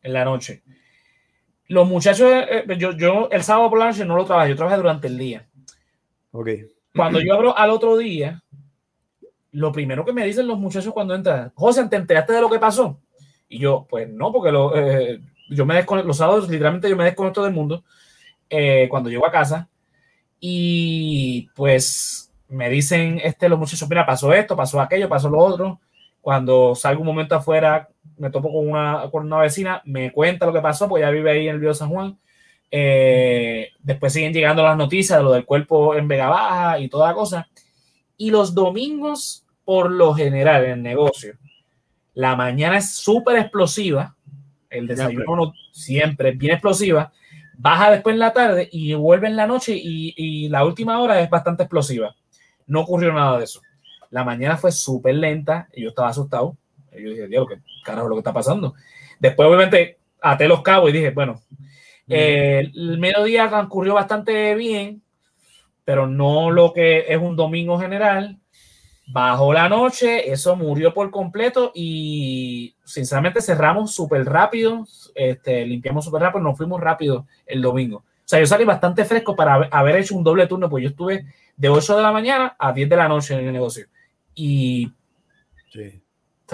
en 0.03 0.13
la 0.13 0.25
noche. 0.25 0.63
Los 1.69 1.89
muchachos, 1.89 2.31
eh, 2.31 2.65
eh, 2.69 2.77
yo, 2.79 2.93
yo 2.93 3.29
el 3.31 3.43
sábado 3.43 3.71
por 3.71 3.79
la 3.79 3.87
noche 3.87 4.05
no 4.05 4.17
lo 4.17 4.25
trabajé, 4.25 4.51
yo 4.51 4.57
trabajé 4.57 4.77
durante 4.77 5.07
el 5.07 5.19
día. 5.19 5.49
Ok. 6.33 6.49
Cuando 6.95 7.21
yo 7.21 7.35
abro 7.35 7.57
al 7.57 7.71
otro 7.71 7.97
día, 7.97 8.43
lo 9.53 9.73
primero 9.73 10.05
que 10.05 10.13
me 10.13 10.27
dicen 10.27 10.47
los 10.47 10.59
muchachos 10.59 10.93
cuando 10.93 11.15
entran, 11.15 11.53
José, 11.55 11.89
¿te 11.89 11.97
enteraste 11.97 12.35
de 12.35 12.41
lo 12.41 12.51
que 12.51 12.59
pasó? 12.59 13.01
Y 13.49 13.59
yo, 13.59 13.87
pues 13.89 14.09
no, 14.09 14.33
porque 14.33 14.53
lo, 14.53 14.77
eh, 14.77 15.21
yo 15.49 15.65
me 15.65 15.75
desconecto, 15.75 16.09
los 16.09 16.17
sábados 16.17 16.49
literalmente 16.49 16.89
yo 16.89 16.97
me 16.97 17.05
desconecto 17.05 17.43
del 17.43 17.53
mundo 17.53 17.85
cuando 18.91 19.09
llego 19.09 19.27
a 19.27 19.31
casa 19.31 19.71
y 20.39 21.49
pues 21.55 22.33
me 22.49 22.69
dicen 22.69 23.21
este, 23.23 23.49
los 23.49 23.59
muchachos, 23.59 23.89
mira, 23.89 24.05
pasó 24.05 24.33
esto, 24.33 24.55
pasó 24.55 24.81
aquello, 24.81 25.09
pasó 25.09 25.31
lo 25.31 25.39
otro. 25.39 25.81
Cuando 26.23 26.75
salgo 26.75 27.01
un 27.03 27.09
momento 27.09 27.35
afuera, 27.35 27.89
me 28.17 28.31
topo 28.31 28.51
con 28.53 28.69
una, 28.69 29.09
con 29.11 29.27
una 29.27 29.39
vecina, 29.39 29.83
me 29.85 30.13
cuenta 30.13 30.47
lo 30.47 30.53
que 30.53 30.61
pasó, 30.61 30.89
pues 30.89 31.03
ya 31.03 31.11
vive 31.11 31.33
ahí 31.33 31.49
en 31.49 31.57
el 31.57 31.61
Río 31.61 31.75
San 31.75 31.91
Juan. 31.91 32.17
Eh, 32.71 33.71
después 33.81 34.13
siguen 34.13 34.33
llegando 34.33 34.63
las 34.63 34.77
noticias 34.77 35.19
de 35.19 35.25
lo 35.25 35.33
del 35.33 35.45
cuerpo 35.45 35.95
en 35.97 36.09
Vega 36.09 36.29
Baja 36.29 36.79
y 36.79 36.89
toda 36.89 37.09
la 37.09 37.15
cosa. 37.15 37.49
Y 38.17 38.31
los 38.31 38.55
domingos, 38.55 39.45
por 39.65 39.91
lo 39.91 40.15
general, 40.15 40.65
en 40.65 40.71
el 40.71 40.83
negocio, 40.83 41.35
la 42.15 42.37
mañana 42.37 42.79
es 42.79 42.95
súper 42.95 43.39
explosiva, 43.39 44.15
el 44.71 44.87
desayuno 44.87 45.53
siempre 45.73 46.31
es 46.31 46.39
bien 46.39 46.53
explosiva, 46.53 47.13
baja 47.59 47.91
después 47.91 48.15
en 48.15 48.21
la 48.21 48.33
tarde 48.33 48.69
y 48.71 48.95
vuelve 48.95 49.27
en 49.27 49.37
la 49.37 49.47
noche 49.47 49.75
y, 49.75 50.15
y 50.17 50.49
la 50.49 50.65
última 50.65 51.01
hora 51.01 51.21
es 51.21 51.29
bastante 51.29 51.65
explosiva. 51.65 52.15
No 52.67 52.83
ocurrió 52.83 53.13
nada 53.13 53.39
de 53.39 53.45
eso. 53.45 53.61
La 54.13 54.25
mañana 54.25 54.59
fue 54.59 54.71
súper 54.71 55.15
lenta 55.15 55.69
y 55.73 55.83
yo 55.83 55.89
estaba 55.89 56.09
asustado. 56.09 56.55
yo 56.93 57.11
dije, 57.11 57.27
Dios, 57.29 57.47
¿qué 57.49 57.57
carajo 57.83 58.09
lo 58.09 58.17
que 58.17 58.21
está 58.21 58.33
pasando? 58.33 58.75
Después, 59.19 59.49
obviamente, 59.49 59.97
até 60.21 60.47
los 60.47 60.61
cabos 60.61 60.91
y 60.91 60.93
dije, 60.93 61.11
bueno, 61.11 61.41
eh, 62.09 62.71
el 62.75 62.99
mediodía 62.99 63.49
transcurrió 63.49 63.95
bastante 63.95 64.55
bien, 64.55 65.03
pero 65.87 66.07
no 66.07 66.51
lo 66.51 66.75
que 66.75 67.07
es 67.09 67.17
un 67.17 67.37
domingo 67.37 67.79
general. 67.79 68.39
Bajó 69.07 69.55
la 69.55 69.71
noche, 69.71 70.31
eso 70.31 70.57
murió 70.57 70.93
por 70.93 71.11
completo 71.11 71.73
y 71.75 72.77
sinceramente 72.85 73.41
cerramos 73.41 73.95
súper 73.95 74.27
rápido, 74.27 74.87
este, 75.15 75.65
limpiamos 75.65 76.05
súper 76.05 76.21
rápido, 76.21 76.45
nos 76.45 76.59
fuimos 76.59 76.79
rápido 76.83 77.27
el 77.47 77.63
domingo. 77.63 77.97
O 77.99 78.29
sea, 78.33 78.41
yo 78.41 78.47
salí 78.47 78.65
bastante 78.65 79.07
fresco 79.07 79.35
para 79.35 79.55
haber 79.71 79.97
hecho 79.97 80.15
un 80.15 80.23
doble 80.23 80.47
turno, 80.47 80.69
pues 80.69 80.83
yo 80.83 80.91
estuve 80.91 81.25
de 81.57 81.69
8 81.71 81.97
de 81.97 82.03
la 82.03 82.13
mañana 82.13 82.57
a 82.59 82.73
10 82.73 82.91
de 82.91 82.97
la 82.97 83.09
noche 83.09 83.35
en 83.35 83.47
el 83.47 83.53
negocio. 83.53 83.87
Y, 84.35 84.93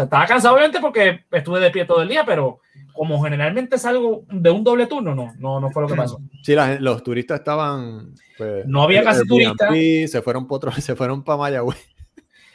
estaba 0.05 0.27
cansado 0.27 0.55
obviamente 0.55 0.81
porque 0.81 1.25
estuve 1.31 1.61
de 1.61 1.71
pie 1.71 1.85
todo 1.85 2.03
el 2.03 2.09
día, 2.09 2.25
pero 2.25 2.61
como 2.93 3.23
generalmente 3.23 3.79
salgo 3.79 4.25
de 4.31 4.51
un 4.51 4.65
doble 4.65 4.87
turno, 4.87 5.15
no, 5.15 5.33
no, 5.39 5.61
no 5.61 5.71
fue 5.71 5.83
lo 5.83 5.89
que 5.89 5.95
pasó. 5.95 6.21
Sí, 6.43 6.55
los 6.81 7.03
turistas 7.03 7.41
estaban. 7.41 8.15
Pues, 8.37 8.65
no 8.67 8.83
había 8.83 9.03
casi 9.03 9.27
turistas. 9.27 9.71
Se 10.11 10.23
fueron 10.23 10.47
para 10.47 10.73
se 10.81 10.97
fueron 10.97 11.23
para 11.23 11.39
Mayagüez. 11.39 11.77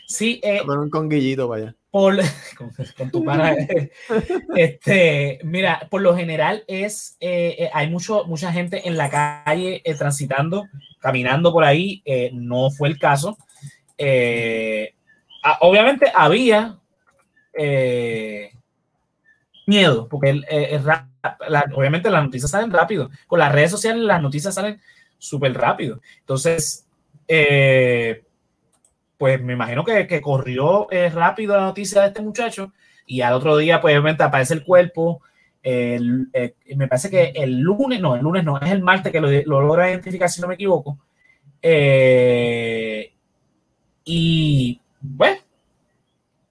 Sí, 0.07 0.39
eh, 0.43 0.59
se 0.59 0.65
fueron 0.65 0.89
con 0.89 1.09
Guillito 1.09 1.47
para 1.47 1.63
allá. 1.63 1.75
Por, 1.91 2.17
con, 2.97 3.11
tu 3.11 3.23
pana. 3.23 3.55
este, 4.55 5.39
mira, 5.43 5.87
por 5.89 6.01
lo 6.01 6.15
general 6.15 6.63
es, 6.67 7.17
eh, 7.19 7.55
eh, 7.59 7.69
hay 7.73 7.89
mucho, 7.89 8.25
mucha 8.25 8.51
gente 8.51 8.87
en 8.87 8.97
la 8.97 9.09
calle 9.09 9.81
transitando, 9.97 10.65
caminando 10.99 11.51
por 11.51 11.63
ahí. 11.63 12.03
no 12.33 12.71
fue 12.71 12.89
el 12.89 12.97
caso. 12.97 13.37
Obviamente 15.61 16.11
había 16.13 16.77
miedo, 19.65 20.07
porque 20.07 20.41
eh, 20.49 20.81
obviamente 21.73 22.09
las 22.09 22.23
noticias 22.23 22.51
salen 22.51 22.71
rápido. 22.71 23.09
Con 23.27 23.39
las 23.39 23.51
redes 23.51 23.71
sociales 23.71 24.03
las 24.03 24.21
noticias 24.21 24.53
salen 24.55 24.79
súper 25.17 25.53
rápido. 25.53 26.01
Entonces, 26.19 26.85
eh, 27.27 28.23
pues 29.17 29.41
me 29.41 29.53
imagino 29.53 29.83
que, 29.83 30.21
corrió 30.21 30.87
eh, 30.91 31.09
rápido 31.09 31.55
la 31.55 31.63
noticia 31.63 32.01
de 32.01 32.07
este 32.07 32.21
muchacho 32.21 32.73
y 33.05 33.21
al 33.21 33.33
otro 33.33 33.57
día, 33.57 33.81
pues 33.81 33.93
obviamente 33.93 34.23
aparece 34.23 34.53
el 34.53 34.63
cuerpo. 34.63 35.21
me 35.63 36.87
parece 36.87 37.09
que 37.09 37.33
el 37.35 37.59
lunes, 37.59 38.01
no, 38.01 38.15
el 38.15 38.21
lunes 38.21 38.43
no, 38.43 38.59
es 38.59 38.71
el 38.71 38.81
martes 38.81 39.11
que 39.11 39.21
lo, 39.21 39.29
lo 39.29 39.61
logra 39.61 39.89
identificar, 39.89 40.29
si 40.29 40.41
no 40.41 40.47
me 40.47 40.55
equivoco. 40.55 40.97
y, 44.05 44.79
bueno, 45.03 45.37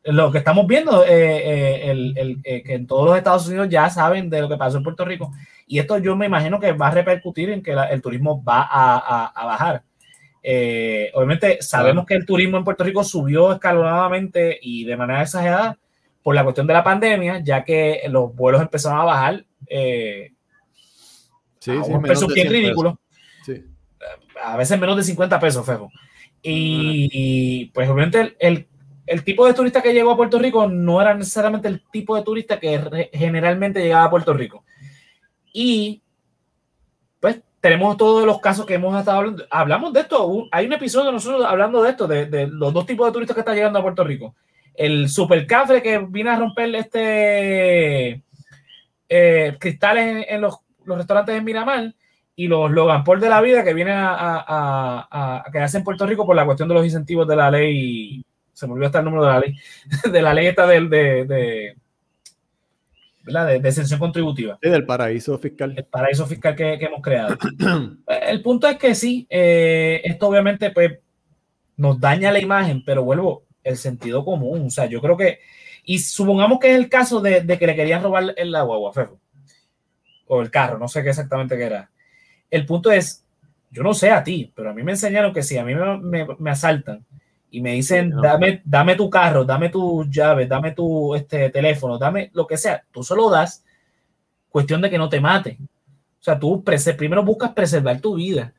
lo 0.05 0.31
que 0.31 0.39
estamos 0.39 0.67
viendo, 0.67 1.05
eh, 1.05 1.91
eh, 1.91 2.37
eh, 2.45 2.63
que 2.63 2.75
en 2.75 2.87
todos 2.87 3.07
los 3.07 3.17
Estados 3.17 3.47
Unidos 3.49 3.69
ya 3.71 3.89
saben 3.89 4.29
de 4.29 4.43
lo 4.43 4.49
que 4.49 4.57
pasó 4.57 4.77
en 4.77 4.85
Puerto 4.85 5.05
Rico. 5.05 5.33
Y 5.67 5.79
esto 5.79 5.97
yo 5.99 6.15
me 6.17 6.27
imagino 6.27 6.61
que 6.61 6.73
va 6.73 6.89
a 6.89 6.91
repercutir 6.91 7.51
en 7.51 7.63
que 7.63 7.73
el 7.73 8.03
turismo 8.03 8.45
va 8.45 8.69
a, 8.71 9.47
bajar. 9.47 9.83
obviamente 11.15 11.63
sabemos 11.63 12.05
que 12.05 12.15
el 12.15 12.27
turismo 12.27 12.59
en 12.59 12.65
Puerto 12.65 12.85
Rico 12.85 13.03
subió 13.05 13.53
escalonadamente 13.53 14.59
y 14.61 14.85
de 14.85 14.97
manera 14.97 15.23
exagerada 15.23 15.79
por 16.23 16.35
la 16.35 16.45
cuestión 16.45 16.67
de 16.67 16.75
la 16.75 16.85
pandemia, 16.85 17.41
ya 17.43 17.65
que 17.65 18.03
los 18.09 18.35
vuelos 18.35 18.61
empezaron 18.61 19.01
a 19.01 19.05
bajar 19.05 19.45
sí, 21.59 21.71
a 21.71 22.35
bien 22.35 22.51
ridículo. 22.51 22.99
A 24.45 24.57
veces 24.57 24.79
menos 24.79 24.97
de 24.97 25.05
50 25.05 25.41
pesos, 25.41 25.65
Fejo. 25.65 25.91
Y, 26.43 27.67
pues 27.67 27.89
obviamente 27.89 28.37
el 28.41 28.67
el 29.07 29.25
tipo 29.25 29.47
de 29.47 29.55
turista 29.55 29.83
que 29.83 29.93
llegó 29.93 30.13
a 30.13 30.17
Puerto 30.17 30.39
Rico 30.39 30.69
no 30.69 31.01
era 31.01 31.15
necesariamente 31.15 31.69
el 31.69 31.83
tipo 31.91 32.17
de 32.17 32.23
turista 32.23 32.59
que 32.59 33.11
generalmente 33.13 33.83
llegaba 33.83 34.05
a 34.05 34.11
Puerto 34.11 34.33
Rico. 34.33 34.65
Y 35.53 36.03
pues 37.21 37.41
tenemos 37.61 37.97
todos 37.97 38.25
los 38.25 38.41
casos 38.41 38.65
que 38.65 38.75
hemos 38.75 38.99
estado 38.99 39.19
hablando. 39.19 39.45
Hablamos 39.51 39.93
de 39.93 40.01
esto. 40.01 40.49
Hay 40.51 40.67
un 40.67 40.73
episodio 40.73 41.07
de 41.07 41.13
nosotros 41.13 41.45
hablando 41.45 41.83
de 41.83 41.91
esto, 41.91 42.07
de, 42.07 42.47
los 42.47 42.73
dos 42.73 42.87
tipos 42.87 43.07
de 43.07 43.13
turistas 43.13 43.35
que 43.35 43.41
están 43.41 43.57
llegando 43.57 43.79
a 43.79 43.83
Puerto 43.83 44.05
Rico. 44.05 44.35
El 44.75 45.09
super 45.09 45.47
cafre 45.47 45.83
que 45.83 45.99
vino 45.99 46.31
a 46.31 46.37
romper 46.37 46.75
este 46.75 48.23
eh, 49.09 49.57
cristales 49.59 50.27
en, 50.29 50.41
los, 50.41 50.59
restaurantes 50.87 51.35
de 51.35 51.43
Miramar 51.43 51.95
y 52.35 52.49
los 52.49 52.71
Logan 52.71 53.05
Paul 53.05 53.21
de 53.21 53.29
la 53.29 53.41
vida 53.41 53.63
que 53.63 53.75
vienen 53.75 53.97
a, 53.97 54.15
a, 54.15 55.45
a 55.47 55.51
quedarse 55.53 55.79
en 55.79 55.85
Puerto 55.85 56.07
Rico 56.07 56.27
por 56.27 56.37
la 56.37 56.47
cuestión 56.47 56.69
de 56.69 56.75
los 56.75 56.85
incentivos 56.85 57.29
de 57.29 57.37
la 57.37 57.51
ley 57.51 58.25
se 58.53 58.67
me 58.67 58.75
olvidó 58.75 58.87
hasta 58.87 58.99
el 59.01 59.05
número 59.05 59.25
de 59.25 59.33
la 59.33 59.41
ley, 59.41 59.57
de 60.13 60.23
la 60.23 60.35
ley 60.35 60.47
esta 60.47 60.67
de, 60.67 60.81
de, 60.89 61.25
de, 61.25 61.77
de, 63.61 63.69
exención 63.69 63.99
contributiva. 63.99 64.59
Sí, 64.63 64.69
del 64.69 64.87
paraíso 64.87 65.39
fiscal. 65.39 65.75
El 65.77 65.85
paraíso 65.85 66.27
fiscal 66.27 66.55
que, 66.55 66.79
que 66.79 66.85
hemos 66.85 67.03
creado. 67.03 67.37
el 68.07 68.43
punto 68.43 68.69
es 68.69 68.77
que 68.79 68.95
sí, 68.95 69.27
eh, 69.29 70.01
esto 70.05 70.29
obviamente 70.29 70.71
pues 70.71 70.99
nos 71.77 71.99
daña 71.99 72.31
la 72.31 72.39
imagen, 72.39 72.85
pero 72.85 73.03
vuelvo, 73.03 73.45
el 73.65 73.77
sentido 73.77 74.25
común, 74.25 74.67
o 74.67 74.71
sea, 74.71 74.87
yo 74.87 75.01
creo 75.01 75.17
que, 75.17 75.41
y 75.85 75.99
supongamos 75.99 76.59
que 76.59 76.71
es 76.71 76.77
el 76.77 76.89
caso 76.89 77.21
de, 77.21 77.45
que 77.59 77.67
le 77.67 77.77
querían 77.77 78.03
robar 78.03 78.35
el 78.37 78.55
agua, 78.55 78.93
Fefo, 78.93 79.19
o 80.27 80.43
el 80.43 80.51
carro, 80.51 80.79
no 80.79 80.89
sé 80.89 81.03
qué 81.03 81.11
exactamente 81.11 81.57
qué 81.57 81.65
era. 81.65 81.91
El 82.53 82.67
punto 82.67 82.93
es, 82.93 83.25
yo 83.73 83.83
no 83.83 83.95
sé 83.95 84.13
a 84.13 84.23
ti, 84.23 84.53
pero 84.55 84.71
a 84.71 84.75
mí 84.75 84.85
me 84.85 84.93
enseñaron 84.93 85.33
que 85.33 85.43
si 85.43 85.59
a 85.59 85.65
mí 85.65 85.75
me, 85.75 86.27
me 86.39 86.51
asaltan, 86.53 87.05
y 87.53 87.61
me 87.61 87.75
dicen, 87.75 88.11
dame, 88.11 88.63
dame 88.65 88.97
tu 88.97 89.11
carro, 89.11 89.45
dame 89.45 89.69
tu 89.69 90.07
llave, 90.09 90.47
dame 90.47 90.73
tu 90.73 91.15
este, 91.15 91.51
teléfono, 91.51 91.99
dame 91.99 92.31
lo 92.33 92.47
que 92.47 92.57
sea, 92.57 92.83
tú 92.91 93.03
solo 93.03 93.29
das, 93.29 93.63
cuestión 94.49 94.81
de 94.81 94.89
que 94.89 94.97
no 94.97 95.11
te 95.11 95.21
mate. 95.21 95.59
O 95.61 96.25
sea, 96.25 96.39
tú 96.39 96.65
primero 96.97 97.23
buscas 97.23 97.53
preservar 97.53 98.01
tu 98.01 98.15
vida. 98.15 98.55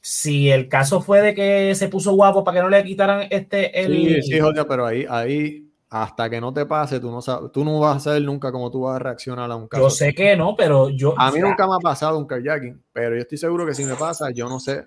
Si 0.00 0.50
el 0.50 0.68
caso 0.68 1.02
fue 1.02 1.20
de 1.20 1.34
que 1.34 1.74
se 1.74 1.88
puso 1.88 2.14
guapo 2.14 2.42
para 2.44 2.56
que 2.56 2.62
no 2.62 2.70
le 2.70 2.82
quitaran 2.82 3.26
este... 3.28 3.78
El... 3.78 4.22
Sí, 4.22 4.22
sí, 4.22 4.40
Jorge, 4.40 4.64
pero 4.64 4.86
ahí, 4.86 5.04
ahí, 5.06 5.63
hasta 6.02 6.28
que 6.28 6.40
no 6.40 6.52
te 6.52 6.66
pase, 6.66 6.98
tú 6.98 7.10
no, 7.10 7.22
sabes, 7.22 7.52
tú 7.52 7.64
no 7.64 7.78
vas 7.78 7.96
a 7.96 8.00
saber 8.00 8.22
nunca 8.22 8.50
cómo 8.50 8.70
tú 8.70 8.80
vas 8.80 8.96
a 8.96 8.98
reaccionar 8.98 9.50
a 9.50 9.56
un 9.56 9.68
caso. 9.68 9.84
Yo 9.84 9.90
sé 9.90 10.14
que 10.14 10.36
no, 10.36 10.56
pero 10.56 10.88
yo... 10.88 11.14
A 11.16 11.30
mí 11.30 11.38
nunca 11.38 11.66
me 11.66 11.74
ha 11.74 11.78
pasado 11.78 12.18
un 12.18 12.26
kayaking, 12.26 12.82
pero 12.92 13.14
yo 13.14 13.22
estoy 13.22 13.38
seguro 13.38 13.64
que 13.64 13.74
si 13.74 13.84
me 13.84 13.94
pasa, 13.94 14.30
yo 14.30 14.48
no 14.48 14.58
sé 14.58 14.84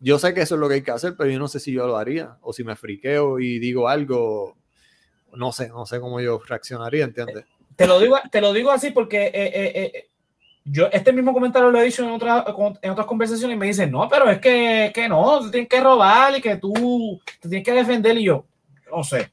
yo 0.00 0.18
sé 0.18 0.32
que 0.32 0.42
eso 0.42 0.54
es 0.54 0.60
lo 0.60 0.68
que 0.68 0.74
hay 0.74 0.82
que 0.82 0.90
hacer, 0.90 1.14
pero 1.16 1.30
yo 1.30 1.38
no 1.38 1.48
sé 1.48 1.60
si 1.60 1.72
yo 1.72 1.86
lo 1.86 1.96
haría 1.96 2.36
o 2.42 2.52
si 2.52 2.64
me 2.64 2.76
friqueo 2.76 3.40
y 3.40 3.58
digo 3.58 3.88
algo, 3.88 4.56
no 5.34 5.52
sé, 5.52 5.68
no 5.68 5.86
sé 5.86 6.00
cómo 6.00 6.20
yo 6.20 6.40
reaccionaría, 6.46 7.04
¿entiendes? 7.04 7.44
Te 7.76 7.86
lo 7.86 7.98
digo, 7.98 8.16
te 8.30 8.40
lo 8.40 8.52
digo 8.52 8.70
así 8.70 8.90
porque 8.90 9.26
eh, 9.26 9.32
eh, 9.34 9.72
eh, 9.74 10.08
yo 10.64 10.88
este 10.92 11.12
mismo 11.12 11.32
comentario 11.32 11.70
lo 11.70 11.80
he 11.80 11.84
dicho 11.84 12.04
en, 12.04 12.10
otras 12.10 12.44
en 12.82 12.90
otras 12.90 13.06
conversaciones 13.06 13.56
y 13.56 13.58
me 13.58 13.66
dicen, 13.66 13.90
no, 13.90 14.08
pero 14.08 14.30
es 14.30 14.40
que, 14.40 14.92
que 14.94 15.08
no, 15.08 15.40
te 15.44 15.50
tienes 15.50 15.68
que 15.68 15.80
robar 15.80 16.36
y 16.38 16.40
que 16.40 16.56
tú 16.56 17.20
te 17.40 17.48
tienes 17.48 17.64
que 17.64 17.72
defender 17.72 18.16
y 18.18 18.24
yo, 18.24 18.44
no 18.90 19.02
sé. 19.02 19.30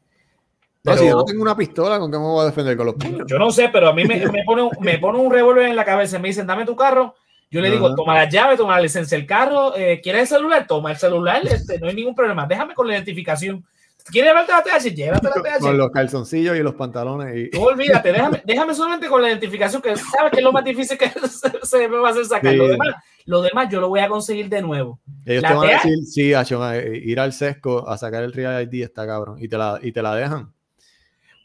No, 0.86 0.98
si 0.98 1.08
yo 1.08 1.16
no 1.16 1.26
tengo 1.26 1.42
una 1.42 1.58
pistola, 1.58 2.00
¿con 2.00 2.12
qué 2.12 2.18
me 2.18 2.24
voy 2.24 2.44
a 2.44 2.46
defender 2.46 2.78
con 2.78 2.86
los 2.86 2.96
puños? 2.96 3.28
Yo 3.28 3.38
no 3.38 3.52
sé, 3.52 3.70
pero 3.70 3.90
a 3.90 3.94
mí 3.94 4.06
me, 4.06 4.26
me 4.28 4.44
pone, 4.44 4.70
me 4.80 4.98
pone 5.00 5.20
un 5.20 5.32
revólver 5.32 5.68
en 5.68 5.76
la 5.76 5.86
cabeza 5.86 6.18
y 6.18 6.22
me 6.22 6.30
dicen, 6.30 6.48
dame 6.48 6.66
tu 6.66 6.76
carro 6.76 7.16
yo 7.52 7.62
le 7.62 7.72
digo, 7.72 7.96
toma 7.96 8.16
la 8.16 8.30
llave, 8.30 8.58
toma 8.58 8.76
la 8.76 8.82
licencia 8.82 9.18
del 9.18 9.26
carro, 9.26 9.76
eh, 9.78 10.02
¿quieres 10.02 10.24
el 10.24 10.28
celular? 10.28 10.68
Toma 10.68 10.92
el 10.92 10.98
celular, 10.98 11.42
este, 11.48 11.80
no 11.80 11.88
hay 11.88 11.96
ningún 11.96 12.14
problema, 12.14 12.46
déjame 12.46 12.74
con 12.74 12.88
la 12.88 12.96
identificación. 12.96 13.64
¿Quieres 14.12 14.32
llevarte 14.32 14.52
la 14.52 14.62
TH? 14.62 14.94
Llévate 14.94 15.28
la 15.28 15.42
TH. 15.42 15.62
Con 15.62 15.78
los 15.78 15.90
calzoncillos 15.90 16.58
y 16.58 16.60
los 16.60 16.76
pantalones. 16.76 17.50
Y... 17.54 17.58
No 17.58 17.64
olvídate, 17.64 18.12
déjame, 18.12 18.42
déjame 18.46 18.76
solamente 18.76 19.08
con 19.08 19.22
la 19.22 19.30
identificación, 19.30 19.82
que 19.82 19.96
sabes 19.96 20.32
que 20.32 20.40
es 20.40 20.44
lo 20.44 20.52
más 20.52 20.64
difícil 20.64 20.98
que 20.98 21.10
se, 21.64 21.88
me 21.88 21.98
va 21.98 22.10
a 22.10 22.12
hacer 22.12 22.26
sacar. 22.26 22.54
Lo, 22.54 22.68
demás, 22.68 22.96
lo 23.26 23.42
demás 23.42 23.70
yo 23.72 23.80
lo 23.80 23.90
voy 23.90 24.02
a 24.02 24.10
conseguir 24.10 24.50
de 24.50 24.62
nuevo. 24.62 25.00
Ellos 25.26 25.44
te 25.44 25.54
van 25.54 25.70
a 25.70 25.72
decir, 25.72 25.98
sí, 26.04 26.34
eh, 26.34 27.02
ir 27.04 27.20
al 27.20 27.32
sesco 27.32 27.88
a 27.88 27.98
sacar 27.98 28.24
el 28.24 28.34
Real 28.34 28.62
ID 28.62 28.84
está 28.84 29.08
cabrón. 29.08 29.38
Y 29.42 29.48
te 29.48 29.58
la, 29.58 29.80
y 29.82 29.92
te 29.92 30.02
la 30.02 30.14
dejan. 30.14 30.55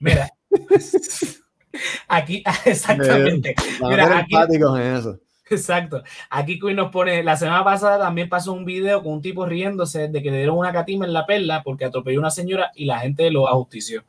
Mira. 0.01 0.28
aquí, 2.09 2.42
exactamente. 2.64 3.55
Mira, 3.80 4.18
aquí, 4.18 4.34
en 4.34 4.96
eso. 4.96 5.18
Exacto. 5.51 6.03
Aquí 6.30 6.59
Queen 6.59 6.76
nos 6.76 6.90
pone, 6.90 7.22
la 7.22 7.36
semana 7.36 7.64
pasada 7.64 7.98
también 7.98 8.28
pasó 8.28 8.53
un 8.53 8.64
video 8.64 9.03
con 9.03 9.14
un 9.14 9.22
tipo 9.22 9.46
riéndose 9.46 10.09
de 10.09 10.22
que 10.22 10.30
le 10.30 10.38
dieron 10.38 10.57
una 10.57 10.72
catima 10.72 11.07
en 11.07 11.12
la 11.12 11.26
perla 11.26 11.62
porque 11.62 11.84
atropelló 11.84 12.18
a 12.18 12.22
una 12.22 12.30
señora 12.30 12.70
y 12.74 12.84
la 12.84 13.01
gente 13.01 13.30
lo 13.30 13.48
ajustició. 13.48 14.05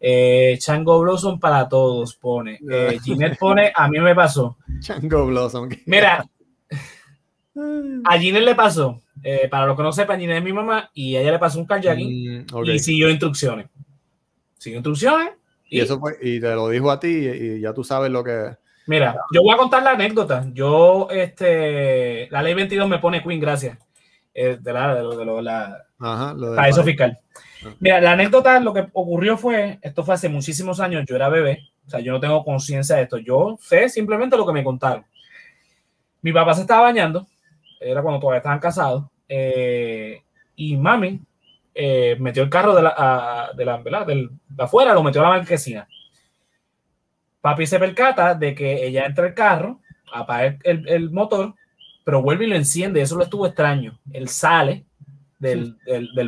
Eh, 0.00 0.56
Chango 0.58 1.00
Blossom 1.00 1.40
para 1.40 1.68
todos 1.68 2.14
pone. 2.14 2.58
Eh, 2.70 2.98
Ginette 3.02 3.38
pone, 3.38 3.72
a 3.74 3.88
mí 3.88 3.98
me 3.98 4.14
pasó. 4.14 4.56
Chango 4.80 5.26
Blossom. 5.26 5.68
Mira, 5.86 6.24
a 8.04 8.18
Ginette 8.18 8.44
le 8.44 8.54
pasó, 8.54 9.00
eh, 9.22 9.48
para 9.50 9.66
los 9.66 9.76
que 9.76 9.82
no 9.82 9.92
sepan, 9.92 10.20
Ginette 10.20 10.38
es 10.38 10.44
mi 10.44 10.52
mamá 10.52 10.90
y 10.92 11.16
a 11.16 11.22
ella 11.22 11.32
le 11.32 11.38
pasó 11.38 11.58
un 11.58 11.66
carjacking 11.66 12.44
mm, 12.46 12.64
y 12.66 12.78
siguió 12.78 13.08
instrucciones. 13.08 13.66
Siguió 14.58 14.78
instrucciones. 14.78 15.30
Y, 15.70 15.80
eso 15.80 15.98
fue, 15.98 16.16
y 16.20 16.40
te 16.40 16.54
lo 16.54 16.68
dijo 16.68 16.90
a 16.90 17.00
ti 17.00 17.08
y 17.08 17.60
ya 17.60 17.74
tú 17.74 17.84
sabes 17.84 18.10
lo 18.10 18.24
que 18.24 18.56
Mira, 18.88 19.20
yo 19.34 19.42
voy 19.42 19.52
a 19.54 19.58
contar 19.58 19.82
la 19.82 19.90
anécdota. 19.90 20.46
Yo, 20.54 21.08
este, 21.10 22.26
la 22.30 22.42
ley 22.42 22.54
22 22.54 22.88
me 22.88 22.98
pone 22.98 23.22
Queen, 23.22 23.38
gracias. 23.38 23.76
Eh, 24.32 24.56
de 24.58 24.72
la, 24.72 24.94
de 24.94 25.02
lo, 25.02 25.14
de 25.14 25.24
lo, 25.26 25.42
la, 25.42 25.84
Ajá, 25.98 26.34
para 26.56 26.68
eso 26.68 26.82
fiscal. 26.82 27.18
Ah. 27.66 27.74
Mira, 27.80 28.00
la 28.00 28.12
anécdota, 28.12 28.58
lo 28.60 28.72
que 28.72 28.86
ocurrió 28.94 29.36
fue, 29.36 29.78
esto 29.82 30.04
fue 30.04 30.14
hace 30.14 30.30
muchísimos 30.30 30.80
años, 30.80 31.04
yo 31.06 31.16
era 31.16 31.28
bebé, 31.28 31.68
o 31.86 31.90
sea, 31.90 32.00
yo 32.00 32.12
no 32.12 32.20
tengo 32.20 32.42
conciencia 32.44 32.96
de 32.96 33.02
esto, 33.02 33.18
yo 33.18 33.58
sé 33.60 33.90
simplemente 33.90 34.38
lo 34.38 34.46
que 34.46 34.52
me 34.54 34.64
contaron. 34.64 35.04
Mi 36.22 36.32
papá 36.32 36.54
se 36.54 36.62
estaba 36.62 36.82
bañando, 36.82 37.26
era 37.80 38.00
cuando 38.00 38.20
todavía 38.20 38.38
estaban 38.38 38.60
casados, 38.60 39.04
eh, 39.28 40.22
y 40.56 40.76
mami 40.78 41.20
eh, 41.80 42.16
metió 42.18 42.42
el 42.42 42.50
carro 42.50 42.74
de 42.74 42.82
la, 42.82 43.52
de 43.56 43.64
la, 43.64 43.76
¿verdad? 43.76 44.04
de 44.04 44.28
afuera, 44.58 44.92
lo 44.92 45.04
metió 45.04 45.20
a 45.20 45.30
la 45.30 45.38
marquesina. 45.38 45.86
Papi 47.40 47.66
se 47.66 47.78
percata 47.78 48.34
de 48.34 48.52
que 48.52 48.84
ella 48.84 49.06
entra 49.06 49.26
al 49.26 49.32
carro, 49.32 49.80
apaga 50.12 50.58
el, 50.64 51.10
motor, 51.10 51.54
pero 52.02 52.20
vuelve 52.20 52.46
y 52.46 52.48
lo 52.48 52.56
enciende. 52.56 53.00
Eso 53.00 53.14
lo 53.14 53.22
estuvo 53.22 53.46
extraño. 53.46 53.96
Él 54.12 54.28
sale 54.28 54.86
del, 55.38 55.76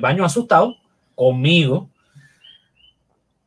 baño 0.01 0.24
asustado 0.24 0.76
conmigo. 1.16 1.90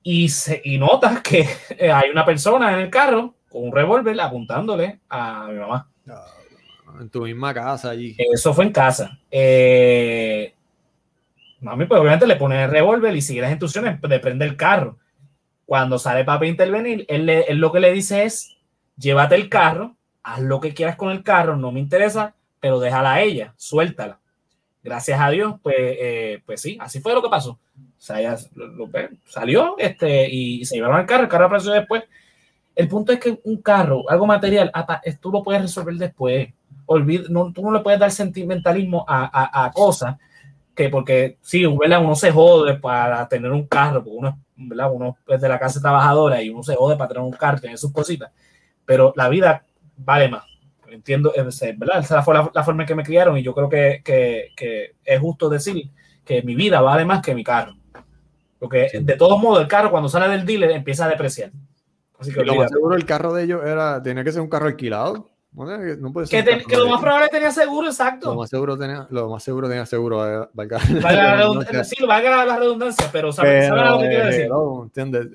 y, 0.04 0.28
se, 0.28 0.62
y 0.66 0.78
notas 0.78 1.22
que 1.22 1.48
hay 1.90 2.10
una 2.10 2.26
persona 2.26 2.74
en 2.74 2.80
el 2.80 2.90
carro 2.90 3.34
con 3.48 3.64
un 3.64 3.72
revólver 3.72 4.20
apuntándole 4.20 5.00
a 5.08 5.48
mi 5.48 5.58
mamá. 5.58 5.90
En 7.00 7.10
tu 7.10 7.22
misma 7.22 7.54
casa 7.54 7.92
allí. 7.92 8.14
Eso 8.18 8.54
fue 8.54 8.66
en 8.66 8.74
casa. 8.74 9.18
Eh, 9.32 10.54
mami, 11.64 11.86
pues 11.86 12.00
obviamente 12.00 12.28
le 12.28 12.36
pone 12.36 12.64
el 12.64 12.70
revólver 12.70 13.16
y 13.16 13.22
sigue 13.22 13.42
las 13.42 13.52
instrucciones 13.52 14.00
de 14.02 14.20
prender 14.20 14.50
el 14.50 14.58
carro. 14.58 14.98
Cuando 15.66 15.98
sale 15.98 16.26
papá 16.26 16.46
a 16.46 16.50
intervenir, 16.50 17.06
él, 17.08 17.30
él, 17.30 17.58
lo 17.58 17.72
que 17.72 17.80
le 17.80 17.92
dice 17.94 18.24
es, 18.24 18.58
llévate 18.98 19.36
el 19.36 19.50
carro, 19.50 19.96
haz 20.22 20.42
lo 20.42 20.60
que 20.60 20.74
quieras 20.74 20.98
con 20.98 21.12
el 21.12 21.24
carro, 21.24 21.56
no 21.56 21.72
me 21.72 21.80
interesa, 21.80 22.36
pero 22.60 22.80
déjala 22.80 23.14
a 23.14 23.22
ella, 23.22 23.54
suéltala. 23.58 24.20
Gracias 24.84 25.20
a 25.20 25.30
Dios, 25.30 25.56
pues, 25.64 25.76
eh, 25.78 26.42
pues 26.46 26.62
sí, 26.62 26.78
así 26.80 27.00
fue 27.00 27.14
lo 27.14 27.22
que 27.22 27.30
pasó. 27.30 27.58
Ella 28.10 28.38
salió 29.26 29.76
este, 29.78 30.30
y 30.30 30.66
se 30.66 30.76
llevaron 30.76 30.98
al 30.98 31.06
carro, 31.06 31.24
el 31.24 31.30
carro 31.30 31.46
apareció 31.46 31.72
después. 31.72 32.04
El 32.76 32.90
punto 32.90 33.14
es 33.14 33.20
que 33.20 33.40
un 33.46 33.62
carro, 33.62 34.10
algo 34.10 34.26
material, 34.26 34.72
tú 35.22 35.32
lo 35.32 35.42
puedes 35.42 35.62
resolver 35.62 35.96
después. 35.96 36.50
Olvid, 36.86 37.30
no, 37.30 37.54
tú 37.54 37.62
no 37.62 37.72
le 37.72 37.80
puedes 37.80 38.00
dar 38.00 38.12
sentimentalismo 38.12 39.06
a, 39.08 39.24
a, 39.26 39.66
a 39.66 39.72
cosas 39.72 40.18
que 40.76 40.90
porque 40.90 41.38
sí, 41.42 41.66
uno 41.66 42.16
se 42.16 42.32
jode 42.32 42.76
para 42.76 43.28
tener 43.28 43.52
un 43.52 43.68
carro, 43.68 44.04
porque 44.04 44.18
uno, 44.18 44.40
¿verdad? 44.56 44.92
uno 44.92 45.18
es 45.28 45.42
de 45.42 45.50
la 45.50 45.60
clase 45.60 45.80
trabajadora 45.80 46.42
y 46.42 46.50
uno 46.50 46.64
se 46.64 46.76
jode 46.76 46.98
para 46.98 47.10
tener 47.10 47.24
un 47.24 47.32
carro, 47.32 47.60
tener 47.60 47.78
sus 47.78 47.92
cositas, 47.92 48.32
pero 48.86 49.14
la 49.16 49.30
vida 49.30 49.66
vale 49.98 50.30
más. 50.30 50.46
Entiendo, 50.90 51.34
¿verdad? 51.78 52.00
Esa 52.00 52.22
fue 52.22 52.36
la, 52.36 52.64
forma 52.64 52.84
en 52.84 52.88
que 52.88 52.94
me 52.94 53.04
criaron 53.04 53.36
y 53.36 53.42
yo 53.42 53.56
creo 53.56 53.68
que, 53.68 54.02
que, 54.06 54.52
que, 54.56 54.94
es 55.04 55.20
justo 55.20 55.50
decir 55.50 55.90
que 56.24 56.44
mi 56.44 56.54
vida 56.54 56.82
vale 56.82 57.04
más 57.04 57.22
que 57.24 57.34
mi 57.34 57.44
carro. 57.44 57.74
Porque 58.60 58.90
de 59.02 59.16
todos 59.16 59.42
modos 59.42 59.62
el 59.62 59.68
carro 59.68 59.90
cuando 59.90 60.08
sale 60.08 60.30
del 60.30 60.46
dealer 60.46 60.70
empieza 60.70 61.06
a 61.06 61.10
depreciar. 61.10 61.52
Así 62.20 62.32
que 62.32 62.46
lo 62.46 62.56
más 62.56 62.70
seguro 62.70 62.96
el 62.96 63.06
carro 63.06 63.34
de 63.34 63.44
ellos 63.44 63.62
era, 63.66 64.02
tenía 64.04 64.24
que 64.24 64.32
ser 64.32 64.42
un 64.42 64.50
carro 64.50 64.68
alquilado. 64.68 65.33
No, 65.56 66.12
puede 66.12 66.26
ser 66.26 66.66
que, 66.66 66.76
lo 66.76 66.90
más 66.90 67.00
probable 67.00 67.30
tenía 67.30 67.52
seguro, 67.52 67.88
exacto. 67.88 68.32
Lo 68.32 68.40
más 68.40 68.50
seguro 68.50 68.76
tenía, 68.76 69.08
lo 69.12 69.30
más 69.30 69.44
seguro 69.44 69.68
tenía 69.70 69.86
seguro. 69.86 70.44
Eh, 70.44 70.48
valga, 70.54 70.80
la 70.90 71.84
sí, 71.84 72.04
valga 72.06 72.44
la 72.44 72.58
redundancia, 72.58 73.08
pero 73.12 73.32
¿sabes 73.32 73.70
lo 73.70 74.00
que 74.00 74.10
quiero 74.10 74.26
decir? 74.26 74.50
¿entiendes? 74.84 75.28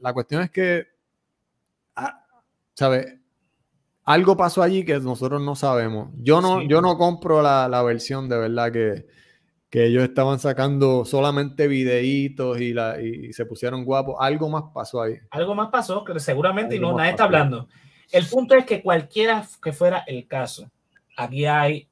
La 0.00 0.14
cuestión 0.14 0.42
es 0.42 0.50
que, 0.50 0.86
ah, 1.94 2.24
¿sabes? 2.72 3.18
Algo 4.04 4.36
pasó 4.36 4.62
allí 4.62 4.82
que 4.84 4.98
nosotros 4.98 5.42
no 5.42 5.54
sabemos. 5.54 6.08
Yo 6.22 6.40
no, 6.40 6.62
yo 6.62 6.80
no 6.80 6.96
compro 6.96 7.42
la, 7.42 7.68
la, 7.68 7.82
versión 7.82 8.28
de 8.30 8.38
verdad 8.38 8.72
que, 8.72 9.06
que 9.68 9.86
ellos 9.86 10.04
estaban 10.04 10.38
sacando 10.38 11.04
solamente 11.04 11.68
videitos 11.68 12.60
y, 12.60 12.72
la, 12.72 13.02
y 13.02 13.32
se 13.34 13.44
pusieron 13.44 13.84
guapos. 13.84 14.16
Algo 14.20 14.48
más 14.48 14.64
pasó 14.72 15.02
ahí. 15.02 15.18
Algo 15.30 15.54
más 15.54 15.68
pasó, 15.68 16.02
que 16.02 16.18
seguramente 16.18 16.76
y 16.76 16.78
no, 16.78 16.96
nadie 16.96 17.10
está 17.10 17.24
hablando. 17.24 17.68
El 18.12 18.26
punto 18.26 18.54
es 18.56 18.64
que 18.64 18.82
cualquiera 18.82 19.46
que 19.62 19.72
fuera 19.72 20.04
el 20.06 20.26
caso, 20.26 20.70
aquí 21.16 21.46
hay 21.46 21.88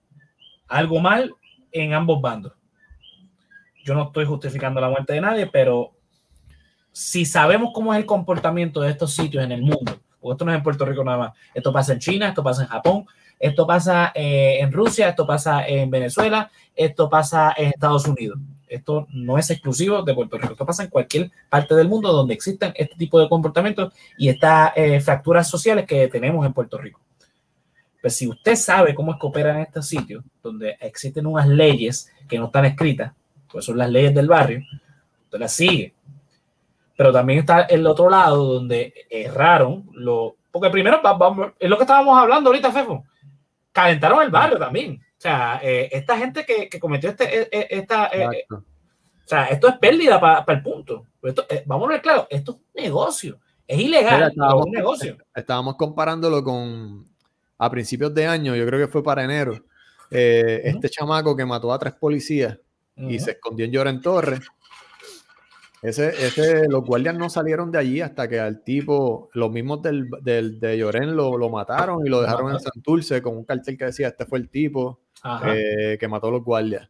algo 0.69 1.01
mal 1.01 1.35
en 1.73 1.93
ambos 1.93 2.21
bandos. 2.21 2.53
Yo 3.85 3.95
no 3.95 4.05
estoy 4.05 4.25
justificando 4.25 4.81
la 4.81 4.89
muerte 4.89 5.13
de 5.13 5.21
nadie, 5.21 5.47
pero 5.47 5.93
si 6.93 7.27
sabemos 7.27 7.71
cómo 7.75 7.93
es 7.93 7.99
el 7.99 8.07
comportamiento 8.07 8.81
de 8.81 8.91
estos 8.91 9.13
sitios 9.13 9.45
en 9.45 9.53
el 9.53 9.63
mundo, 9.63 10.01
porque 10.21 10.35
esto 10.35 10.45
no 10.45 10.53
es 10.53 10.57
en 10.57 10.63
Puerto 10.63 10.87
Rico 10.87 11.05
nada 11.05 11.19
más, 11.19 11.33
esto 11.53 11.73
pasa 11.73 11.93
en 11.93 11.99
China, 11.99 12.29
esto 12.29 12.43
pasa 12.43 12.63
en 12.63 12.69
Japón, 12.69 13.07
esto 13.39 13.67
pasa 13.67 14.13
eh, 14.15 14.59
en 14.61 14.73
Rusia, 14.73 15.09
esto 15.09 15.27
pasa 15.27 15.67
en 15.67 15.91
Venezuela, 15.91 16.51
esto 16.75 17.11
pasa 17.11 17.53
en 17.57 17.69
Estados 17.69 18.07
Unidos. 18.07 18.39
Esto 18.69 19.07
no 19.13 19.39
es 19.39 19.51
exclusivo 19.51 20.03
de 20.03 20.15
Puerto 20.15 20.39
Rico, 20.39 20.53
esto 20.53 20.67
pasa 20.67 20.85
en 20.85 20.91
cualquier 20.91 21.31
parte 21.49 21.75
del 21.75 21.89
mundo 21.89 22.13
donde 22.13 22.35
existan 22.35 22.73
este 22.75 22.97
tipo 22.97 23.21
de 23.21 23.29
comportamientos 23.29 23.93
y 24.19 24.29
estas 24.29 24.73
eh, 24.77 25.01
fracturas 25.01 25.49
sociales 25.49 25.87
que 25.87 26.09
tenemos 26.09 26.45
en 26.47 26.53
Puerto 26.53 26.79
Rico. 26.79 27.01
Pues 28.01 28.17
si 28.17 28.29
usted 28.29 28.55
sabe 28.57 28.95
cómo 28.95 29.13
es 29.13 29.21
que 29.21 29.27
operan 29.27 29.61
estos 29.61 29.87
sitios, 29.87 30.23
donde 30.43 30.77
existen 30.81 31.27
unas 31.27 31.49
leyes 31.49 32.13
que 32.29 32.39
no 32.39 32.47
están 32.47 32.67
escritas, 32.67 33.13
pues 33.51 33.65
son 33.65 33.79
las 33.79 33.89
leyes 33.89 34.15
del 34.15 34.29
barrio, 34.29 34.63
usted 35.25 35.39
las 35.39 35.53
sigue. 35.53 35.95
Pero 36.97 37.13
también 37.13 37.41
está 37.41 37.63
el 37.63 37.87
otro 37.87 38.11
lado 38.11 38.45
donde 38.55 38.93
erraron, 39.09 39.89
lo, 39.93 40.37
porque 40.51 40.71
primero 40.71 41.01
es 41.59 41.71
lo 41.71 41.77
que 41.77 41.83
estábamos 41.83 42.19
hablando 42.19 42.51
ahorita, 42.51 42.71
Fefo, 42.73 43.05
calentaron 43.73 44.23
el 44.23 44.31
barrio 44.31 44.59
también. 44.59 45.03
O 45.25 45.27
sea, 45.27 45.59
eh, 45.63 45.89
esta 45.91 46.19
gente 46.19 46.45
que, 46.45 46.69
que 46.69 46.79
cometió 46.79 47.09
este, 47.09 47.25
e, 47.25 47.49
e, 47.51 47.67
esta, 47.71 48.09
eh, 48.09 48.45
o 48.51 48.63
sea, 49.25 49.47
esto 49.47 49.69
es 49.69 49.79
pérdida 49.79 50.21
para 50.21 50.45
el 50.49 50.63
punto. 50.63 51.07
Esto, 51.23 51.47
eh, 51.49 51.63
vamos 51.65 51.89
a 51.89 51.93
ver 51.93 52.03
claro, 52.03 52.27
esto 52.29 52.53
es 52.53 52.59
un 52.59 52.83
negocio, 52.83 53.41
es 53.67 53.79
ilegal, 53.81 54.31
es 54.31 54.37
un 54.37 54.71
negocio. 54.71 55.17
Estábamos 55.35 55.77
comparándolo 55.77 56.45
con 56.45 57.07
a 57.57 57.71
principios 57.71 58.13
de 58.13 58.27
año, 58.27 58.55
yo 58.55 58.67
creo 58.67 58.79
que 58.79 58.93
fue 58.93 59.03
para 59.03 59.25
enero, 59.25 59.65
este 60.11 60.91
chamaco 60.91 61.35
que 61.35 61.47
mató 61.47 61.73
a 61.73 61.79
tres 61.79 61.95
policías 61.95 62.59
y 62.95 63.19
se 63.19 63.31
escondió 63.31 63.65
en 63.65 63.73
Lloren 63.73 64.03
Torres. 64.03 64.41
Ese, 65.81 66.09
ese, 66.09 66.69
los 66.69 66.85
guardias 66.85 67.15
no 67.15 67.31
salieron 67.31 67.73
de 67.73 67.79
allí 67.79 68.03
hasta 68.03 68.29
que 68.29 68.41
al 68.41 68.63
tipo, 68.63 69.31
los 69.33 69.51
mismos 69.51 69.81
del, 69.81 70.07
del 70.21 70.61
de 70.61 70.77
Lloren 70.77 71.17
lo, 71.17 71.39
lo, 71.39 71.49
mataron 71.49 72.07
y 72.07 72.11
lo 72.11 72.21
dejaron 72.21 72.53
en 72.53 72.61
Santurce 72.61 73.23
con 73.23 73.39
un 73.39 73.45
cartel 73.45 73.79
que 73.79 73.87
decía, 73.87 74.09
este 74.09 74.27
fue 74.27 74.39
el 74.39 74.51
tipo 74.51 75.04
eh, 75.47 75.97
que 75.99 76.09
mató 76.09 76.29
a 76.29 76.33
los 76.33 76.45
guardias. 76.45 76.89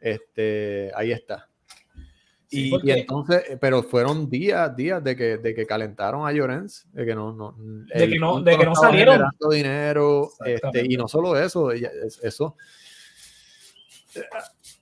Este, 0.00 0.90
ahí 0.94 1.12
está. 1.12 1.48
y, 2.50 2.72
entonces, 2.90 3.42
eh, 3.48 3.58
pero 3.60 3.82
fueron 3.82 4.30
días, 4.30 4.74
días 4.74 5.02
de 5.02 5.16
que, 5.16 5.38
de 5.38 5.54
que 5.54 5.66
calentaron 5.66 6.26
a 6.26 6.32
Llorens, 6.32 6.86
de 6.92 7.04
que 7.04 7.14
no, 7.14 7.32
no, 7.32 7.54
de 7.58 8.08
que 8.08 8.18
no, 8.18 8.40
de 8.40 8.56
que 8.56 8.64
no 8.64 8.74
salieron. 8.74 9.22
dinero, 9.50 10.30
este, 10.44 10.86
y 10.88 10.96
no 10.96 11.08
solo 11.08 11.38
eso, 11.38 11.72
eso. 11.72 12.56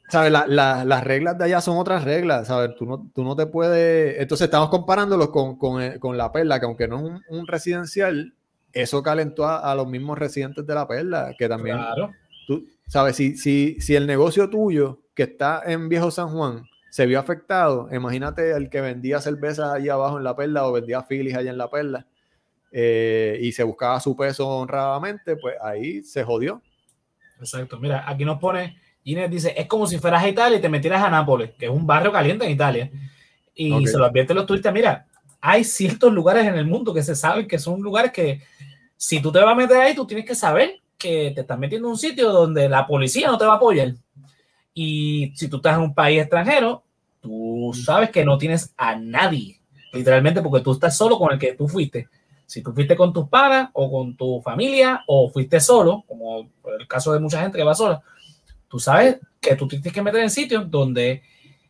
¿Sabes? 0.08 0.30
las 0.30 1.04
reglas 1.04 1.36
de 1.36 1.44
allá 1.44 1.60
son 1.60 1.78
otras 1.78 2.04
reglas, 2.04 2.46
¿sabes? 2.46 2.76
Tú 2.76 2.86
no, 2.86 3.10
tú 3.12 3.24
no 3.24 3.34
te 3.34 3.46
puedes. 3.46 4.20
Entonces, 4.20 4.44
estamos 4.44 4.68
comparándolos 4.68 5.30
con, 5.30 5.58
con, 5.58 5.82
eh, 5.82 5.98
con 5.98 6.16
la 6.16 6.30
perla, 6.30 6.60
que 6.60 6.66
aunque 6.66 6.86
no 6.86 6.98
es 6.98 7.22
un, 7.28 7.46
residencial, 7.48 8.32
eso 8.72 9.02
calentó 9.02 9.46
a, 9.46 9.58
a, 9.58 9.74
los 9.74 9.88
mismos 9.88 10.16
residentes 10.16 10.64
de 10.64 10.74
la 10.74 10.86
perla, 10.86 11.34
que 11.36 11.48
también. 11.48 11.78
Claro 11.78 12.12
sabes, 12.86 13.16
si, 13.16 13.36
si, 13.36 13.76
si 13.80 13.94
el 13.94 14.06
negocio 14.06 14.48
tuyo 14.50 15.00
que 15.14 15.24
está 15.24 15.62
en 15.66 15.88
Viejo 15.88 16.10
San 16.10 16.28
Juan 16.28 16.64
se 16.90 17.06
vio 17.06 17.18
afectado, 17.18 17.88
imagínate 17.92 18.52
el 18.52 18.70
que 18.70 18.80
vendía 18.80 19.20
cervezas 19.20 19.72
allá 19.72 19.94
abajo 19.94 20.18
en 20.18 20.24
la 20.24 20.36
perla 20.36 20.66
o 20.66 20.72
vendía 20.72 21.02
filis 21.02 21.34
allá 21.34 21.50
en 21.50 21.58
la 21.58 21.70
perla 21.70 22.06
eh, 22.72 23.38
y 23.40 23.52
se 23.52 23.62
buscaba 23.62 24.00
su 24.00 24.16
peso 24.16 24.48
honradamente, 24.48 25.36
pues 25.36 25.56
ahí 25.62 26.02
se 26.02 26.24
jodió. 26.24 26.62
Exacto. 27.38 27.78
Mira, 27.78 28.04
aquí 28.08 28.24
nos 28.24 28.38
pone, 28.38 28.78
Inés 29.04 29.30
dice, 29.30 29.54
es 29.56 29.66
como 29.66 29.86
si 29.86 29.98
fueras 29.98 30.22
a 30.22 30.28
Italia 30.28 30.58
y 30.58 30.60
te 30.60 30.68
metieras 30.68 31.02
a 31.02 31.10
Nápoles, 31.10 31.52
que 31.58 31.66
es 31.66 31.70
un 31.70 31.86
barrio 31.86 32.12
caliente 32.12 32.44
en 32.44 32.52
Italia. 32.52 32.90
Y 33.54 33.86
se 33.86 33.96
lo 33.96 34.04
advierten 34.04 34.36
los 34.36 34.46
turistas, 34.46 34.72
mira, 34.72 35.06
hay 35.40 35.64
ciertos 35.64 36.12
lugares 36.12 36.46
en 36.46 36.56
el 36.56 36.66
mundo 36.66 36.92
que 36.92 37.02
se 37.02 37.14
saben 37.14 37.48
que 37.48 37.58
son 37.58 37.80
lugares 37.80 38.12
que 38.12 38.42
si 38.96 39.20
tú 39.20 39.30
te 39.30 39.38
vas 39.38 39.52
a 39.52 39.54
meter 39.54 39.76
ahí, 39.78 39.94
tú 39.94 40.06
tienes 40.06 40.26
que 40.26 40.34
saber 40.34 40.80
que 40.98 41.32
te 41.34 41.42
estás 41.42 41.58
metiendo 41.58 41.88
en 41.88 41.92
un 41.92 41.98
sitio 41.98 42.32
donde 42.32 42.68
la 42.68 42.86
policía 42.86 43.28
no 43.28 43.38
te 43.38 43.44
va 43.44 43.54
a 43.54 43.56
apoyar. 43.56 43.94
Y 44.74 45.32
si 45.34 45.48
tú 45.48 45.56
estás 45.56 45.76
en 45.76 45.82
un 45.82 45.94
país 45.94 46.20
extranjero, 46.20 46.84
tú 47.20 47.72
sabes 47.74 48.10
que 48.10 48.24
no 48.24 48.38
tienes 48.38 48.74
a 48.76 48.94
nadie, 48.96 49.60
literalmente 49.92 50.42
porque 50.42 50.62
tú 50.62 50.72
estás 50.72 50.96
solo 50.96 51.18
con 51.18 51.32
el 51.32 51.38
que 51.38 51.54
tú 51.54 51.66
fuiste. 51.68 52.08
Si 52.46 52.62
tú 52.62 52.72
fuiste 52.72 52.96
con 52.96 53.12
tus 53.12 53.28
padres 53.28 53.68
o 53.72 53.90
con 53.90 54.16
tu 54.16 54.40
familia 54.40 55.02
o 55.06 55.30
fuiste 55.30 55.58
solo, 55.60 56.04
como 56.06 56.48
el 56.78 56.86
caso 56.86 57.12
de 57.12 57.20
mucha 57.20 57.40
gente 57.42 57.58
que 57.58 57.64
va 57.64 57.74
sola, 57.74 58.02
tú 58.68 58.78
sabes 58.78 59.18
que 59.40 59.56
tú 59.56 59.66
tienes 59.66 59.92
que 59.92 60.02
meter 60.02 60.20
en 60.20 60.30
sitios 60.30 60.70
donde 60.70 61.22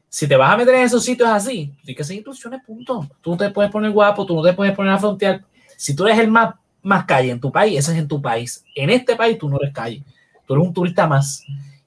si 0.08 0.26
te 0.28 0.36
vas 0.36 0.52
a 0.52 0.56
meter 0.56 0.74
en 0.74 0.82
esos 0.82 1.04
sitios 1.04 1.28
así, 1.28 1.72
tienes 1.82 1.96
que 1.96 2.04
seguir 2.04 2.20
instrucciones, 2.20 2.62
punto. 2.64 3.08
Tú 3.20 3.30
no 3.30 3.36
te 3.36 3.50
puedes 3.50 3.70
poner 3.70 3.90
guapo, 3.90 4.26
tú 4.26 4.34
no 4.34 4.42
te 4.42 4.52
puedes 4.52 4.74
poner 4.74 4.92
a 4.92 4.98
frontear. 4.98 5.44
Si 5.76 5.94
tú 5.94 6.06
eres 6.06 6.18
el 6.18 6.28
más 6.28 6.54
más 6.86 7.04
calle 7.04 7.32
en 7.32 7.40
tu 7.40 7.50
país, 7.50 7.78
ese 7.78 7.92
es 7.92 7.98
en 7.98 8.06
tu 8.06 8.22
país. 8.22 8.64
En 8.74 8.90
este 8.90 9.16
país 9.16 9.36
tú 9.36 9.48
no 9.48 9.58
eres 9.60 9.74
calle, 9.74 10.04
tú 10.46 10.54
eres 10.54 10.66
un 10.66 10.72
turista 10.72 11.06
más. 11.06 11.44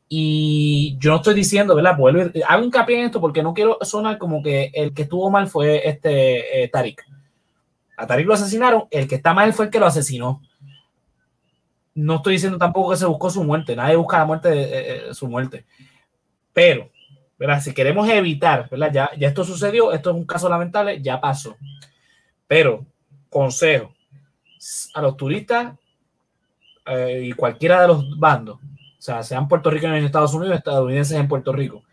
Y 0.10 0.98
yo 1.00 1.12
no 1.12 1.18
estoy 1.18 1.36
diciendo, 1.36 1.74
¿verdad? 1.74 1.96
Vuelvo, 1.98 2.32
hago 2.46 2.64
hincapié 2.64 3.00
en 3.00 3.06
esto 3.06 3.22
porque 3.22 3.42
no 3.42 3.54
quiero 3.54 3.78
sonar 3.82 4.18
como 4.18 4.44
que 4.44 4.72
el 4.74 4.94
que 4.94 5.04
estuvo 5.04 5.30
mal 5.30 5.48
fue 5.48 5.88
este 5.88 6.64
eh, 6.64 6.68
Tarik. 6.68 7.06
A 7.96 8.08
Tarik 8.08 8.28
lo 8.28 8.34
asesinaron, 8.34 8.86
el 8.92 9.08
que 9.08 9.16
está 9.16 9.34
mal 9.34 9.54
fue 9.54 9.66
el 9.66 9.72
que 9.72 9.80
lo 9.80 9.86
asesinó. 9.86 10.42
No 11.96 12.18
estoy 12.18 12.34
diciendo 12.34 12.58
tampoco 12.58 12.92
que 12.92 12.98
se 12.98 13.06
buscó 13.06 13.30
su 13.30 13.44
muerte, 13.44 13.76
nadie 13.76 13.96
busca 13.96 14.18
la 14.18 14.26
muerte 14.26 14.50
de, 14.50 14.64
eh, 14.64 14.70
eh, 15.10 15.14
su 15.14 15.30
muerte. 15.30 15.66
Pero, 16.52 16.90
¿verdad? 17.38 17.62
Si 17.62 17.74
queremos 17.74 18.10
evitar, 18.10 18.68
¿verdad? 18.70 19.14
Ya 19.18 19.28
esto 19.28 19.46
sucedió, 19.46 19.94
esto 19.94 20.10
es 20.10 20.16
un 20.18 20.26
caso 20.26 20.50
lamentable, 20.50 21.02
ya 21.02 21.22
pasó. 21.22 21.56
Pero, 22.48 22.86
consejo, 23.30 23.94
a 24.94 25.02
los 25.02 25.18
turistas 25.18 25.78
eh, 26.86 27.22
y 27.26 27.32
cualquiera 27.34 27.82
de 27.82 27.88
los 27.88 28.20
bandos, 28.20 28.58
o 28.58 29.02
sea, 29.02 29.24
sean 29.24 29.48
puertorriqueños 29.48 29.98
en 29.98 30.06
Estados 30.06 30.34
Unidos, 30.34 30.58
estadounidenses 30.58 31.18
en 31.18 31.28
Puerto 31.28 31.54
Rico, 31.54 31.84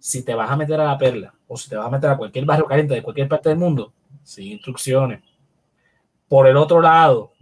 si 0.00 0.24
te 0.24 0.34
vas 0.34 0.50
a 0.50 0.56
meter 0.56 0.80
a 0.80 0.84
la 0.84 0.98
perla 0.98 1.34
o 1.46 1.56
si 1.56 1.68
te 1.68 1.76
vas 1.76 1.86
a 1.86 1.90
meter 1.90 2.10
a 2.10 2.16
cualquier 2.16 2.44
barrio 2.44 2.66
caliente 2.66 2.94
de 2.94 3.02
cualquier 3.02 3.28
parte 3.28 3.48
del 3.48 3.58
mundo, 3.58 3.92
sin 4.22 4.52
instrucciones. 4.52 5.22
Por 6.28 6.46
el 6.48 6.56
otro 6.56 6.80
lado, 6.80 7.32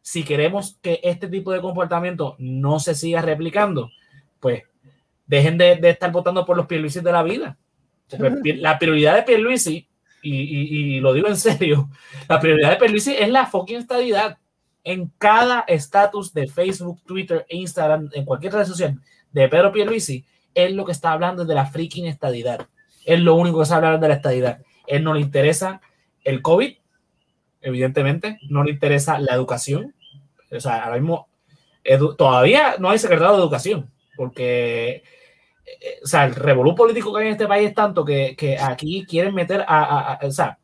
si 0.00 0.24
queremos 0.24 0.78
que 0.82 1.00
este 1.02 1.28
tipo 1.28 1.52
de 1.52 1.60
comportamiento 1.60 2.34
no 2.38 2.80
se 2.80 2.94
siga 2.94 3.22
replicando, 3.22 3.90
pues 4.40 4.64
dejen 5.26 5.56
de, 5.56 5.78
estar 5.82 6.10
votando 6.10 6.44
por 6.44 6.56
los 6.56 6.66
Pierluisi 6.66 7.00
de 7.00 7.12
la 7.12 7.22
vida. 7.22 7.56
La 8.56 8.78
prioridad 8.78 9.14
de 9.14 9.22
Pierluisi, 9.22 9.88
y, 10.22 11.00
lo 11.00 11.12
digo 11.12 11.28
en 11.28 11.36
serio, 11.36 11.88
la 12.28 12.40
prioridad 12.40 12.70
de 12.70 12.76
Pierluisi 12.76 13.14
es 13.14 13.28
la 13.28 13.46
fucking 13.46 13.78
estadidad. 13.78 14.38
En 14.84 15.12
cada 15.18 15.60
estatus 15.60 16.32
de 16.32 16.48
Facebook, 16.48 17.00
Twitter 17.06 17.46
e 17.48 17.56
Instagram, 17.56 18.10
en 18.12 18.24
cualquier 18.24 18.52
red 18.52 18.64
social 18.64 18.98
de 19.32 19.48
Pedro 19.48 19.72
Pierluisi, 19.72 20.24
él 20.54 20.74
lo 20.74 20.84
que 20.84 20.92
está 20.92 21.12
hablando 21.12 21.42
es 21.42 21.48
de 21.48 21.54
la 21.54 21.66
freaking 21.66 22.06
estadidad. 22.06 22.66
Es 23.04 23.20
lo 23.20 23.34
único 23.34 23.60
que 23.60 23.66
sabe 23.66 23.86
hablar 23.86 24.00
de 24.00 24.08
la 24.08 24.14
estadidad. 24.14 24.62
Él 24.86 25.04
no 25.04 25.14
le 25.14 25.20
interesa 25.20 25.80
el 26.24 26.42
COVID, 26.42 26.74
evidentemente, 27.60 28.38
no 28.48 28.64
le 28.64 28.72
interesa 28.72 29.18
la 29.18 29.34
educación. 29.34 29.94
O 30.50 30.60
sea, 30.60 30.84
ahora 30.84 30.98
mismo 30.98 31.28
todavía 32.16 32.76
no 32.78 32.90
hay 32.90 32.98
secretario 32.98 33.32
de 33.32 33.42
educación, 33.42 33.90
porque 34.16 35.02
o 36.02 36.06
sea, 36.06 36.24
el 36.24 36.34
revolú 36.34 36.74
político 36.74 37.12
que 37.12 37.20
hay 37.20 37.26
en 37.26 37.32
este 37.32 37.46
país 37.46 37.68
es 37.68 37.74
tanto 37.74 38.04
que, 38.04 38.34
que 38.36 38.58
aquí 38.58 39.04
quieren 39.06 39.34
meter 39.34 39.64
a, 39.66 40.18
o 40.22 40.30
sea, 40.30 40.58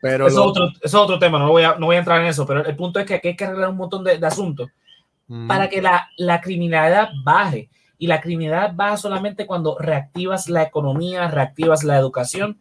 pero 0.00 0.26
eso, 0.26 0.52
es 0.82 0.94
otro, 0.94 1.18
tema, 1.18 1.38
no 1.38 1.50
voy, 1.50 1.64
a, 1.64 1.76
no 1.76 1.86
voy 1.86 1.96
a 1.96 2.00
entrar 2.00 2.20
en 2.20 2.28
eso, 2.28 2.46
pero 2.46 2.64
el 2.64 2.76
punto 2.76 3.00
es 3.00 3.06
que 3.06 3.14
aquí 3.14 3.28
hay 3.28 3.36
que 3.36 3.44
arreglar 3.44 3.70
un 3.70 3.76
montón 3.76 4.04
de, 4.04 4.18
asuntos 4.24 4.68
para 5.48 5.68
que 5.68 5.82
la, 5.82 6.08
la, 6.16 6.40
criminalidad 6.40 7.08
baje. 7.24 7.68
Y 7.98 8.06
la 8.06 8.20
criminalidad 8.20 8.74
baja 8.74 8.98
solamente 8.98 9.46
cuando 9.46 9.76
reactivas 9.78 10.48
la 10.50 10.62
economía, 10.62 11.28
reactivas 11.28 11.82
la 11.82 11.96
educación 11.96 12.58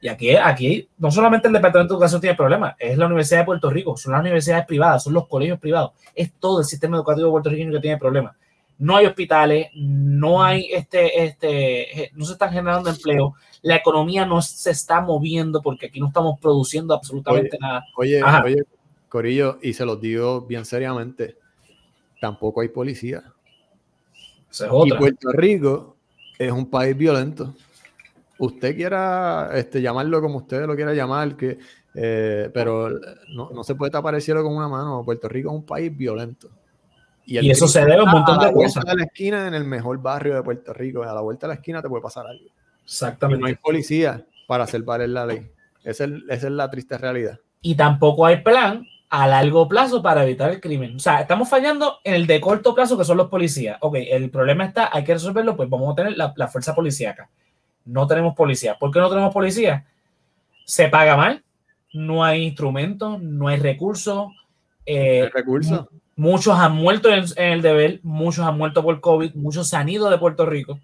y 0.00 0.08
aquí, 0.08 0.36
aquí 0.36 0.88
no 0.98 1.10
solamente 1.10 1.48
el 1.48 1.54
Departamento 1.54 1.94
de 1.94 1.96
Educación 1.96 2.20
tiene 2.20 2.36
problemas, 2.36 2.74
es 2.78 2.98
la 2.98 3.06
Universidad 3.06 3.40
de 3.40 3.46
Puerto 3.46 3.70
Rico, 3.70 3.96
son 3.96 4.12
las 4.12 4.20
universidades 4.20 4.66
privadas, 4.66 5.02
son 5.02 5.14
los 5.14 5.26
colegios 5.26 5.58
privados, 5.58 5.92
es 6.14 6.32
todo 6.34 6.60
el 6.60 6.66
sistema 6.66 6.96
educativo 6.96 7.30
puertorriqueño 7.30 7.72
que 7.72 7.80
tiene 7.80 7.96
problemas. 7.96 8.36
No 8.78 8.96
hay 8.96 9.06
hospitales, 9.06 9.68
no 9.74 10.42
hay 10.42 10.68
este, 10.70 11.24
este, 11.24 12.10
no 12.14 12.24
se 12.24 12.34
están 12.34 12.52
generando 12.52 12.90
empleo, 12.90 13.34
la 13.62 13.76
economía 13.76 14.26
no 14.26 14.42
se 14.42 14.70
está 14.70 15.00
moviendo 15.00 15.62
porque 15.62 15.86
aquí 15.86 15.98
no 15.98 16.08
estamos 16.08 16.38
produciendo 16.40 16.92
absolutamente 16.94 17.56
nada. 17.58 17.84
Oye, 17.96 18.22
oye, 18.22 18.62
Corillo, 19.08 19.58
y 19.62 19.72
se 19.72 19.86
los 19.86 20.00
digo 20.00 20.42
bien 20.42 20.64
seriamente, 20.64 21.36
tampoco 22.20 22.60
hay 22.60 22.68
policía. 22.68 23.22
Y 24.84 24.92
Puerto 24.92 25.30
Rico 25.32 25.96
es 26.38 26.52
un 26.52 26.68
país 26.68 26.96
violento 26.96 27.54
usted 28.38 28.76
quiera 28.76 29.50
este, 29.54 29.80
llamarlo 29.80 30.20
como 30.20 30.38
usted 30.38 30.66
lo 30.66 30.76
quiera 30.76 30.94
llamar, 30.94 31.36
que, 31.36 31.58
eh, 31.94 32.50
pero 32.52 32.90
no, 33.34 33.50
no, 33.50 33.64
se 33.64 33.74
puede 33.74 33.90
tapar 33.90 34.14
el 34.14 34.22
cielo 34.22 34.42
con 34.42 34.54
una 34.54 34.68
mano. 34.68 35.02
Puerto 35.04 35.28
Rico 35.28 35.50
es 35.50 35.56
un 35.56 35.66
país 35.66 35.96
violento. 35.96 36.50
Y, 37.26 37.50
eso 37.50 37.66
se 37.66 37.80
debe 37.80 37.96
a 37.96 38.04
un 38.04 38.10
montón 38.10 38.38
de 38.38 38.52
cosas. 38.52 38.84
A 38.86 38.94
la 38.94 39.04
esquina 39.04 39.48
en 39.48 39.54
el 39.54 39.64
mejor 39.64 40.00
barrio 40.00 40.36
de 40.36 40.42
Puerto 40.42 40.72
Rico, 40.72 41.02
a 41.02 41.12
la 41.12 41.20
vuelta 41.20 41.46
de 41.46 41.54
la 41.54 41.54
esquina 41.56 41.82
te 41.82 41.88
puede 41.88 42.02
pasar 42.02 42.26
algo. 42.26 42.46
Exactamente. 42.84 43.40
no 43.40 43.46
hay 43.48 43.56
policía 43.56 44.24
para 44.46 44.64
hacer 44.64 44.82
valer 44.82 45.08
la 45.08 45.26
ley. 45.26 45.50
Esa 45.82 46.04
es, 46.04 46.10
esa 46.28 46.46
es 46.46 46.52
la 46.52 46.70
triste 46.70 46.96
realidad. 46.96 47.38
Y 47.62 47.74
tampoco 47.74 48.24
hay 48.24 48.42
plan 48.42 48.86
a 49.08 49.26
largo 49.26 49.68
plazo 49.68 50.02
para 50.02 50.22
evitar 50.22 50.50
el 50.50 50.60
crimen. 50.60 50.96
O 50.96 50.98
sea, 51.00 51.20
estamos 51.20 51.48
fallando 51.48 51.98
en 52.04 52.14
el 52.14 52.26
de 52.26 52.40
corto 52.40 52.74
plazo 52.74 52.96
que 52.96 53.04
son 53.04 53.16
los 53.16 53.28
policías. 53.28 53.76
Ok, 53.80 53.96
el 53.98 54.30
problema 54.30 54.64
está, 54.64 54.90
hay 54.92 55.02
que 55.02 55.14
resolverlo, 55.14 55.56
pues 55.56 55.68
vamos 55.68 55.92
a 55.92 55.96
tener 55.96 56.16
la, 56.16 56.32
la 56.36 56.48
fuerza 56.48 56.74
policíaca 56.74 57.28
no 57.86 58.06
tenemos 58.06 58.34
policía. 58.34 58.76
¿Por 58.78 58.90
qué 58.90 58.98
no 58.98 59.08
tenemos 59.08 59.32
policía? 59.32 59.86
Se 60.64 60.88
paga 60.88 61.16
mal, 61.16 61.42
no 61.94 62.22
hay 62.22 62.42
instrumentos, 62.42 63.22
no 63.22 63.48
hay 63.48 63.58
recursos. 63.58 64.32
Eh, 64.84 65.30
Muchos 66.16 66.58
han 66.58 66.74
muerto 66.74 67.10
en, 67.10 67.24
el 67.36 67.60
deber, 67.60 68.00
muchos 68.02 68.44
han 68.46 68.56
muerto 68.56 68.82
por 68.82 69.00
COVID, 69.00 69.34
muchos 69.34 69.68
se 69.68 69.76
han 69.76 69.88
ido 69.88 70.08
de 70.08 70.16
Puerto 70.16 70.46
Rico. 70.46 70.80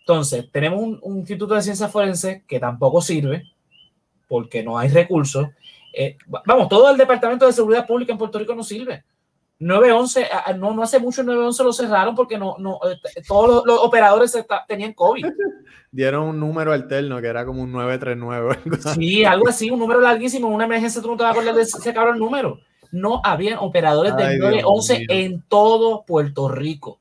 Entonces, 0.00 0.50
tenemos 0.50 0.80
un, 1.02 1.18
instituto 1.18 1.54
de 1.54 1.60
ciencias 1.60 1.92
forenses 1.92 2.42
que 2.46 2.58
tampoco 2.58 3.02
sirve 3.02 3.44
porque 4.26 4.62
no 4.62 4.78
hay 4.78 4.88
recursos. 4.88 5.48
Eh, 5.92 6.16
vamos, 6.46 6.70
todo 6.70 6.90
el 6.90 6.96
Departamento 6.96 7.46
de 7.46 7.52
Seguridad 7.52 7.86
Pública 7.86 8.12
en 8.12 8.18
Puerto 8.18 8.38
Rico 8.38 8.54
no 8.54 8.62
sirve. 8.62 9.04
911, 9.60 10.28
no, 10.56 10.72
no 10.72 10.82
hace 10.82 11.00
mucho 11.00 11.22
el 11.22 11.26
911 11.26 11.64
lo 11.64 11.72
cerraron 11.72 12.14
porque 12.14 12.38
no, 12.38 12.56
no, 12.58 12.78
este, 12.90 13.22
todos 13.26 13.66
los, 13.66 13.78
operadores 13.80 14.36
tenían 14.68 14.94
COVID. 14.94 15.26
Dieron 15.90 16.28
un 16.28 16.40
número 16.40 16.72
alterno 16.72 17.20
que 17.20 17.26
era 17.26 17.44
como 17.44 17.62
un 17.62 17.72
939. 17.72 18.58
Sí, 18.94 19.24
algo 19.24 19.48
así, 19.48 19.70
un 19.70 19.78
número 19.78 20.00
larguísimo. 20.00 20.48
Una 20.48 20.64
emergencia 20.64 21.02
tú 21.02 21.08
no 21.08 21.16
te 21.16 21.24
vas 21.24 21.30
a 21.30 21.32
acordar 21.32 21.54
de 21.54 21.62
ese 21.62 21.92
cabrón 21.92 22.18
número. 22.18 22.60
No 22.92 23.20
había 23.24 23.60
operadores 23.60 24.16
del 24.16 24.38
911 24.38 25.06
en 25.08 25.42
todo 25.42 26.04
Puerto 26.04 26.48
Rico. 26.48 27.00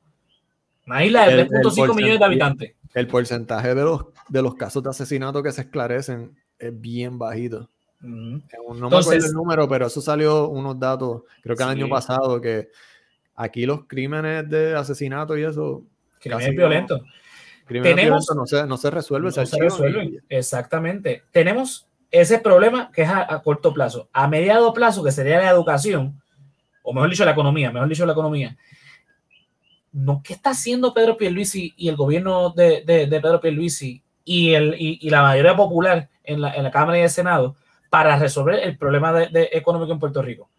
Una 0.85 1.03
isla 1.03 1.27
de 1.27 1.47
3.5 1.47 1.95
millones 1.95 2.19
de 2.19 2.25
habitantes. 2.25 2.75
El 2.93 3.07
porcentaje 3.07 3.75
de 3.75 3.83
los, 3.83 4.05
de 4.29 4.41
los 4.41 4.55
casos 4.55 4.81
de 4.83 4.89
asesinato 4.89 5.43
que 5.43 5.51
se 5.51 5.61
esclarecen 5.61 6.35
es 6.57 6.79
bien 6.79 7.17
bajito. 7.17 7.69
No 7.99 8.89
me 8.89 8.97
acuerdo 8.97 9.25
el 9.25 9.33
número, 9.33 9.67
pero 9.67 9.87
eso 9.87 10.01
salió 10.01 10.49
unos 10.49 10.79
datos, 10.79 11.23
creo 11.41 11.55
que 11.55 11.63
el 11.63 11.69
año 11.69 11.89
pasado, 11.89 12.39
que 12.39 12.69
aquí 13.35 13.65
los 13.65 13.85
crímenes 13.87 14.47
de 14.49 14.75
asesinato 14.75 15.37
y 15.37 15.43
eso. 15.43 15.83
Crímenes 16.19 16.51
violentos. 16.51 17.01
Tenemos, 17.67 18.25
no, 18.33 18.45
se, 18.45 18.65
no 18.65 18.77
se 18.77 18.89
resuelve. 18.89 19.27
No 19.27 19.45
se 19.45 19.59
resuelve. 19.59 20.21
Exactamente. 20.29 21.23
Tenemos 21.31 21.87
ese 22.11 22.39
problema 22.39 22.91
que 22.91 23.03
es 23.03 23.09
a, 23.09 23.41
corto 23.43 23.73
plazo. 23.73 24.09
A 24.13 24.27
mediado 24.27 24.73
plazo, 24.73 25.03
que 25.03 25.11
sería 25.11 25.39
la 25.39 25.49
educación, 25.49 26.21
o 26.83 26.93
mejor 26.93 27.09
dicho, 27.09 27.25
la 27.25 27.31
economía, 27.31 27.71
mejor 27.71 27.89
dicho, 27.89 28.05
la 28.05 28.13
economía. 28.13 28.57
No, 29.91 30.21
¿Qué 30.23 30.33
está 30.33 30.51
haciendo 30.51 30.93
Pedro 30.93 31.17
Pierluisi 31.17 31.73
y 31.75 31.89
el 31.89 31.95
gobierno 31.95 32.51
de, 32.51 32.83
de, 32.85 33.07
Pedro 33.21 33.41
Pierluisi 33.41 34.01
y, 34.23 34.53
el, 34.53 34.75
y, 34.77 34.99
y 35.01 35.09
la 35.09 35.23
mayoría 35.23 35.55
popular 35.55 36.09
en 36.23 36.41
la, 36.41 36.53
en 36.53 36.63
la 36.63 36.71
Cámara 36.71 36.99
y 36.99 37.01
el 37.01 37.09
Senado? 37.09 37.55
para 37.89 38.17
resolver 38.17 38.59
el 38.63 38.77
problema 38.77 39.13
de, 39.13 39.49
económico 39.53 39.93
en 39.93 39.99
Puerto 39.99 40.21
Rico. 40.21 40.49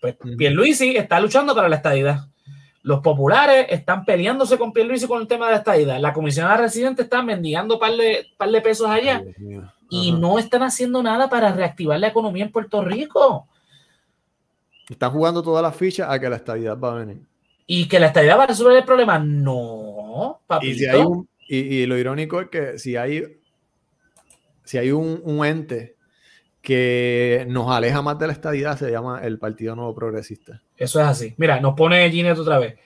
Pues 0.00 0.16
Pierluisi 0.36 0.96
está 0.96 1.20
luchando 1.20 1.54
para 1.54 1.68
la 1.68 1.76
estadidad. 1.76 2.26
Los 2.82 3.00
populares 3.00 3.66
están 3.68 4.04
peleándose 4.04 4.58
con 4.58 4.72
Pierluisi 4.72 5.06
con 5.06 5.20
el 5.20 5.28
tema 5.28 5.46
de 5.46 5.52
la 5.52 5.58
estadidad. 5.58 6.00
La 6.00 6.12
comisionada 6.12 6.56
residente 6.56 7.02
está 7.02 7.22
mendigando 7.22 7.78
par 7.78 7.92
de, 7.92 8.26
par 8.36 8.50
de 8.50 8.60
pesos 8.60 8.90
allá 8.90 9.22
y 9.92 10.12
no 10.12 10.38
están 10.38 10.62
haciendo 10.62 11.02
nada 11.02 11.28
para 11.28 11.52
reactivar 11.52 12.00
la 12.00 12.08
economía 12.08 12.44
en 12.44 12.50
Puerto 12.50 12.82
Rico. 12.82 13.46
Están 14.88 15.10
jugando 15.10 15.42
todas 15.42 15.62
las 15.62 15.76
fichas 15.76 16.08
a 16.10 16.18
que 16.18 16.30
la 16.30 16.36
estadidad 16.36 16.78
va 16.78 16.92
a 16.92 16.96
venir. 16.96 17.20
Y 17.66 17.86
que 17.88 18.00
la 18.00 18.06
estadidad 18.06 18.38
va 18.38 18.44
a 18.44 18.46
resolver 18.46 18.76
el 18.76 18.84
problema. 18.84 19.18
No, 19.18 20.40
papito. 20.46 21.26
Y, 21.46 21.84
lo 21.84 21.98
irónico 21.98 22.40
es 22.40 22.48
que 22.48 22.78
si 22.78 22.96
hay, 22.96 23.22
si 24.64 24.78
hay 24.78 24.90
un, 24.90 25.20
un 25.24 25.44
ente 25.44 25.96
que 26.62 27.44
nos 27.48 27.70
aleja 27.70 28.00
más 28.00 28.18
de 28.18 28.28
la 28.28 28.32
estadidad 28.32 28.78
se 28.78 28.90
llama 28.90 29.20
el 29.22 29.38
Partido 29.38 29.76
Nuevo 29.76 29.94
Progresista. 29.94 30.62
Eso 30.76 31.00
es 31.00 31.06
así. 31.06 31.34
Mira, 31.36 31.60
nos 31.60 31.74
pone 31.74 32.10
Ginette 32.10 32.38
otra 32.38 32.58
vez. 32.58 32.78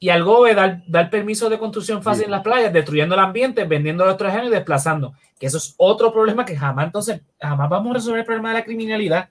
Y 0.00 0.10
algo 0.10 0.44
de 0.44 0.54
dar, 0.54 0.82
dar 0.86 1.10
permiso 1.10 1.48
de 1.48 1.58
construcción 1.58 2.02
fácil 2.02 2.26
en 2.26 2.30
las 2.30 2.42
playas, 2.42 2.72
destruyendo 2.72 3.14
el 3.14 3.20
ambiente, 3.20 3.64
vendiendo 3.64 4.04
los 4.04 4.14
extranjeros 4.14 4.48
y 4.48 4.52
desplazando. 4.52 5.12
Que 5.38 5.46
eso 5.46 5.58
es 5.58 5.74
otro 5.76 6.12
problema 6.12 6.44
que 6.44 6.56
jamás, 6.56 6.86
entonces, 6.86 7.20
jamás 7.40 7.68
vamos 7.68 7.90
a 7.90 7.94
resolver 7.94 8.20
el 8.20 8.26
problema 8.26 8.50
de 8.50 8.54
la 8.54 8.64
criminalidad. 8.64 9.28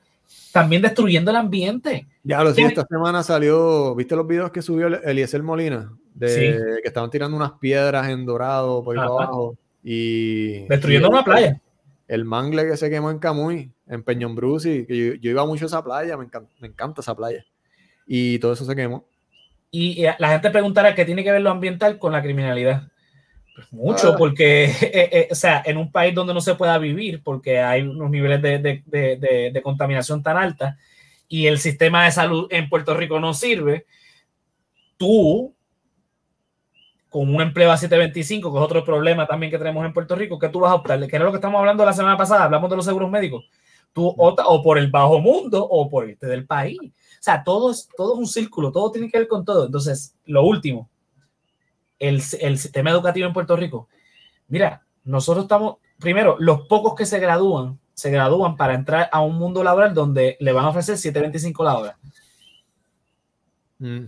También 0.51 0.81
destruyendo 0.81 1.31
el 1.31 1.37
ambiente. 1.37 2.07
Ya 2.23 2.43
lo 2.43 2.53
sé, 2.53 2.63
esta 2.63 2.85
semana 2.85 3.23
salió, 3.23 3.95
¿viste 3.95 4.15
los 4.15 4.27
videos 4.27 4.51
que 4.51 4.61
subió 4.61 4.87
Eliezer 4.87 5.41
Molina? 5.41 5.93
De 6.13 6.79
que 6.81 6.87
estaban 6.87 7.09
tirando 7.09 7.37
unas 7.37 7.53
piedras 7.53 8.09
en 8.09 8.25
dorado 8.25 8.83
por 8.83 8.97
ahí 8.97 9.05
abajo. 9.05 9.55
Y. 9.83 10.65
Destruyendo 10.67 11.09
una 11.09 11.23
playa 11.23 11.61
el 12.07 12.25
mangle 12.25 12.67
que 12.67 12.77
se 12.77 12.89
quemó 12.89 13.11
en 13.11 13.19
Camuy, 13.19 13.71
en 13.87 14.03
Peñón 14.03 14.35
Bruce, 14.35 14.85
que 14.87 15.19
yo, 15.19 15.29
iba 15.29 15.45
mucho 15.45 15.65
a 15.65 15.67
esa 15.67 15.83
playa, 15.83 16.17
me 16.17 16.23
encanta, 16.23 17.01
esa 17.01 17.15
playa. 17.15 17.45
Y 18.05 18.39
todo 18.39 18.53
eso 18.53 18.65
se 18.65 18.75
quemó. 18.75 19.05
Y, 19.71 20.03
la 20.17 20.29
gente 20.29 20.49
preguntará 20.49 20.95
qué 20.95 21.05
tiene 21.05 21.23
que 21.23 21.31
ver 21.31 21.41
lo 21.41 21.51
ambiental 21.51 21.99
con 21.99 22.11
la 22.11 22.21
criminalidad. 22.21 22.83
Pues 23.55 23.73
mucho, 23.73 24.13
ah. 24.13 24.15
porque, 24.17 24.65
eh, 24.81 25.09
eh, 25.11 25.27
o 25.31 25.35
sea, 25.35 25.61
en 25.65 25.77
un 25.77 25.91
país 25.91 26.13
donde 26.13 26.33
no 26.33 26.41
se 26.41 26.55
pueda 26.55 26.77
vivir, 26.77 27.21
porque 27.23 27.59
hay 27.59 27.81
unos 27.81 28.09
niveles 28.09 28.41
de, 28.41 29.51
de 29.53 29.61
contaminación 29.63 30.23
tan 30.23 30.37
alta 30.37 30.77
y 31.27 31.47
el 31.47 31.59
sistema 31.59 32.05
de 32.05 32.11
salud 32.11 32.47
en 32.51 32.69
Puerto 32.69 32.93
Rico 32.93 33.19
no 33.19 33.33
sirve, 33.33 33.85
tú 34.97 35.53
con 37.09 37.33
un 37.33 37.41
empleo 37.41 37.71
a 37.71 37.77
725, 37.77 38.51
que 38.51 38.57
es 38.57 38.63
otro 38.63 38.83
problema 38.83 39.25
también 39.25 39.51
que 39.51 39.57
tenemos 39.57 39.85
en 39.85 39.93
Puerto 39.93 40.15
Rico, 40.15 40.37
que 40.37 40.49
tú 40.49 40.59
vas 40.59 40.71
a 40.71 40.75
optar, 40.75 40.99
que 41.07 41.15
era 41.15 41.25
lo 41.25 41.31
que 41.31 41.37
estamos 41.37 41.59
hablando 41.59 41.85
la 41.85 41.93
semana 41.93 42.17
pasada, 42.17 42.43
hablamos 42.43 42.69
de 42.69 42.75
los 42.75 42.85
seguros 42.85 43.09
médicos, 43.09 43.45
tú 43.93 44.13
o 44.17 44.61
por 44.61 44.77
el 44.77 44.91
bajo 44.91 45.19
mundo 45.19 45.65
o 45.67 45.89
por 45.89 46.09
este 46.09 46.27
del 46.27 46.45
país. 46.45 46.77
O 47.19 47.23
sea, 47.23 47.43
todo 47.43 47.71
es, 47.71 47.89
todo 47.95 48.13
es 48.13 48.19
un 48.19 48.27
círculo, 48.27 48.71
todo 48.71 48.91
tiene 48.91 49.09
que 49.09 49.19
ver 49.19 49.27
con 49.27 49.43
todo. 49.43 49.65
Entonces, 49.65 50.15
lo 50.25 50.43
último, 50.43 50.89
el, 51.99 52.21
el 52.39 52.57
sistema 52.57 52.91
educativo 52.91 53.27
en 53.27 53.33
Puerto 53.33 53.55
Rico, 53.55 53.87
Mira, 54.47 54.85
nosotros 55.03 55.45
estamos, 55.45 55.77
primero, 55.99 56.37
los 56.39 56.67
pocos 56.67 56.95
que 56.95 57.05
se 57.05 57.19
gradúan, 57.19 57.79
se 57.93 58.11
gradúan 58.11 58.55
para 58.55 58.73
entrar 58.75 59.09
a 59.11 59.21
un 59.21 59.37
mundo 59.37 59.63
laboral 59.63 59.93
donde 59.93 60.37
le 60.39 60.51
van 60.53 60.65
a 60.65 60.69
ofrecer 60.69 60.95
7.25 60.95 61.63
la 61.63 61.77
hora. 61.77 61.97
Mm. 63.79 64.05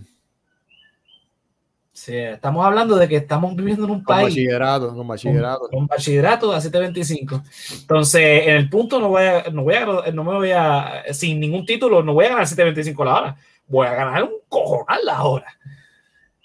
Sí, 2.00 2.16
estamos 2.16 2.64
hablando 2.64 2.96
de 2.96 3.06
que 3.06 3.16
estamos 3.16 3.54
viviendo 3.54 3.84
en 3.84 3.90
un 3.90 4.02
país. 4.02 4.28
Bachillerato, 4.28 4.94
con 4.94 5.06
bachillerato. 5.06 5.68
Con, 5.68 5.86
bachillerato 5.86 6.50
a 6.50 6.58
725. 6.58 7.42
Entonces, 7.82 8.46
en 8.46 8.56
el 8.56 8.70
punto 8.70 8.98
no 8.98 9.10
voy 9.10 9.24
a, 9.24 9.50
no 9.52 9.64
voy 9.64 9.74
a, 9.74 9.84
no 10.10 10.24
me 10.24 10.32
voy 10.32 10.50
a, 10.50 11.04
sin 11.12 11.38
ningún 11.38 11.66
título, 11.66 12.02
no 12.02 12.14
voy 12.14 12.24
a 12.24 12.30
ganar 12.30 12.46
725 12.46 13.04
la 13.04 13.14
hora. 13.14 13.36
Voy 13.66 13.86
a 13.86 13.92
ganar 13.92 14.22
un 14.22 14.30
cojonal 14.48 15.04
la 15.04 15.22
hora. 15.24 15.58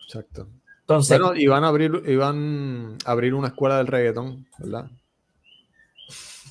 Exacto. 0.04 0.50
Entonces. 0.82 1.18
Bueno, 1.18 1.40
iban 1.40 1.64
a 1.64 1.70
abrir, 1.70 2.04
iban 2.06 2.98
a 3.06 3.12
abrir 3.12 3.34
una 3.34 3.48
escuela 3.48 3.78
del 3.78 3.88
reggaetón, 3.88 4.46
¿verdad? 4.58 4.88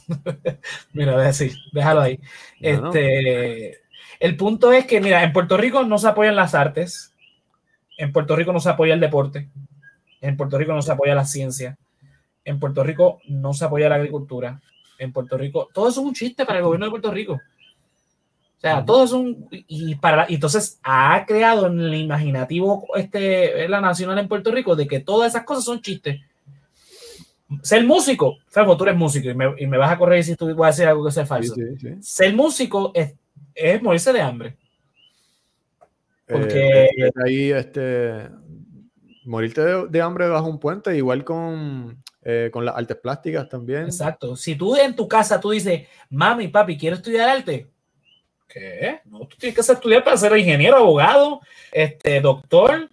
mira, 0.94 1.18
decir, 1.18 1.52
déjalo 1.72 2.00
ahí. 2.00 2.18
este, 2.58 3.80
El 4.18 4.34
punto 4.38 4.72
es 4.72 4.86
que, 4.86 5.02
mira, 5.02 5.22
en 5.22 5.34
Puerto 5.34 5.58
Rico 5.58 5.84
no 5.84 5.98
se 5.98 6.08
apoyan 6.08 6.36
las 6.36 6.54
artes 6.54 7.13
en 7.96 8.12
Puerto 8.12 8.36
Rico 8.36 8.52
no 8.52 8.60
se 8.60 8.68
apoya 8.68 8.94
el 8.94 9.00
deporte. 9.00 9.48
En 10.20 10.36
Puerto 10.36 10.58
Rico 10.58 10.72
no 10.72 10.82
se 10.82 10.92
apoya 10.92 11.14
la 11.14 11.24
ciencia. 11.24 11.78
En 12.44 12.58
Puerto 12.58 12.82
Rico 12.82 13.20
no 13.28 13.54
se 13.54 13.64
apoya 13.64 13.88
la 13.88 13.96
agricultura. 13.96 14.60
En 14.98 15.12
Puerto 15.12 15.36
Rico, 15.36 15.68
todo 15.72 15.88
eso 15.88 16.00
es 16.00 16.06
un 16.06 16.14
chiste 16.14 16.44
para 16.46 16.58
el 16.58 16.64
gobierno 16.64 16.86
de 16.86 16.90
Puerto 16.90 17.10
Rico. 17.10 17.34
O 17.34 18.60
sea, 18.60 18.84
todo 18.84 19.04
es 19.04 19.12
un. 19.12 19.48
Y, 19.50 19.94
para, 19.96 20.26
entonces 20.28 20.78
ha 20.82 21.24
creado 21.26 21.66
en 21.66 21.80
el 21.80 21.94
imaginativo 21.94 22.86
este, 22.96 23.68
la 23.68 23.80
nacional 23.80 24.18
en 24.18 24.28
Puerto 24.28 24.50
Rico 24.50 24.74
de 24.74 24.86
que 24.86 25.00
todas 25.00 25.32
esas 25.32 25.44
cosas 25.44 25.64
son 25.64 25.82
chistes. 25.82 26.20
Ser 27.60 27.84
músico, 27.84 28.38
Fefo, 28.48 28.76
tú 28.76 28.84
eres 28.84 28.96
músico 28.96 29.28
y 29.28 29.34
me, 29.34 29.54
y 29.58 29.66
me 29.66 29.76
vas 29.76 29.92
a 29.92 29.98
corregir 29.98 30.24
si 30.24 30.36
tú 30.36 30.54
vas 30.54 30.68
a 30.68 30.70
decir 30.70 30.86
algo 30.86 31.04
que 31.04 31.12
sea 31.12 31.26
falso. 31.26 31.54
Ser 32.00 32.34
músico 32.34 32.90
es, 32.94 33.14
es 33.54 33.82
morirse 33.82 34.12
de 34.12 34.22
hambre. 34.22 34.56
Porque 36.26 36.84
eh, 36.84 37.10
ahí, 37.24 37.52
este, 37.52 38.28
morirte 39.24 39.62
de, 39.88 40.00
hambre 40.00 40.28
bajo 40.28 40.48
un 40.48 40.58
puente, 40.58 40.96
igual 40.96 41.24
con, 41.24 42.02
eh, 42.22 42.50
con 42.52 42.64
las 42.64 42.76
artes 42.76 42.96
plásticas 42.96 43.48
también. 43.48 43.84
Exacto. 43.84 44.36
Si 44.36 44.54
tú 44.54 44.76
en 44.76 44.94
tu 44.94 45.06
casa 45.06 45.40
tú 45.40 45.50
dices, 45.50 45.86
mami, 46.10 46.48
papi, 46.48 46.78
quiero 46.78 46.96
estudiar 46.96 47.28
arte. 47.28 47.68
¿Qué? 48.48 49.00
No, 49.06 49.20
tú 49.20 49.36
tienes 49.36 49.54
que 49.54 49.72
estudiar 49.72 50.04
para 50.04 50.16
ser 50.16 50.36
ingeniero, 50.36 50.76
abogado, 50.76 51.40
este, 51.72 52.20
doctor, 52.20 52.88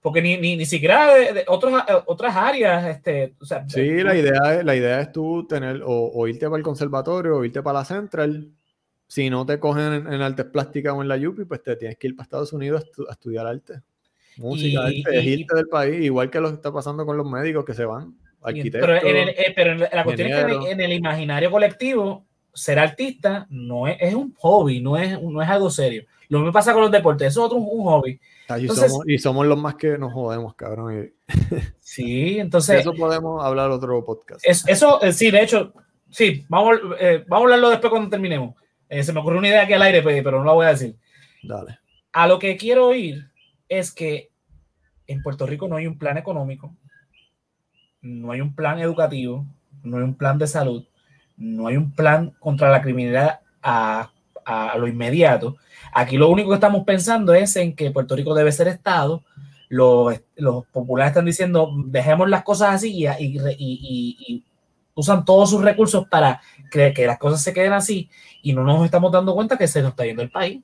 porque 0.00 0.22
ni, 0.22 0.38
ni, 0.38 0.56
ni 0.56 0.64
siquiera 0.64 1.14
de, 1.14 1.44
otras, 1.46 1.84
otras 2.06 2.34
áreas. 2.34 2.86
Este, 2.86 3.34
o 3.40 3.44
sea, 3.44 3.68
sí, 3.68 4.02
la 4.02 4.16
idea, 4.16 4.62
la 4.62 4.76
idea 4.76 5.00
es 5.00 5.12
tú 5.12 5.46
tener 5.46 5.82
o, 5.84 6.26
irte 6.26 6.46
para 6.46 6.56
el 6.56 6.62
conservatorio 6.62 7.36
o 7.36 7.44
irte 7.44 7.62
para 7.62 7.80
la 7.80 7.84
central 7.84 8.50
si 9.10 9.28
no 9.28 9.44
te 9.44 9.58
cogen 9.58 10.06
en, 10.06 10.22
artes 10.22 10.46
plásticas 10.46 10.94
o 10.94 11.02
en 11.02 11.08
la 11.08 11.16
Yupi, 11.16 11.44
pues 11.44 11.60
te 11.64 11.74
tienes 11.74 11.98
que 11.98 12.06
ir 12.06 12.14
para 12.14 12.22
Estados 12.22 12.52
Unidos 12.52 12.86
a, 13.08 13.12
estudiar 13.12 13.44
arte. 13.44 13.80
Música, 14.36 14.84
arte, 14.84 15.02
es 15.18 15.24
irte 15.24 15.56
del 15.56 15.66
país, 15.66 16.04
igual 16.04 16.30
que 16.30 16.38
lo 16.38 16.48
que 16.48 16.54
está 16.54 16.72
pasando 16.72 17.04
con 17.04 17.16
los 17.16 17.28
médicos 17.28 17.64
que 17.64 17.74
se 17.74 17.84
van. 17.84 18.14
Arquitectos, 18.40 18.88
pero, 19.02 19.18
en 19.18 19.28
eh, 19.30 19.52
pero 19.56 19.74
la 19.74 20.04
cuestión 20.04 20.28
es 20.28 20.44
que 20.44 20.70
en 20.70 20.80
el 20.80 20.92
imaginario 20.92 21.50
colectivo, 21.50 22.24
ser 22.54 22.78
artista 22.78 23.48
no 23.50 23.88
es, 23.88 23.96
es, 23.98 24.14
un 24.14 24.32
hobby, 24.38 24.80
no 24.80 24.96
es, 24.96 25.20
no 25.20 25.42
es 25.42 25.48
algo 25.48 25.70
serio. 25.70 26.04
Lo 26.28 26.38
mismo 26.38 26.52
pasa 26.52 26.72
con 26.72 26.82
los 26.82 26.92
deportes, 26.92 27.26
eso 27.26 27.40
es 27.40 27.46
otro 27.46 27.58
un 27.58 27.82
hobby. 27.86 28.20
y, 29.06 29.18
somos, 29.18 29.44
los 29.44 29.58
más 29.58 29.74
que 29.74 29.98
nos 29.98 30.12
jodemos, 30.12 30.54
cabrón. 30.54 31.12
sí, 31.80 32.38
entonces. 32.38 32.78
Eso 32.78 32.94
podemos 32.94 33.44
hablar 33.44 33.72
otro 33.72 34.04
podcast. 34.04 34.40
eso, 34.46 35.02
eh, 35.02 35.12
sí, 35.12 35.32
de 35.32 35.42
hecho, 35.42 35.72
sí, 36.10 36.46
vamos, 36.48 36.78
eh, 37.00 37.24
vamos 37.26 37.42
a 37.42 37.44
hablarlo 37.46 37.70
después 37.70 37.90
cuando 37.90 38.08
terminemos. 38.08 38.54
Eh, 38.90 39.04
se 39.04 39.12
me 39.12 39.20
ocurrió 39.20 39.38
una 39.38 39.48
idea 39.48 39.62
aquí 39.62 39.72
al 39.72 39.82
aire, 39.82 40.02
pero 40.02 40.40
no 40.40 40.44
la 40.44 40.52
voy 40.52 40.66
a 40.66 40.70
decir. 40.70 40.96
Dale. 41.44 41.78
A 42.12 42.26
lo 42.26 42.40
que 42.40 42.56
quiero 42.56 42.92
ir 42.92 43.30
es 43.68 43.92
que 43.92 44.30
en 45.06 45.22
Puerto 45.22 45.46
Rico 45.46 45.68
no 45.68 45.76
hay 45.76 45.86
un 45.86 45.96
plan 45.96 46.18
económico, 46.18 46.74
no 48.02 48.32
hay 48.32 48.40
un 48.40 48.52
plan 48.52 48.80
educativo, 48.80 49.46
no 49.84 49.98
hay 49.98 50.02
un 50.02 50.14
plan 50.14 50.38
de 50.38 50.48
salud, 50.48 50.84
no 51.36 51.68
hay 51.68 51.76
un 51.76 51.92
plan 51.92 52.32
contra 52.40 52.68
la 52.68 52.82
criminalidad 52.82 53.40
a, 53.62 54.10
lo 54.76 54.88
inmediato. 54.88 55.56
Aquí 55.92 56.16
lo 56.16 56.28
único 56.28 56.48
que 56.48 56.56
estamos 56.56 56.82
pensando 56.84 57.32
es 57.32 57.54
en 57.54 57.76
que 57.76 57.92
Puerto 57.92 58.16
Rico 58.16 58.34
debe 58.34 58.50
ser 58.50 58.66
Estado. 58.66 59.22
Los, 59.68 60.18
populares 60.72 61.12
están 61.12 61.26
diciendo, 61.26 61.70
dejemos 61.84 62.28
las 62.28 62.42
cosas 62.42 62.74
así 62.74 63.06
y, 63.06 63.38
y 63.56 64.44
usan 64.94 65.24
todos 65.24 65.50
sus 65.50 65.62
recursos 65.62 66.08
para 66.08 66.40
que, 66.70 66.92
que, 66.94 67.06
las 67.06 67.18
cosas 67.18 67.42
se 67.42 67.52
queden 67.52 67.72
así 67.72 68.08
y 68.42 68.52
no 68.52 68.64
nos 68.64 68.84
estamos 68.84 69.12
dando 69.12 69.34
cuenta 69.34 69.58
que 69.58 69.68
se 69.68 69.82
nos 69.82 69.90
está 69.90 70.04
yendo 70.04 70.22
el 70.22 70.30
país. 70.30 70.62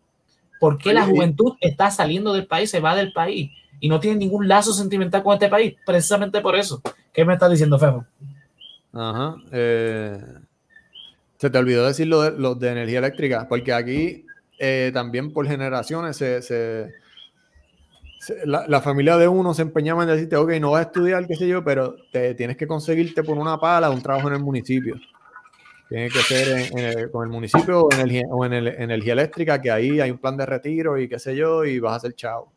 ¿Por 0.58 0.78
qué 0.78 0.94
la 0.94 1.04
juventud 1.04 1.54
está 1.60 1.90
saliendo 1.90 2.32
del 2.32 2.46
país, 2.46 2.70
se 2.70 2.80
va 2.80 2.94
del 2.94 3.12
país 3.12 3.50
y 3.78 3.88
no 3.88 4.00
tiene 4.00 4.16
ningún 4.16 4.48
lazo 4.48 4.72
sentimental 4.72 5.22
con 5.22 5.34
este 5.34 5.48
país? 5.48 5.74
Precisamente 5.84 6.40
por 6.40 6.56
eso. 6.56 6.80
¿Qué 7.12 7.24
me 7.24 7.34
estás 7.34 7.50
diciendo, 7.50 7.78
Fefo? 7.78 8.06
Ajá. 8.92 9.36
Eh, 9.52 10.18
se 11.36 11.50
te 11.50 11.58
olvidó 11.58 11.86
decir 11.86 12.06
lo 12.06 12.22
de, 12.22 12.54
de 12.58 12.72
energía 12.72 13.00
eléctrica, 13.00 13.46
porque 13.48 13.74
aquí 13.74 14.24
eh, 14.58 14.90
también 14.94 15.32
por 15.32 15.46
generaciones 15.46 16.16
se 16.16 16.40
la, 18.44 18.80
familia 18.80 19.16
de 19.16 19.28
uno 19.28 19.54
se 19.54 19.62
empeñaba 19.62 20.02
en 20.02 20.08
decirte, 20.08 20.36
ok, 20.36 20.52
no 20.60 20.72
vas 20.72 20.80
a 20.80 20.88
estudiar, 20.88 21.26
qué 21.26 21.36
sé 21.36 21.46
yo, 21.46 21.62
pero 21.64 21.96
te 22.10 22.34
tienes 22.34 22.56
que 22.56 22.66
conseguirte 22.66 23.22
por 23.22 23.38
una 23.38 23.58
pala 23.58 23.90
un 23.90 24.02
trabajo 24.02 24.28
en 24.28 24.34
el 24.34 24.40
municipio. 24.40 24.96
Tiene 25.88 26.10
que 26.10 26.18
ser 26.20 27.10
con 27.10 27.24
el 27.24 27.30
municipio 27.30 27.82
o, 27.84 28.44
en, 28.44 28.52
el, 28.52 28.68
energía 28.68 29.12
eléctrica, 29.12 29.60
que 29.60 29.70
ahí 29.70 30.00
hay 30.00 30.10
un 30.10 30.18
plan 30.18 30.36
de 30.36 30.44
retiro 30.44 30.98
y 30.98 31.08
qué 31.08 31.18
sé 31.18 31.36
yo, 31.36 31.64
y 31.64 31.78
vas 31.78 31.96
a 31.96 32.00
ser 32.00 32.14
chao. 32.14 32.52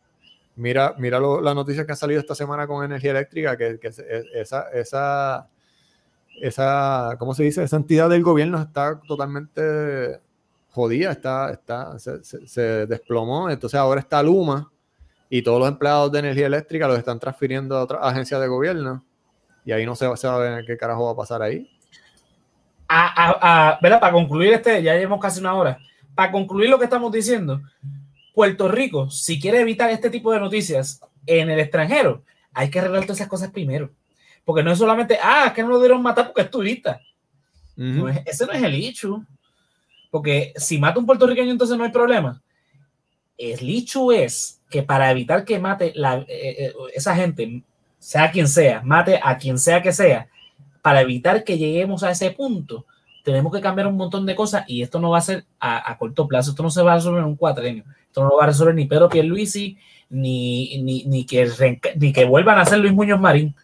Mira, 0.56 0.96
mira 0.98 1.20
la 1.20 1.54
noticia 1.54 1.86
que 1.86 1.92
ha 1.92 1.96
salido 1.96 2.20
esta 2.20 2.36
semana 2.36 2.68
con 2.68 2.84
energía 2.84 3.12
eléctrica, 3.12 3.56
que, 3.56 3.80
esa, 4.34 4.70
esa, 4.72 5.48
esa, 6.42 7.16
¿cómo 7.20 7.34
se 7.34 7.44
dice? 7.44 7.64
Esa 7.64 7.78
entidad 7.78 8.10
del 8.10 8.24
gobierno 8.24 8.60
está 8.60 9.00
totalmente 9.08 10.20
jodida, 10.72 11.12
está, 11.12 11.52
está, 11.52 12.00
se, 12.00 12.24
se 12.24 12.62
desplomó. 12.88 13.50
Entonces 13.50 13.80
ahora 13.80 14.02
está 14.02 14.24
Luma 14.24 14.72
y 15.30 15.44
todos 15.44 15.60
los 15.60 15.70
empleados 15.70 16.12
de 16.12 16.20
energía 16.20 16.48
eléctrica 16.48 16.88
los 16.88 16.98
están 16.98 17.20
transfiriendo 17.20 17.78
a 17.78 17.84
otras 17.84 18.02
agencias 18.04 18.42
de 18.42 18.48
gobierno 18.48 19.06
y 19.66 19.72
ahí 19.72 19.86
no 19.86 19.96
se, 19.96 20.16
sabe 20.18 20.66
qué 20.66 20.78
carajo 20.78 21.06
va 21.06 21.12
a 21.12 21.16
pasar 21.16 21.42
ahí. 21.42 21.70
A, 22.92 23.78
Para 23.80 24.12
concluir 24.12 24.54
este, 24.54 24.82
ya 24.82 24.96
llevamos 24.96 25.22
casi 25.22 25.40
una 25.40 25.54
hora. 25.54 25.78
Para 26.16 26.32
concluir 26.32 26.70
lo 26.70 26.80
que 26.80 26.86
estamos 26.86 27.12
diciendo, 27.12 27.62
Puerto 28.34 28.68
Rico, 28.68 29.10
si 29.12 29.40
quiere 29.40 29.62
evitar 29.62 29.92
este 29.92 30.10
tipo 30.10 30.32
de 30.32 30.40
noticias 30.40 31.00
en 31.26 31.50
el 31.52 31.60
extranjero, 31.60 32.24
hay 32.54 32.70
que 32.70 32.80
arreglar 32.80 33.04
todas 33.04 33.18
esas 33.18 33.28
cosas 33.28 33.52
primero. 33.52 33.92
Porque 34.44 34.64
no 34.64 34.72
es 34.72 34.80
solamente, 34.80 35.20
ah, 35.22 35.46
es 35.48 35.54
que 35.54 35.62
no 35.62 35.70
lo 35.70 35.80
dieron 35.80 36.02
matar 36.02 36.26
porque 36.26 36.42
es 36.42 36.50
turista. 36.50 37.00
ese 38.26 38.46
no 38.46 38.52
es 38.52 38.64
el 38.64 38.74
hecho. 38.74 39.24
Porque 40.10 40.54
si 40.56 40.80
mata 40.80 41.00
un 41.00 41.06
puertorriqueño, 41.06 41.52
entonces 41.52 41.78
no 41.78 41.84
hay 41.84 41.92
problema. 41.92 42.42
El 43.38 43.70
hecho 43.70 44.12
es 44.12 44.60
que 44.70 44.82
para 44.82 45.12
evitar 45.12 45.46
que 45.46 45.60
mate 45.60 45.94
la, 45.96 46.18
eh, 46.28 46.28
eh, 46.28 46.74
esa 46.96 47.16
gente, 47.16 47.64
sea 48.00 48.32
quien 48.32 48.48
sea, 48.48 48.82
mate 48.84 49.20
a 49.22 49.38
quien 49.38 49.60
sea 49.60 49.82
que 49.82 49.94
sea, 49.94 50.28
para 50.82 51.02
evitar 51.02 51.44
que 51.44 51.58
lleguemos 51.58 52.04
a 52.04 52.12
ese 52.12 52.32
punto, 52.32 52.86
tenemos 53.24 53.54
que 53.54 53.62
cambiar 53.62 53.88
un 53.88 53.98
montón 53.98 54.26
de 54.26 54.36
cosas 54.36 54.64
y 54.68 54.82
esto 54.82 55.00
no 55.00 55.12
va 55.12 55.20
a 55.20 55.22
ser 55.22 55.46
a, 55.60 55.98
corto 55.98 56.28
plazo, 56.28 56.52
esto 56.52 56.64
no 56.64 56.70
se 56.70 56.82
va 56.82 56.94
a 56.94 56.96
resolver 56.96 57.22
en 57.22 57.28
un 57.28 57.36
cuatrenio, 57.36 57.84
esto 58.08 58.24
no 58.24 58.30
lo 58.30 58.38
va 58.38 58.44
a 58.44 58.48
resolver 58.48 58.74
ni 58.74 58.86
Pedro 58.86 59.10
Pierluisi, 59.10 59.78
ni, 60.10 60.82
ni, 60.82 61.04
ni, 61.06 61.26
que, 61.26 61.52
ni 61.96 62.14
que 62.14 62.26
vuelvan 62.26 62.58
a 62.58 62.66
ser 62.66 62.80
Luis 62.80 62.94
Muñoz 62.94 63.20
Marín. 63.20 63.56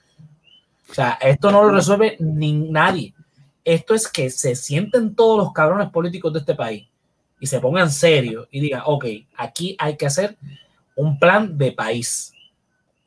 O 0.89 0.93
sea, 0.93 1.18
esto 1.22 1.51
no 1.51 1.63
lo 1.63 1.72
resuelve 1.72 2.16
ni 2.20 2.53
nadie. 2.53 3.13
Esto 3.63 3.95
es 3.95 4.07
que 4.07 4.30
se 4.30 4.55
sienten 4.55 5.16
todos 5.16 5.39
los 5.39 5.53
cabrones 5.53 5.89
políticos 5.89 6.32
de 6.34 6.39
este 6.39 6.53
país 6.53 6.88
y 7.39 7.47
se 7.47 7.59
pongan 7.59 7.89
serios 7.89 8.47
y 8.51 8.59
digan, 8.59 8.84
ok, 8.86 9.05
aquí 9.36 9.76
hay 9.80 9.97
que 9.97 10.05
hacer 10.05 10.38
un 10.95 11.18
plan 11.18 11.57
de 11.57 11.72
país. 11.72 12.34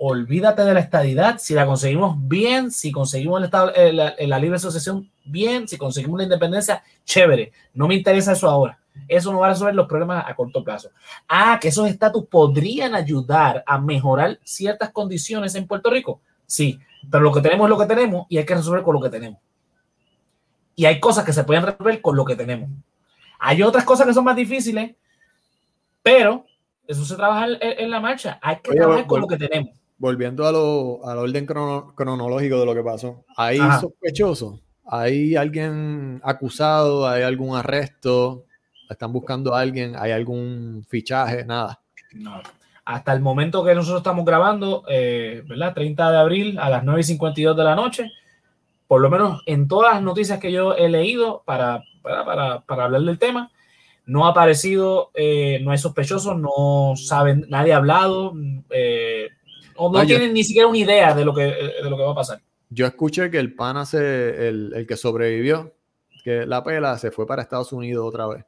Olvídate 0.01 0.63
de 0.63 0.75
la 0.75 0.81
estadidad, 0.81 1.39
si 1.39 1.55
la 1.55 1.67
conseguimos 1.67 2.17
bien, 2.21 2.71
si 2.71 2.93
conseguimos 2.93 3.41
el 3.41 3.47
estado, 3.47 3.73
eh, 3.75 3.93
la, 3.93 4.39
libre 4.39 4.57
asociación 4.57 5.11
bien, 5.25 5.67
si 5.67 5.77
conseguimos 5.77 6.19
la 6.19 6.25
independencia, 6.25 6.85
chévere. 7.05 7.53
No 7.75 7.89
me 7.89 7.97
interesa 7.97 8.33
eso 8.33 8.49
ahora. 8.49 8.79
Eso 9.09 9.33
no 9.33 9.41
va 9.41 9.47
a 9.47 9.51
resolver 9.51 9.75
los 9.75 9.89
problemas 9.89 10.25
a 10.27 10.35
corto 10.37 10.63
plazo. 10.63 10.91
Ah, 11.29 11.59
que 11.61 11.69
esos 11.69 11.89
estatus 11.89 12.27
podrían 12.27 12.95
ayudar 12.95 13.65
a 13.67 13.79
mejorar 13.79 14.39
ciertas 14.45 14.91
condiciones 14.91 15.57
en 15.57 15.67
Puerto 15.67 15.91
Rico. 15.91 16.21
Sí, 16.47 16.79
pero 17.11 17.25
lo 17.25 17.33
que 17.33 17.41
tenemos 17.41 17.67
es 17.67 17.71
lo 17.71 17.79
que 17.79 17.87
tenemos 17.87 18.27
y 18.29 18.39
hay 18.39 18.47
que 18.47 18.55
resolver 18.55 18.83
con 18.83 18.95
lo 18.95 19.01
que 19.01 19.11
tenemos. 19.11 19.41
Y 20.77 20.85
hay 20.85 21.01
cosas 21.01 21.25
que 21.25 21.33
se 21.33 21.43
pueden 21.43 21.65
resolver 21.65 22.01
con 22.01 22.17
lo 22.17 22.25
que 22.25 22.37
tenemos. 22.37 22.71
Hay 23.41 23.63
otras 23.63 23.85
cosas 23.85 24.07
que 24.07 24.15
son 24.15 24.25
más 24.25 24.37
difíciles, 24.37 24.95
pero 26.03 26.47
eso 26.87 27.05
se 27.05 27.17
trabaja 27.17 27.49
en, 27.61 27.91
la 27.91 28.01
marcha. 28.01 28.39
Hay 28.41 28.57
que 28.63 28.75
trabajar 28.75 29.07
con 29.07 29.21
lo 29.21 29.27
que 29.27 29.37
tenemos. 29.37 29.79
Volviendo 29.99 30.47
a 30.47 30.53
lo, 30.53 31.07
al 31.07 31.19
orden 31.19 31.45
cronológico 31.47 32.61
de 32.61 32.67
lo 32.67 32.75
que 32.75 32.83
pasó, 32.83 33.25
¿hay 33.37 33.59
sospechosos? 33.81 34.61
¿Hay 34.91 35.37
alguien 35.37 36.21
acusado? 36.25 37.07
¿Hay 37.07 37.23
algún 37.23 37.57
arresto? 37.57 38.45
¿Están 38.89 39.13
buscando 39.13 39.55
a 39.55 39.61
alguien? 39.61 39.95
¿Hay 39.97 40.13
algún 40.13 40.87
fichaje? 40.89 41.45
Nada. 41.45 41.81
No. 42.15 42.41
Hasta 42.87 43.13
el 43.13 43.21
momento 43.21 43.63
que 43.65 43.75
nosotros 43.75 44.01
estamos 44.01 44.25
grabando, 44.25 44.85
eh, 44.89 45.43
¿verdad? 45.47 45.75
30 45.75 46.11
de 46.11 46.17
abril 46.17 46.59
a 46.59 46.71
las 46.71 46.85
9 46.85 47.01
y 47.01 47.05
52 47.05 47.55
de 47.55 47.65
la 47.65 47.75
noche, 47.75 48.11
por 48.87 49.03
lo 49.03 49.11
menos 49.11 49.43
en 49.45 49.69
todas 49.69 49.93
las 49.93 50.03
noticias 50.03 50.39
que 50.39 50.51
yo 50.51 50.75
he 50.75 50.89
leído 50.89 51.43
para, 51.45 51.83
para, 52.01 52.63
para, 52.63 52.85
hablar 52.85 53.03
del 53.03 53.19
tema, 53.19 53.51
no 54.07 54.25
ha 54.25 54.31
aparecido, 54.31 55.11
eh, 55.13 55.61
no 55.63 55.71
hay 55.71 55.77
sospechosos, 55.77 56.39
no 56.39 56.95
saben, 56.97 57.45
nadie 57.51 57.75
ha 57.75 57.77
hablado, 57.77 58.33
eh, 58.71 59.29
o 59.79 59.91
no 59.91 60.05
tienen 60.05 60.35
ni 60.35 60.45
siquiera 60.45 60.69
una 60.69 60.79
idea 60.79 61.15
de 61.15 61.25
lo, 61.25 61.35
que, 61.35 61.43
de 61.43 61.89
lo 61.89 61.97
que 61.97 62.03
va 62.03 62.13
a 62.13 62.17
pasar. 62.17 62.41
Yo 62.71 62.87
escuché 62.87 63.31
que 63.31 63.39
el 63.39 63.55
pana, 63.55 63.87
se, 63.87 64.49
el, 64.49 64.73
el 64.75 64.87
que 64.87 64.97
sobrevivió, 64.97 65.75
que 66.23 66.45
la 66.45 66.63
pela 66.63 66.99
se 66.99 67.11
fue 67.11 67.27
para 67.27 67.43
Estados 67.43 67.73
Unidos 67.73 68.07
otra 68.07 68.27
vez. 68.27 68.45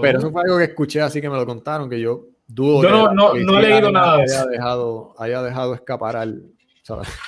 Pero 0.00 0.18
eso 0.18 0.30
fue 0.30 0.42
algo 0.42 0.58
que 0.58 0.64
escuché, 0.64 1.00
así 1.00 1.20
que 1.20 1.28
me 1.28 1.36
lo 1.36 1.44
contaron, 1.44 1.90
que 1.90 2.00
yo 2.00 2.26
dudo. 2.46 2.82
Yo 2.82 2.90
no, 2.90 3.12
no, 3.12 3.34
no 3.34 3.58
he 3.58 3.62
leído 3.62 3.90
nada 3.90 4.18
de 4.18 4.24
eso. 4.24 4.38
Haya 4.38 4.46
dejado, 4.46 5.14
haya 5.18 5.42
dejado 5.42 5.74
escapar 5.74 6.16
al. 6.16 6.44
¿sabes? 6.82 7.08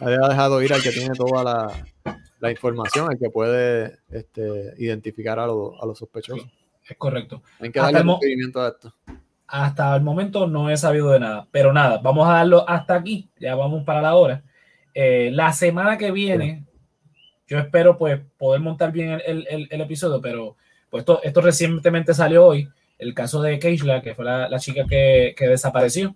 Haya 0.00 0.28
dejado 0.28 0.62
ir 0.62 0.72
al 0.72 0.80
que 0.80 0.92
tiene 0.92 1.12
toda 1.16 1.42
la, 1.42 1.86
la 2.38 2.50
información, 2.52 3.10
el 3.10 3.18
que 3.18 3.30
puede 3.30 3.98
este, 4.10 4.74
identificar 4.78 5.40
a, 5.40 5.42
a 5.42 5.46
los 5.48 5.98
sospechosos. 5.98 6.46
es 6.88 6.96
correcto. 6.96 7.42
Hay 7.58 7.72
que 7.72 7.80
darle 7.80 8.04
seguimiento 8.20 8.62
a 8.62 8.68
esto. 8.68 8.94
Hasta 9.48 9.96
el 9.96 10.02
momento 10.02 10.46
no 10.46 10.70
he 10.70 10.76
sabido 10.76 11.10
de 11.10 11.20
nada, 11.20 11.48
pero 11.50 11.72
nada, 11.72 11.98
vamos 11.98 12.28
a 12.28 12.34
darlo 12.34 12.68
hasta 12.68 12.94
aquí, 12.94 13.30
ya 13.40 13.54
vamos 13.54 13.82
para 13.82 14.02
la 14.02 14.14
hora. 14.14 14.42
Eh, 14.92 15.30
la 15.32 15.52
semana 15.54 15.96
que 15.96 16.10
viene, 16.12 16.64
yo 17.46 17.58
espero 17.58 17.96
pues 17.96 18.20
poder 18.36 18.60
montar 18.60 18.92
bien 18.92 19.20
el, 19.26 19.46
el, 19.48 19.66
el 19.70 19.80
episodio, 19.80 20.20
pero 20.20 20.56
pues 20.90 21.00
esto, 21.00 21.22
esto, 21.22 21.40
recientemente 21.40 22.12
salió 22.12 22.46
hoy, 22.46 22.68
el 22.98 23.14
caso 23.14 23.40
de 23.40 23.58
Keishla, 23.58 24.02
que 24.02 24.14
fue 24.14 24.24
la, 24.24 24.48
la 24.50 24.58
chica 24.58 24.84
que, 24.86 25.34
que 25.36 25.48
desapareció. 25.48 26.14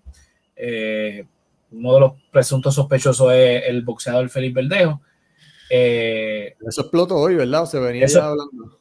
Eh, 0.55 1.25
uno 1.71 1.95
de 1.95 2.01
los 2.01 2.13
presuntos 2.31 2.75
sospechosos 2.75 3.33
es 3.33 3.65
el 3.67 3.83
boxeador 3.83 4.29
Felipe 4.29 4.61
Verdejo. 4.61 5.01
Eh, 5.71 6.55
eso 6.69 6.83
explotó 6.83 7.17
hoy, 7.17 7.37
¿verdad? 7.37 7.65
Se 7.65 7.79
venía 7.79 8.07
ya 8.07 8.27
hablando. 8.27 8.79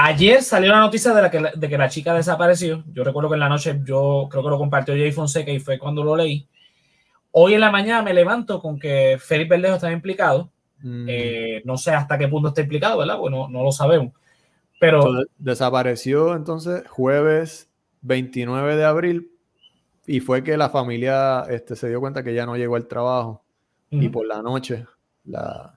Ayer 0.00 0.44
salió 0.44 0.70
la 0.70 0.78
noticia 0.78 1.12
de, 1.12 1.22
la 1.22 1.28
que, 1.28 1.42
de 1.56 1.68
que 1.68 1.76
la 1.76 1.88
chica 1.88 2.14
desapareció. 2.14 2.84
Yo 2.92 3.02
recuerdo 3.02 3.30
que 3.30 3.34
en 3.34 3.40
la 3.40 3.48
noche 3.48 3.80
yo 3.84 4.28
creo 4.30 4.44
que 4.44 4.50
lo 4.50 4.56
compartió 4.56 4.94
Jay 4.94 5.10
Fonseca 5.10 5.50
y 5.50 5.58
fue 5.58 5.76
cuando 5.76 6.04
lo 6.04 6.14
leí. 6.14 6.46
Hoy 7.32 7.54
en 7.54 7.60
la 7.60 7.72
mañana 7.72 8.02
me 8.02 8.14
levanto 8.14 8.60
con 8.60 8.78
que 8.78 9.18
Felipe 9.20 9.56
Verdejo 9.56 9.74
está 9.74 9.90
implicado. 9.90 10.52
Mm. 10.82 11.06
Eh, 11.08 11.62
no 11.64 11.76
sé 11.76 11.90
hasta 11.90 12.16
qué 12.16 12.28
punto 12.28 12.50
está 12.50 12.60
implicado, 12.60 12.98
¿verdad? 12.98 13.18
Bueno, 13.18 13.48
no 13.48 13.64
lo 13.64 13.72
sabemos. 13.72 14.12
Pero 14.78 15.24
desapareció 15.36 16.36
entonces 16.36 16.86
jueves 16.88 17.68
29 18.02 18.76
de 18.76 18.84
abril 18.84 19.32
y 20.06 20.20
fue 20.20 20.44
que 20.44 20.56
la 20.56 20.70
familia 20.70 21.42
este, 21.50 21.74
se 21.74 21.88
dio 21.88 21.98
cuenta 21.98 22.22
que 22.22 22.34
ya 22.34 22.46
no 22.46 22.56
llegó 22.56 22.76
al 22.76 22.86
trabajo 22.86 23.42
y 23.90 24.08
por 24.10 24.28
la 24.28 24.42
noche 24.42 24.86
la... 25.24 25.76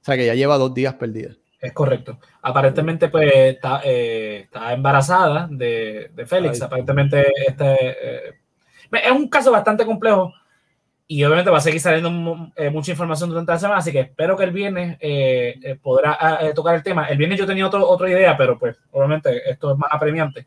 O 0.00 0.04
sea 0.08 0.16
que 0.16 0.24
ya 0.24 0.34
lleva 0.34 0.56
dos 0.56 0.72
días 0.72 0.94
perdida. 0.94 1.36
Es 1.60 1.72
correcto. 1.72 2.18
Aparentemente, 2.42 3.08
pues, 3.08 3.32
está, 3.34 3.80
eh, 3.84 4.48
embarazada 4.70 5.48
de, 5.50 6.10
de 6.14 6.26
Félix. 6.26 6.62
Aparentemente, 6.62 7.32
este 7.46 8.28
eh, 8.28 8.34
es 8.92 9.10
un 9.10 9.28
caso 9.28 9.50
bastante 9.50 9.84
complejo 9.84 10.32
y 11.08 11.24
obviamente 11.24 11.50
va 11.50 11.58
a 11.58 11.62
seguir 11.62 11.80
saliendo 11.80 12.52
eh, 12.54 12.70
mucha 12.70 12.92
información 12.92 13.30
durante 13.30 13.52
la 13.52 13.58
semana, 13.58 13.78
así 13.78 13.90
que 13.90 14.00
espero 14.00 14.36
que 14.36 14.44
el 14.44 14.50
viernes 14.52 14.98
eh, 15.00 15.78
podrá 15.82 16.18
tocar 16.54 16.74
el 16.74 16.82
tema. 16.82 17.06
El 17.06 17.16
viernes 17.16 17.38
yo 17.38 17.46
tenía 17.46 17.66
otro, 17.66 17.88
otra 17.88 18.10
idea, 18.10 18.36
pero 18.36 18.58
pues 18.58 18.76
obviamente 18.92 19.50
esto 19.50 19.72
es 19.72 19.78
más 19.78 19.90
apremiante, 19.90 20.46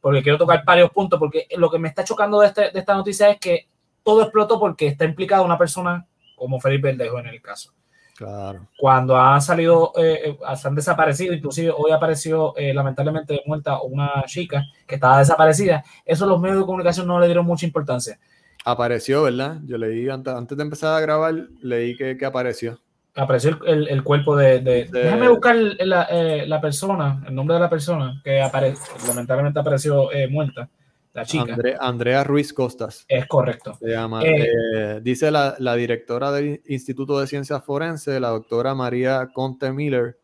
porque 0.00 0.22
quiero 0.22 0.38
tocar 0.38 0.64
varios 0.64 0.90
puntos, 0.90 1.18
porque 1.18 1.48
lo 1.56 1.70
que 1.70 1.78
me 1.78 1.88
está 1.88 2.04
chocando 2.04 2.40
de, 2.40 2.48
este, 2.48 2.70
de 2.70 2.78
esta 2.78 2.94
noticia 2.94 3.30
es 3.30 3.38
que 3.38 3.68
todo 4.02 4.22
explotó 4.22 4.60
porque 4.60 4.86
está 4.86 5.06
implicada 5.06 5.42
una 5.42 5.58
persona 5.58 6.06
como 6.36 6.60
Felipe 6.60 6.88
Verdejo 6.88 7.18
en 7.18 7.28
el 7.28 7.40
caso. 7.40 7.72
Claro. 8.16 8.68
Cuando 8.78 9.16
han 9.16 9.40
salido, 9.40 9.92
eh, 9.96 10.36
han 10.44 10.74
desaparecido, 10.74 11.34
inclusive 11.34 11.72
hoy 11.76 11.90
apareció 11.90 12.54
lamentablemente 12.56 13.42
muerta 13.46 13.80
una 13.82 14.22
chica 14.26 14.64
que 14.86 14.96
estaba 14.96 15.18
desaparecida, 15.18 15.82
eso 16.04 16.26
los 16.26 16.40
medios 16.40 16.58
de 16.58 16.66
comunicación 16.66 17.06
no 17.06 17.18
le 17.18 17.26
dieron 17.26 17.46
mucha 17.46 17.66
importancia. 17.66 18.18
Apareció, 18.64 19.24
¿verdad? 19.24 19.58
Yo 19.64 19.76
leí 19.76 20.08
antes, 20.08 20.32
antes 20.32 20.56
de 20.56 20.62
empezar 20.62 20.94
a 20.94 21.00
grabar, 21.00 21.34
leí 21.62 21.96
que, 21.96 22.16
que 22.16 22.24
apareció. 22.24 22.78
Apareció 23.14 23.58
el, 23.66 23.88
el 23.88 24.02
cuerpo 24.02 24.36
de, 24.36 24.60
de, 24.60 24.84
Déjame 24.90 25.28
buscar 25.28 25.56
la, 25.56 26.06
eh, 26.10 26.46
la, 26.46 26.60
persona, 26.60 27.22
el 27.26 27.34
nombre 27.34 27.54
de 27.54 27.60
la 27.60 27.68
persona 27.68 28.20
que 28.24 28.40
apare, 28.40 28.74
lamentablemente 29.06 29.58
apareció 29.58 30.10
eh, 30.12 30.28
muerta. 30.28 30.68
La 31.12 31.24
chica. 31.24 31.56
Andrea 31.80 32.24
Ruiz 32.24 32.52
Costas. 32.52 33.04
Es 33.08 33.26
correcto. 33.26 33.74
Se 33.74 33.88
llama. 33.88 34.22
Eh, 34.24 35.00
dice 35.02 35.30
la, 35.30 35.56
la, 35.58 35.74
directora 35.74 36.32
del 36.32 36.62
Instituto 36.66 37.20
de 37.20 37.26
Ciencias 37.26 37.62
Forenses, 37.64 38.20
la 38.20 38.30
doctora 38.30 38.74
María 38.74 39.28
Conte 39.34 39.72
Miller, 39.72 40.18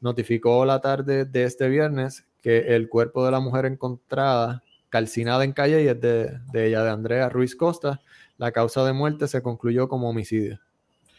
notificó 0.00 0.64
la 0.64 0.80
tarde 0.80 1.26
de 1.26 1.44
este 1.44 1.68
viernes 1.68 2.24
que 2.42 2.74
el 2.74 2.88
cuerpo 2.88 3.24
de 3.24 3.30
la 3.30 3.40
mujer 3.40 3.66
encontrada 3.66 4.62
calcinada 4.92 5.44
en 5.44 5.52
calle 5.52 5.82
y 5.82 5.88
es 5.88 5.98
de, 6.00 6.40
ella, 6.52 6.82
de 6.82 6.90
Andrea 6.90 7.30
Ruiz 7.30 7.56
Costa. 7.56 8.00
La 8.36 8.52
causa 8.52 8.84
de 8.84 8.92
muerte 8.92 9.26
se 9.26 9.42
concluyó 9.42 9.88
como 9.88 10.10
homicidio. 10.10 10.60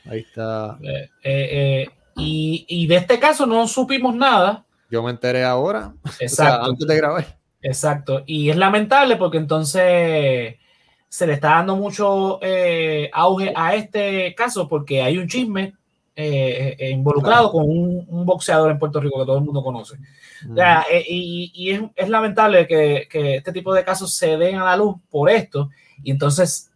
Ahí 0.05 0.19
está. 0.19 0.77
Eh, 0.83 1.09
eh, 1.23 1.83
eh, 1.83 1.89
y, 2.15 2.85
de 2.85 2.97
este 2.97 3.19
caso 3.19 3.47
no 3.47 3.67
supimos 3.67 4.13
nada. 4.13 4.65
Yo 4.91 5.01
me 5.01 5.09
enteré 5.09 5.43
ahora, 5.43 5.93
Exacto. 6.19 6.69
antes 6.69 6.85
de 6.87 6.95
grabar. 6.95 7.39
Exacto. 7.63 8.23
Y 8.25 8.49
es 8.49 8.57
lamentable 8.57 9.15
porque 9.15 9.37
entonces 9.37 10.55
se 11.09 11.27
le 11.27 11.33
está 11.33 11.49
dando 11.49 11.75
mucho 11.75 12.39
auge 13.13 13.53
a 13.55 13.75
este 13.75 14.35
caso 14.35 14.67
porque 14.67 15.01
hay 15.01 15.17
un 15.17 15.27
chisme 15.27 15.73
involucrado 16.15 17.51
con 17.51 17.63
un, 17.67 18.25
boxeador 18.25 18.71
en 18.71 18.79
Puerto 18.79 18.99
Rico 18.99 19.19
que 19.19 19.25
todo 19.25 19.37
el 19.37 19.43
mundo 19.43 19.63
conoce. 19.63 19.95
Eh, 20.91 21.05
y, 21.07 21.71
es, 21.95 22.09
lamentable 22.09 22.67
que, 22.67 23.07
este 23.11 23.53
tipo 23.53 23.73
de 23.73 23.83
casos 23.83 24.13
se 24.13 24.37
den 24.37 24.57
a 24.57 24.65
la 24.65 24.77
luz 24.77 24.97
por 25.09 25.29
esto 25.29 25.69
y 26.03 26.11
entonces 26.11 26.71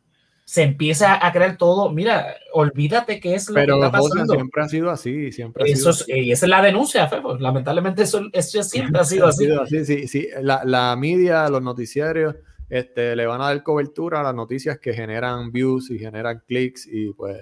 se 0.47 0.63
empieza 0.63 1.27
a 1.27 1.33
crear 1.33 1.57
todo. 1.57 1.89
Mira, 1.89 2.37
olvídate 2.53 3.19
que 3.19 3.35
es 3.35 3.49
lo 3.49 3.55
Pero 3.55 3.81
que 3.81 3.85
está 3.85 3.99
pasando. 3.99 4.33
siempre 4.33 4.61
ha 4.63 4.69
sido 4.69 4.89
así, 4.89 5.31
siempre 5.33 5.69
eso 5.69 5.91
Y 6.07 6.31
esa 6.31 6.45
es 6.45 6.49
la 6.49 6.61
denuncia, 6.61 7.05
Febo. 7.09 7.37
Lamentablemente 7.37 8.03
eso, 8.03 8.21
eso 8.31 8.63
siempre 8.63 9.01
ha 9.01 9.03
sido 9.03 9.27
así. 9.27 9.45
sí, 9.83 10.07
sí. 10.07 10.29
La, 10.41 10.61
la, 10.63 10.95
media, 10.95 11.49
los 11.49 11.61
noticiarios, 11.61 12.33
este, 12.69 13.13
le 13.17 13.25
van 13.25 13.41
a 13.41 13.47
dar 13.47 13.61
cobertura 13.61 14.21
a 14.21 14.23
las 14.23 14.33
noticias 14.33 14.79
que 14.79 14.93
generan 14.93 15.51
views 15.51 15.91
y 15.91 15.99
generan 15.99 16.41
clics 16.47 16.87
y 16.89 17.11
pues... 17.11 17.37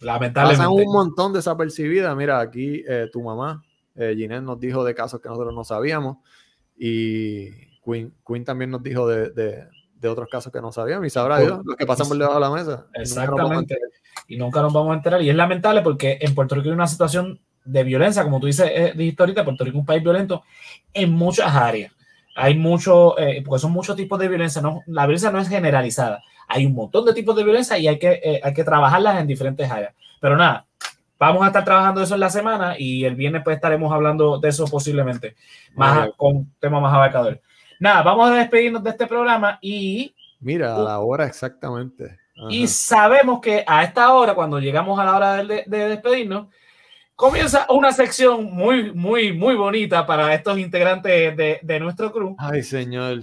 Lamentablemente. 0.00 0.58
Pasan 0.58 0.72
un 0.74 0.92
montón 0.92 1.32
desapercibidas. 1.32 2.14
Mira, 2.14 2.38
aquí 2.38 2.84
eh, 2.86 3.08
tu 3.10 3.22
mamá 3.22 3.64
eh, 3.94 4.14
Ginette 4.14 4.42
nos 4.42 4.60
dijo 4.60 4.84
de 4.84 4.94
casos 4.94 5.22
que 5.22 5.30
nosotros 5.30 5.54
no 5.54 5.64
sabíamos 5.64 6.18
y 6.76 7.50
Queen, 7.82 8.12
Queen 8.26 8.44
también 8.44 8.70
nos 8.70 8.82
dijo 8.82 9.08
de, 9.08 9.30
de, 9.30 9.64
otros 10.08 10.28
casos 10.28 10.52
que 10.52 10.60
no 10.60 10.72
sabíamos 10.72 11.06
y 11.06 11.10
sabrá 11.10 11.38
Dios 11.38 11.60
los 11.64 11.76
que 11.76 11.86
pasan 11.86 12.08
por 12.08 12.16
debajo 12.16 12.34
de 12.34 12.40
la 12.40 12.50
mesa. 12.50 12.86
Exactamente. 12.94 13.78
Y 14.28 14.36
nunca 14.36 14.62
nos 14.62 14.72
vamos 14.72 14.92
a 14.92 14.96
enterar. 14.96 15.22
Y 15.22 15.30
es 15.30 15.36
lamentable 15.36 15.82
porque 15.82 16.18
en 16.20 16.34
Puerto 16.34 16.54
Rico 16.54 16.68
hay 16.68 16.74
una 16.74 16.86
situación 16.86 17.40
de 17.64 17.84
violencia, 17.84 18.24
como 18.24 18.40
tú 18.40 18.46
dices, 18.46 18.70
eh, 18.74 18.92
dijiste 18.96 19.22
ahorita, 19.22 19.44
Puerto 19.44 19.64
Rico 19.64 19.78
es 19.78 19.80
un 19.80 19.86
país 19.86 20.02
violento 20.02 20.42
en 20.92 21.12
muchas 21.12 21.54
áreas. 21.54 21.92
Hay 22.34 22.56
mucho, 22.56 23.18
eh, 23.18 23.42
porque 23.44 23.60
son 23.60 23.72
muchos 23.72 23.94
tipos 23.94 24.18
de 24.18 24.28
violencia. 24.28 24.62
No, 24.62 24.80
la 24.86 25.06
violencia 25.06 25.30
no 25.30 25.38
es 25.38 25.48
generalizada. 25.48 26.22
Hay 26.48 26.66
un 26.66 26.74
montón 26.74 27.04
de 27.04 27.12
tipos 27.12 27.36
de 27.36 27.44
violencia 27.44 27.78
y 27.78 27.88
hay 27.88 27.98
que, 27.98 28.20
eh, 28.22 28.40
hay 28.42 28.54
que 28.54 28.64
trabajarlas 28.64 29.20
en 29.20 29.26
diferentes 29.26 29.70
áreas. 29.70 29.94
Pero 30.20 30.36
nada, 30.36 30.66
Vamos 31.22 31.44
a 31.44 31.46
estar 31.46 31.64
trabajando 31.64 32.02
eso 32.02 32.14
en 32.14 32.20
la 32.20 32.30
semana 32.30 32.74
y 32.76 33.04
el 33.04 33.14
viernes 33.14 33.42
pues 33.44 33.54
estaremos 33.54 33.92
hablando 33.92 34.40
de 34.40 34.48
eso 34.48 34.66
posiblemente, 34.66 35.36
más 35.76 36.08
con 36.16 36.52
temas 36.58 36.82
más 36.82 36.92
abarcadores. 36.92 37.38
Nada, 37.82 38.02
vamos 38.02 38.30
a 38.30 38.36
despedirnos 38.36 38.84
de 38.84 38.90
este 38.90 39.08
programa 39.08 39.58
y... 39.60 40.14
Mira, 40.38 40.76
a 40.76 40.78
la 40.78 41.00
hora 41.00 41.26
exactamente. 41.26 42.16
Y 42.48 42.68
sabemos 42.68 43.40
que 43.40 43.64
a 43.66 43.82
esta 43.82 44.14
hora, 44.14 44.36
cuando 44.36 44.60
llegamos 44.60 45.00
a 45.00 45.04
la 45.04 45.16
hora 45.16 45.42
de, 45.42 45.64
despedirnos, 45.66 46.46
comienza 47.16 47.66
una 47.70 47.90
sección 47.90 48.44
muy, 48.44 48.92
muy, 48.92 49.32
muy 49.32 49.56
bonita 49.56 50.06
para 50.06 50.32
estos 50.32 50.58
integrantes 50.58 51.36
de, 51.36 51.80
nuestro 51.80 52.12
club. 52.12 52.36
Ay, 52.38 52.62
señor. 52.62 53.22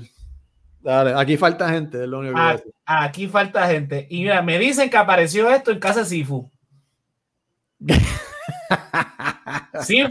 Dale, 0.81 1.13
aquí 1.15 1.37
falta 1.37 1.69
gente, 1.69 2.03
es 2.03 2.09
lo 2.09 2.19
único 2.19 2.35
que 2.35 2.61
a, 2.85 3.03
Aquí 3.05 3.29
falta 3.29 3.65
gente. 3.65 4.07
Y 4.09 4.23
mira, 4.23 4.41
me 4.41 4.59
dicen 4.59 4.89
que 4.89 4.97
apareció 4.97 5.49
esto 5.49 5.71
en 5.71 5.79
casa 5.79 6.03
Sifu. 6.03 6.51
sí, 9.83 10.03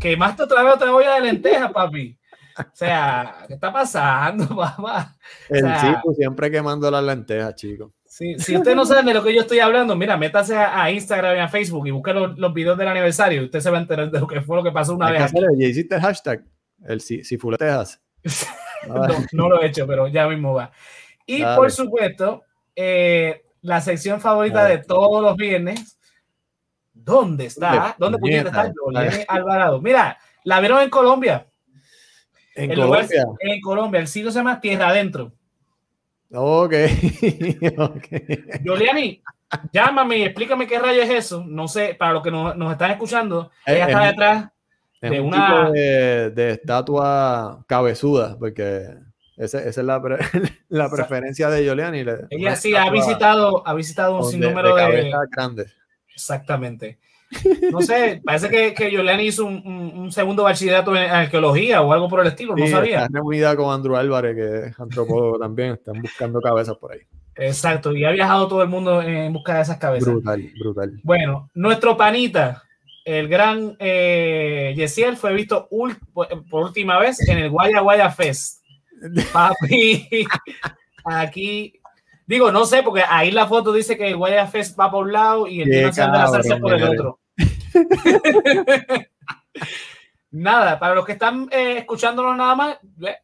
quemaste 0.00 0.42
otra 0.42 0.62
vez 0.62 0.72
otra 0.72 0.94
olla 0.94 1.16
de 1.16 1.20
lenteja, 1.20 1.70
papi. 1.70 2.17
O 2.58 2.76
sea, 2.76 3.44
¿qué 3.46 3.54
está 3.54 3.72
pasando, 3.72 4.48
papá? 4.56 5.16
El 5.48 5.64
chico 5.80 6.14
siempre 6.14 6.50
quemando 6.50 6.90
las 6.90 7.04
lentejas, 7.04 7.54
chicos. 7.54 7.92
si 8.04 8.34
usted 8.56 8.74
no 8.74 8.84
sabe 8.84 9.02
de 9.04 9.14
lo 9.14 9.22
que 9.22 9.34
yo 9.34 9.42
estoy 9.42 9.60
hablando, 9.60 9.94
mira, 9.96 10.16
métase 10.16 10.56
a, 10.56 10.90
Instagram 10.90 11.36
y 11.36 11.40
a 11.40 11.48
Facebook 11.48 11.86
y 11.86 11.90
busque 11.90 12.12
los, 12.12 12.38
los, 12.38 12.52
videos 12.52 12.76
del 12.76 12.88
aniversario 12.88 13.42
y 13.42 13.44
usted 13.44 13.60
se 13.60 13.70
va 13.70 13.78
a 13.78 13.82
enterar 13.82 14.10
de 14.10 14.20
lo 14.20 14.26
que 14.26 14.40
fue 14.40 14.56
lo 14.56 14.64
que 14.64 14.72
pasó 14.72 14.94
una 14.94 15.10
vez. 15.10 15.32
¿Ya 15.32 15.66
hiciste 15.66 15.94
el 15.94 16.00
hashtag? 16.00 16.44
El 16.84 17.00
si, 17.00 17.24
si 17.24 17.38
fuletejas. 17.38 18.00
no, 18.88 19.06
no, 19.32 19.48
lo 19.48 19.62
he 19.62 19.66
hecho, 19.66 19.86
pero 19.86 20.08
ya 20.08 20.28
mismo 20.28 20.54
va. 20.54 20.70
Y 21.26 21.42
por 21.42 21.70
supuesto, 21.70 22.44
eh, 22.74 23.42
la 23.62 23.80
sección 23.80 24.20
favorita 24.20 24.64
de 24.64 24.78
todos 24.78 25.22
los 25.22 25.36
viernes. 25.36 25.98
¿Dónde 26.92 27.46
está? 27.46 27.94
¿Dónde 27.98 28.18
pudiera 28.18 28.48
estar 28.48 28.72
Alvarado? 29.28 29.80
Mira, 29.80 30.18
la 30.44 30.60
vieron 30.60 30.82
en 30.82 30.90
Colombia. 30.90 31.47
En 32.58 32.74
Colombia. 32.74 33.24
en 33.40 33.60
Colombia. 33.60 34.00
El 34.00 34.08
sitio 34.08 34.30
se 34.30 34.38
llama 34.38 34.60
Tierra 34.60 34.88
Adentro. 34.88 35.32
Ok. 36.32 36.74
okay. 37.78 38.44
llámame 39.72 40.18
y 40.18 40.22
explícame 40.24 40.66
qué 40.66 40.78
rayo 40.78 41.02
es 41.02 41.10
eso. 41.10 41.44
No 41.46 41.68
sé, 41.68 41.94
para 41.98 42.12
los 42.12 42.22
que 42.22 42.30
nos, 42.30 42.56
nos 42.56 42.72
están 42.72 42.90
escuchando, 42.90 43.50
ella 43.64 43.86
está 43.86 44.04
detrás 44.06 44.50
de 45.00 45.20
una. 45.20 45.70
de, 45.70 46.50
estatua 46.50 47.64
cabezuda, 47.66 48.36
porque 48.38 48.88
esa, 49.36 49.62
es 49.62 49.76
la, 49.78 50.02
la 50.68 50.90
preferencia 50.90 51.48
de 51.48 51.64
Giuliani. 51.64 52.04
Ella 52.30 52.56
sí 52.56 52.74
ha 52.74 52.90
visitado, 52.90 53.66
ha 53.66 53.74
visitado 53.74 54.18
un 54.18 54.30
sinnúmero 54.30 54.74
de, 54.74 54.90
de 54.90 55.12
grandes. 55.30 55.74
Exactamente. 56.12 56.98
No 57.70 57.82
sé, 57.82 58.22
parece 58.24 58.48
que, 58.48 58.74
que 58.74 58.90
Giuliani 58.90 59.26
hizo 59.26 59.44
un, 59.44 59.92
un, 59.94 60.10
segundo 60.10 60.44
bachillerato 60.44 60.96
en 60.96 61.10
arqueología 61.10 61.82
o 61.82 61.92
algo 61.92 62.08
por 62.08 62.20
el 62.20 62.28
estilo, 62.28 62.56
no 62.56 62.66
sabía. 62.66 63.04
Está 63.04 63.18
reunida 63.18 63.54
con 63.54 63.72
Andrew 63.72 63.96
Álvarez, 63.96 64.34
que 64.34 64.68
es 64.68 64.80
antropólogo 64.80 65.38
también, 65.38 65.72
están 65.72 66.00
buscando 66.00 66.40
cabezas 66.40 66.76
por 66.76 66.92
ahí. 66.92 67.00
Exacto, 67.36 67.94
y 67.94 68.04
ha 68.04 68.10
viajado 68.10 68.48
todo 68.48 68.62
el 68.62 68.68
mundo 68.68 69.02
en 69.02 69.32
busca 69.32 69.56
de 69.56 69.62
esas 69.62 69.76
cabezas. 69.76 70.08
Brutal, 70.08 70.50
brutal. 70.58 71.00
Bueno, 71.04 71.50
nuestro 71.54 71.96
panita, 71.96 72.62
el 73.04 73.28
gran 73.28 73.76
eh, 73.78 74.72
Yesiel, 74.76 75.16
fue 75.16 75.32
visto 75.34 75.68
por 76.12 76.64
última 76.64 76.98
vez 76.98 77.20
en 77.28 77.38
el 77.38 77.50
Guaya 77.50 77.80
Guaya 77.80 78.10
Fest. 78.10 78.64
Papi, 79.32 80.26
aquí 81.04 81.77
Digo, 82.28 82.52
no 82.52 82.66
sé, 82.66 82.82
porque 82.82 83.02
ahí 83.08 83.30
la 83.30 83.46
foto 83.46 83.72
dice 83.72 83.96
que 83.96 84.08
el 84.08 84.16
Guaya 84.18 84.46
Fest 84.46 84.78
va 84.78 84.90
por 84.90 85.06
un 85.06 85.14
lado 85.14 85.46
y 85.46 85.62
el 85.62 85.70
Tino 85.70 85.90
de 85.90 86.18
la 86.18 86.26
Salsa 86.26 86.58
por 86.58 86.74
el 86.74 86.82
otro. 86.84 87.20
nada, 90.30 90.78
para 90.78 90.94
los 90.94 91.06
que 91.06 91.12
están 91.12 91.48
eh, 91.50 91.78
escuchándonos 91.78 92.36
nada 92.36 92.54
más, 92.54 92.76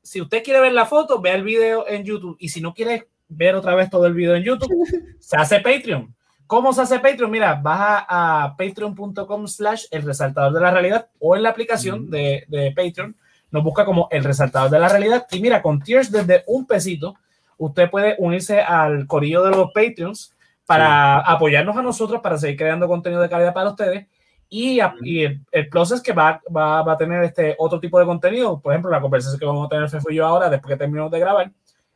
si 0.03 0.23
usted 0.23 0.43
quiere 0.43 0.61
ver 0.61 0.73
la 0.73 0.87
foto, 0.87 1.21
ve 1.21 1.33
el 1.33 1.43
video 1.43 1.87
en 1.87 2.03
YouTube. 2.03 2.39
Y 2.41 2.49
si 2.49 2.63
no 2.63 2.73
quiere 2.73 3.09
ver 3.29 3.55
otra 3.57 3.75
vez 3.75 3.91
todo 3.91 4.07
el 4.07 4.15
video 4.15 4.37
en 4.37 4.43
YouTube, 4.43 4.73
se 5.21 5.37
hace 5.37 5.61
Patreon. 5.61 6.15
¿Cómo 6.47 6.73
se 6.73 6.81
hace 6.81 6.99
Patreon? 6.99 7.31
Mira, 7.31 7.57
baja 7.57 8.07
a 8.09 8.57
patreon.com 8.57 9.47
slash 9.47 9.85
el 9.91 10.01
resaltador 10.01 10.55
de 10.55 10.61
la 10.63 10.71
realidad 10.71 11.09
o 11.19 11.37
en 11.37 11.43
la 11.43 11.51
aplicación 11.51 12.09
de, 12.09 12.47
de 12.49 12.73
Patreon. 12.75 13.15
Nos 13.51 13.63
busca 13.63 13.85
como 13.85 14.09
el 14.11 14.25
resaltador 14.25 14.71
de 14.71 14.79
la 14.79 14.89
realidad. 14.89 15.27
Y 15.31 15.41
mira, 15.41 15.61
con 15.61 15.83
tiers 15.83 16.11
desde 16.11 16.43
un 16.47 16.67
pesito 16.67 17.17
usted 17.59 17.91
puede 17.91 18.17
unirse 18.19 18.61
al 18.61 19.07
corillo 19.07 19.43
de 19.43 19.51
los 19.51 19.71
Patreons 19.73 20.35
para 20.67 21.19
apoyarnos 21.19 21.77
a 21.77 21.83
nosotros 21.83 22.21
para 22.21 22.39
seguir 22.39 22.57
creando 22.57 22.89
contenido 22.89 23.21
de 23.21 23.29
calidad 23.29 23.55
para 23.55 23.71
ustedes. 23.71 24.07
Y, 24.49 24.79
el, 24.79 25.69
plus 25.69 25.93
es 25.93 26.01
que 26.01 26.13
va, 26.13 26.41
va, 26.55 26.93
a 26.93 26.97
tener 26.97 27.25
este 27.25 27.57
otro 27.59 27.81
tipo 27.81 27.99
de 27.99 28.07
contenido. 28.07 28.61
Por 28.61 28.73
ejemplo, 28.73 28.91
la 28.91 29.01
conversación 29.01 29.39
que 29.39 29.47
vamos 29.47 29.67
a 29.67 29.69
tener 29.69 29.89
Fefo 29.89 30.11
y 30.11 30.17
yo 30.17 30.27
ahora, 30.27 30.49
después 30.49 30.73
que 30.73 30.79
terminemos 30.79 31.11
de 31.11 31.19
grabar, 31.19 31.51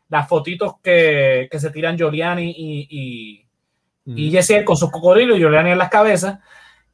las 0.09 0.29
fotitos 0.29 0.75
que, 0.83 1.49
que 1.51 1.61
se 1.61 1.71
tiran 1.71 1.97
Giuliani 1.97 2.51
y, 2.57 3.47
y, 4.07 4.31
y 4.31 4.65
con 4.65 4.77
sus 4.77 4.91
cocodrilos 4.91 5.37
y 5.37 5.41
Giuliani 5.41 5.71
en 5.71 5.79
las 5.79 5.91
cabezas. 5.91 6.39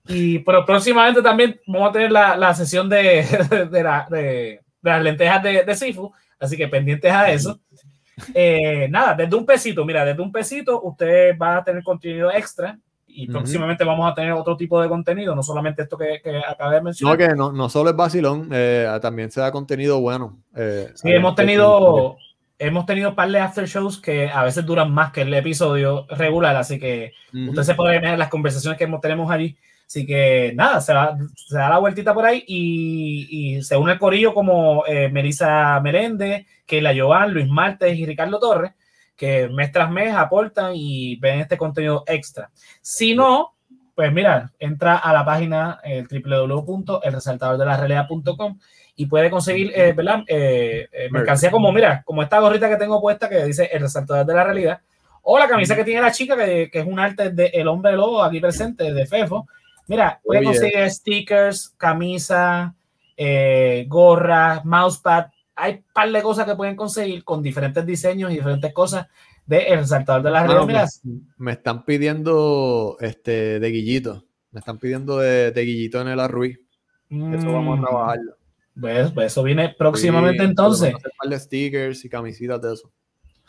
Y 0.07 0.41
pero 0.41 0.67
próximamente 0.67 1.23
también 1.23 1.59
vamos 1.67 1.89
a 1.89 1.93
tener 1.93 2.13
la, 2.13 2.37
la 2.37 2.53
sesión 2.55 2.89
de, 2.89 3.25
de, 3.71 3.83
la, 3.83 4.07
de, 4.11 4.61
las 4.83 5.03
lentejas 5.03 5.43
de, 5.43 5.65
de 5.65 5.75
Sifu. 5.75 6.13
Así 6.39 6.57
que 6.59 6.69
pendientes 6.69 7.11
a 7.11 7.31
eso. 7.31 7.59
Eh, 8.33 8.89
nada, 8.91 9.15
desde 9.15 9.37
un 9.37 9.47
pesito, 9.47 9.85
mira, 9.85 10.05
desde 10.05 10.23
un 10.23 10.33
pesito 10.33 10.83
usted 10.83 11.37
va 11.39 11.59
a 11.59 11.65
tener 11.65 11.83
contenido 11.83 12.31
extra 12.31 12.79
y 13.07 13.29
próximamente 13.29 13.85
vamos 13.85 14.11
a 14.11 14.15
tener 14.15 14.33
otro 14.33 14.57
tipo 14.57 14.81
de 14.81 14.89
contenido, 14.89 15.35
no 15.37 15.43
solamente 15.43 15.83
esto 15.83 15.97
que, 15.97 16.21
que 16.23 16.39
acabé 16.39 16.77
de 16.77 16.83
mencionar. 16.83 17.19
No, 17.19 17.27
que 17.27 17.35
no, 17.35 17.53
no 17.53 17.69
solo 17.69 17.91
es 17.91 17.97
vacilón, 17.97 18.49
eh, 18.53 18.89
también 19.01 19.31
se 19.31 19.41
da 19.41 19.53
contenido 19.53 20.01
bueno. 20.01 20.39
Eh, 20.57 20.91
sí, 20.95 21.13
hemos 21.13 21.37
tenido, 21.37 22.17
hemos 22.59 22.87
tenido 22.87 23.11
un 23.11 23.15
par 23.15 23.31
de 23.31 23.39
after 23.39 23.67
shows 23.67 24.01
que 24.01 24.29
a 24.29 24.43
veces 24.43 24.67
duran 24.67 24.93
más 24.93 25.13
que 25.13 25.23
el 25.23 25.33
episodio 25.33 26.07
regular, 26.09 26.57
así 26.57 26.79
que 26.81 27.13
usted 27.33 27.63
se 27.63 27.75
puede 27.75 28.01
ver 28.01 28.19
las 28.19 28.29
conversaciones 28.29 28.79
que 28.79 28.87
tenemos 29.01 29.31
allí. 29.31 29.57
Así 29.87 30.07
que 30.07 30.53
nada, 30.55 30.81
se, 30.81 30.93
da 30.93 31.69
la 31.69 31.79
vueltita 31.79 32.15
por 32.15 32.25
ahí 32.25 32.45
y, 32.47 33.63
se 33.63 33.77
une 33.77 33.93
el 33.93 33.99
corillo 33.99 34.35
como 34.35 34.85
eh, 34.87 35.09
Melissa 35.09 35.81
Merende, 35.81 36.47
Keila 36.67 36.93
Joan, 36.97 37.33
Luis 37.33 37.49
Martes 37.49 37.97
y 37.97 38.07
Ricardo 38.07 38.39
Torres, 38.39 38.73
que 39.17 39.49
mes 39.49 39.71
tras 39.71 39.91
mes 39.91 40.15
aportan 40.15 40.73
y 40.75 41.17
ven 41.17 41.41
este 41.41 41.57
contenido 41.57 42.05
extra. 42.07 42.51
Si 42.81 43.15
no, 43.15 43.55
pues 43.95 44.13
mira, 44.13 44.53
entra 44.59 44.97
a 44.97 45.13
la 45.13 45.25
página 45.25 45.81
eh, 45.85 46.05
www.elresaltadordelarealidad.com 46.11 48.59
y 48.97 49.07
puede 49.07 49.31
conseguir 49.31 49.73
eh, 49.75 49.93
¿verdad? 49.93 50.23
Eh, 50.27 50.89
eh, 50.93 51.09
mercancía 51.11 51.51
como, 51.51 51.73
mira, 51.73 52.03
como 52.05 52.23
esta 52.23 52.39
gorrita 52.39 52.69
que 52.69 52.77
tengo 52.77 53.01
puesta 53.01 53.29
que 53.29 53.45
dice 53.45 53.69
El 53.73 53.83
Resaltador 53.83 54.27
de 54.27 54.35
la 54.35 54.45
Realidad, 54.45 54.81
o 55.23 55.39
la 55.39 55.49
camisa 55.49 55.75
que 55.75 55.85
tiene 55.85 56.03
la 56.03 56.13
chica, 56.13 56.37
que, 56.37 56.71
que 56.71 56.81
es 56.81 56.87
un 56.87 57.01
arte 57.01 57.31
de 57.31 57.47
El 57.47 57.69
Hombre 57.69 57.93
Lobo 57.93 58.23
aquí 58.23 58.41
presente, 58.41 58.93
de 58.93 59.07
Fefo, 59.07 59.47
Mira, 59.87 60.21
puede 60.25 60.45
conseguir 60.45 60.91
stickers, 60.91 61.71
camisa, 61.77 62.75
eh, 63.17 63.85
gorras, 63.89 64.65
mousepad. 64.65 65.27
Hay 65.57 65.75
un 65.75 65.85
par 65.93 66.11
de 66.11 66.23
cosas 66.23 66.47
que 66.47 66.57
pueden 66.57 66.77
conseguir 66.77 67.23
con 67.25 67.43
diferentes 67.43 67.85
diseños 67.87 68.31
y 68.31 68.37
diferentes 68.37 68.73
cosas 68.73 69.07
de 69.47 69.59
El 69.59 69.81
Resaltador 69.81 70.23
de 70.23 70.31
las 70.31 70.49
redes. 70.49 71.03
Me, 71.37 71.53
están 71.53 71.85
pidiendo 71.85 72.97
este 73.01 73.61
de 73.61 73.71
Guillito. 73.71 74.25
Me 74.51 74.61
están 74.61 74.79
pidiendo 74.79 75.19
de, 75.19 75.53
Guillito 75.55 76.01
en 76.01 76.09
el 76.09 76.21
Arruí. 76.21 76.59
Eso 77.11 77.53
vamos 77.53 77.79
a 77.79 77.81
mm. 77.81 77.85
trabajarlo. 77.85 78.37
Pues, 78.81 79.13
pues, 79.13 79.27
eso 79.27 79.43
viene 79.43 79.75
próximamente 79.79 80.43
entonces. 80.43 80.95
Un 80.95 81.01
par 81.01 81.29
de 81.29 81.39
stickers 81.39 82.05
y 82.05 82.09
camisitas 82.09 82.61
de 82.61 82.73
eso. 82.73 82.93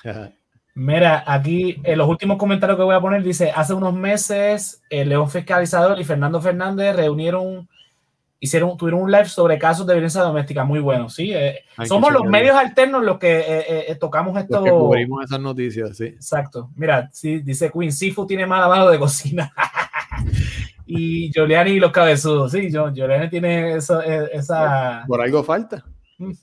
Mira, 0.78 1.24
aquí 1.26 1.80
en 1.86 1.98
los 1.98 2.10
últimos 2.10 2.38
comentarios 2.38 2.78
que 2.78 2.84
voy 2.84 2.96
a 2.96 3.00
poner 3.00 3.24
dice, 3.24 3.50
hace 3.50 3.74
unos 3.74 3.94
meses 3.94 4.84
el 4.90 5.08
León 5.08 5.30
Fiscalizador 5.30 5.98
y 6.02 6.04
Fernando 6.04 6.42
Fernández 6.42 6.98
reunieron, 6.98 7.70
hicieron, 8.42 8.76
tuvieron 8.76 9.04
un 9.04 9.10
live 9.10 9.30
sobre 9.30 9.58
casos 9.58 9.88
de 9.88 9.94
violencia 9.94 10.20
doméstica 10.22 10.66
muy 10.66 10.82
bueno, 10.82 11.08
sí. 11.08 11.32
Eh, 11.34 11.64
somos 11.86 12.12
los 12.12 12.26
medios 12.26 12.58
alternos 12.58 13.06
los 13.06 13.18
que 13.18 13.40
eh, 13.40 13.86
eh, 13.88 13.96
tocamos 13.96 14.38
esto. 14.38 14.56
Los 14.58 14.66
que 14.66 14.72
cubrimos 14.72 15.24
esas 15.24 15.40
noticias, 15.40 15.96
sí. 15.96 16.08
Exacto. 16.08 16.70
Mira, 16.76 17.10
sí, 17.14 17.40
dice 17.40 17.72
Queen, 17.72 17.94
Sifu 17.94 18.28
tiene 18.28 18.46
mala 18.46 18.68
mano 18.68 18.90
de 18.90 19.00
cocina. 19.00 19.54
y 20.86 21.32
Giuliani 21.32 21.72
y 21.72 21.80
los 21.80 21.94
cabezudos, 21.94 22.52
sí, 22.52 22.70
Giuliani 22.70 23.30
tiene 23.30 23.76
esa... 23.76 25.06
Por 25.08 25.22
algo 25.22 25.42
falta. 25.42 25.86
Mm. 26.18 26.34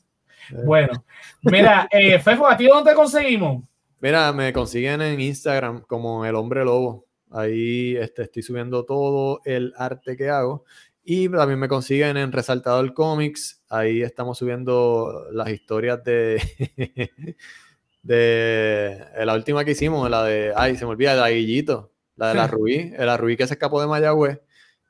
Bueno, 0.64 1.05
mira, 1.43 1.87
Fefo, 2.22 2.47
¿a 2.47 2.57
ti 2.57 2.66
dónde 2.66 2.91
te 2.91 2.97
conseguimos? 2.97 3.62
Mira, 4.03 4.32
me 4.32 4.53
consiguen 4.53 5.00
en 5.00 5.20
Instagram 5.20 5.82
como 5.82 6.26
el 6.26 6.34
hombre 6.34 6.64
lobo. 6.64 7.07
Ahí 7.30 7.96
este, 7.96 8.22
estoy 8.22 8.42
subiendo 8.42 8.84
todo 8.84 9.40
el 9.44 9.72
arte 9.76 10.16
que 10.16 10.28
hago. 10.28 10.64
Y 11.05 11.28
también 11.28 11.61
me 11.61 11.68
consiguen 11.68 12.16
en 12.16 12.32
Resaltador 12.32 12.94
Comics. 12.94 13.62
Ahí 13.68 14.03
estamos 14.03 14.38
subiendo 14.38 15.28
las 15.30 15.50
historias 15.50 16.03
de, 16.03 16.42
de, 18.03 19.05
la 19.24 19.34
última 19.34 19.64
que 19.64 19.70
hicimos, 19.70 20.11
la 20.11 20.24
de, 20.24 20.53
ay, 20.57 20.76
se 20.76 20.84
me 20.84 20.90
olvida, 20.90 21.14
la 21.14 21.26
de 21.26 21.36
Guillito, 21.36 21.92
la 22.16 22.30
de 22.30 22.34
la 22.34 22.46
Rubí, 22.48 22.90
la 22.98 23.16
Rubí 23.16 23.36
que 23.36 23.46
se 23.46 23.55
escapó 23.55 23.80
de 23.80 23.86
Mayagüez. 23.86 24.40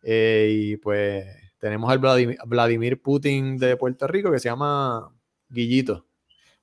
Eh, 0.02 0.48
y 0.58 0.76
pues 0.78 1.26
tenemos 1.58 1.92
al 1.92 1.98
Vladimir 1.98 3.02
Putin 3.02 3.58
de 3.58 3.76
Puerto 3.76 4.06
Rico 4.06 4.32
que 4.32 4.38
se 4.38 4.48
llama 4.48 5.14
Guillito. 5.50 6.06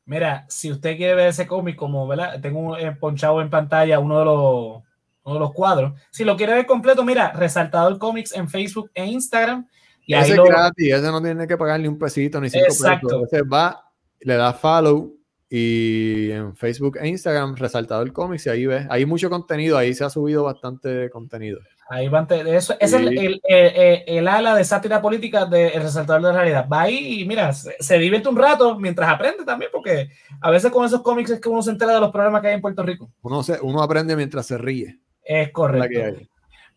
Mira, 0.10 0.44
si 0.50 0.72
usted 0.72 0.98
quiere 0.98 1.14
ver 1.14 1.28
ese 1.28 1.46
cómic, 1.46 1.76
como 1.76 2.08
¿verdad? 2.08 2.42
tengo 2.42 2.76
ponchado 3.00 3.42
en 3.42 3.50
pantalla 3.52 4.00
uno 4.00 4.18
de 4.18 4.26
los, 4.26 4.84
uno 5.24 5.34
de 5.36 5.40
los 5.40 5.54
cuadros. 5.54 5.94
Si 6.10 6.24
lo 6.24 6.36
quiere 6.36 6.56
ver 6.56 6.66
completo, 6.66 7.06
mira, 7.06 7.32
Resaltador 7.32 8.00
Comics 8.00 8.32
en 8.32 8.50
Facebook 8.50 8.90
e 8.96 9.06
Instagram. 9.06 9.68
Y 10.08 10.16
ese 10.16 10.34
es 10.34 10.44
gratis, 10.44 10.94
ese 10.96 11.12
no 11.12 11.22
tiene 11.22 11.46
que 11.46 11.56
pagar 11.56 11.80
ni 11.80 11.88
un 11.88 12.00
pesito 12.00 12.42
ni 12.42 12.50
cinco 12.50 12.66
Exacto. 12.66 13.08
Entonces 13.08 13.44
va, 13.44 13.88
le 14.22 14.34
da 14.34 14.52
follow 14.52 15.14
Y 15.50 16.30
en 16.32 16.56
Facebook 16.56 16.98
e 17.02 17.08
Instagram, 17.08 17.56
Resaltador 17.56 18.14
Comics, 18.14 18.46
y 18.46 18.50
ahí 18.50 18.66
ves, 18.68 18.86
hay 18.90 19.06
mucho 19.06 19.32
contenido, 19.32 19.78
ahí 19.78 19.96
se 19.96 20.04
ha 20.04 20.10
subido 20.10 20.44
bastante 20.44 21.10
contenido. 21.10 21.60
Ahí 21.90 22.08
van, 22.08 22.28
eso 22.30 22.76
es 22.80 22.94
el, 22.94 23.42
el, 23.48 24.28
ala 24.28 24.54
de 24.54 24.64
sátira 24.64 25.02
política 25.02 25.46
del 25.46 25.74
de 25.74 25.80
resaltador 25.80 26.22
de 26.22 26.28
la 26.28 26.34
realidad. 26.36 26.68
Va 26.72 26.82
ahí 26.82 27.22
y 27.22 27.26
mira, 27.26 27.52
se, 27.52 27.98
divierte 27.98 28.30
un 28.30 28.38
rato 28.38 28.78
mientras 28.78 29.10
aprende 29.10 29.44
también, 29.44 29.72
porque 29.74 30.10
a 30.40 30.52
veces 30.52 30.72
con 30.72 30.86
esos 30.86 31.02
cómics 31.02 31.32
es 31.32 31.42
que 31.42 31.50
uno 31.50 31.64
se 31.64 31.72
entera 31.72 31.96
de 31.96 32.00
los 32.00 32.12
problemas 32.12 32.42
que 32.42 32.50
hay 32.50 32.54
en 32.54 32.62
Puerto 32.62 32.84
Rico. 32.84 33.10
Uno, 33.24 33.42
se, 33.42 33.58
uno 33.64 33.82
aprende 33.82 34.16
mientras 34.16 34.46
se 34.46 34.60
ríe. 34.60 35.00
Es 35.24 35.52
correcto. 35.52 36.28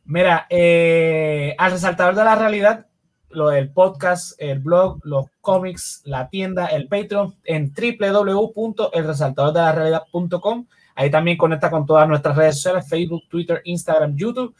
Mira, 0.04 0.46
eh, 0.48 1.54
al 1.58 1.72
resaltador 1.72 2.14
de 2.14 2.24
la 2.24 2.34
realidad, 2.34 2.86
lo 3.35 3.49
del 3.49 3.70
podcast, 3.70 4.35
el 4.39 4.61
blog, 4.61 5.01
los 5.05 5.26
cómics, 5.41 6.03
la 6.05 6.28
tienda, 6.28 6.66
el 6.66 6.87
Patreon, 6.89 7.35
en 7.45 7.72
www.elresaltadordelarrealidad.com. 7.72 10.66
Ahí 10.95 11.11
también 11.11 11.37
conecta 11.37 11.70
con 11.70 11.87
todas 11.87 12.09
nuestras 12.09 12.37
redes 12.37 12.57
sociales, 12.57 12.89
Facebook, 12.89 13.22
Twitter, 13.28 13.61
Instagram, 13.64 14.16
YouTube. 14.16 14.55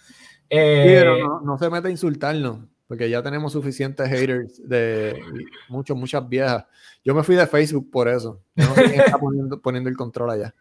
pero 0.49 1.17
eh, 1.17 1.23
no, 1.45 1.59
se 1.59 1.71
mete 1.71 1.89
a 1.89 1.91
insultarnos, 1.91 2.59
porque 2.87 3.11
ya 3.11 3.23
tenemos 3.23 3.53
suficientes 3.53 4.09
haters 4.09 4.67
de 4.67 5.21
muchos, 5.69 5.97
muchas 5.97 6.27
viejas. 6.29 6.65
Yo 7.05 7.15
me 7.15 7.23
fui 7.23 7.35
de 7.35 7.47
Facebook 7.47 7.91
por 7.91 8.09
eso. 8.09 8.41
No 8.55 8.75
está 8.77 9.19
poniendo, 9.63 9.89
el 9.89 9.97
control 9.97 10.31
allá. 10.31 10.55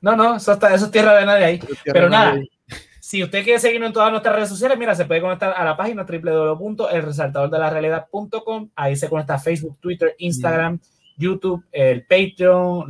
No, 0.00 0.16
no, 0.16 0.36
eso, 0.36 0.52
está, 0.52 0.74
eso 0.74 0.86
es 0.86 0.90
tierra 0.90 1.16
de 1.16 1.26
nadie 1.26 1.44
ahí. 1.44 1.60
Pero 1.84 2.08
nada, 2.08 2.36
si 3.04 3.22
usted 3.22 3.44
quiere 3.44 3.58
seguirnos 3.58 3.88
en 3.88 3.92
todas 3.92 4.10
nuestras 4.10 4.34
redes 4.34 4.48
sociales, 4.48 4.78
mira, 4.78 4.94
se 4.94 5.04
puede 5.04 5.20
conectar 5.20 5.52
a 5.54 5.62
la 5.62 5.76
página 5.76 6.04
www.elresaltadordelarealidad.com. 6.04 8.70
Ahí 8.74 8.96
se 8.96 9.10
conecta 9.10 9.38
Facebook, 9.38 9.76
Twitter, 9.78 10.14
Instagram, 10.16 10.80
YouTube, 11.18 11.62
el 11.70 12.06
Patreon, 12.06 12.86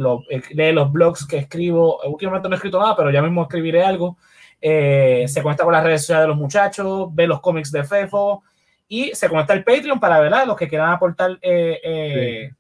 lee 0.51 0.71
los 0.71 0.93
blogs 0.93 1.27
que 1.27 1.39
escribo. 1.39 1.99
Últimamente 2.05 2.49
no 2.49 2.55
he 2.55 2.59
escrito 2.59 2.79
nada, 2.79 2.95
pero 2.95 3.11
ya 3.11 3.23
mismo 3.23 3.43
escribiré 3.43 3.83
algo. 3.83 4.17
Eh, 4.61 5.25
se 5.27 5.43
conecta 5.43 5.65
con 5.65 5.73
las 5.73 5.83
redes 5.83 6.03
sociales 6.03 6.23
de 6.23 6.29
los 6.29 6.37
muchachos, 6.37 7.13
ve 7.13 7.27
los 7.27 7.41
cómics 7.41 7.73
de 7.73 7.83
Fefo 7.83 8.45
y 8.87 9.13
se 9.17 9.29
conecta 9.29 9.53
al 9.53 9.65
Patreon 9.65 9.99
para 9.99 10.21
ver 10.21 10.31
los 10.47 10.57
que 10.57 10.69
quieran 10.69 10.93
aportar 10.93 11.41
eh, 11.43 11.81
eh, 11.83 12.53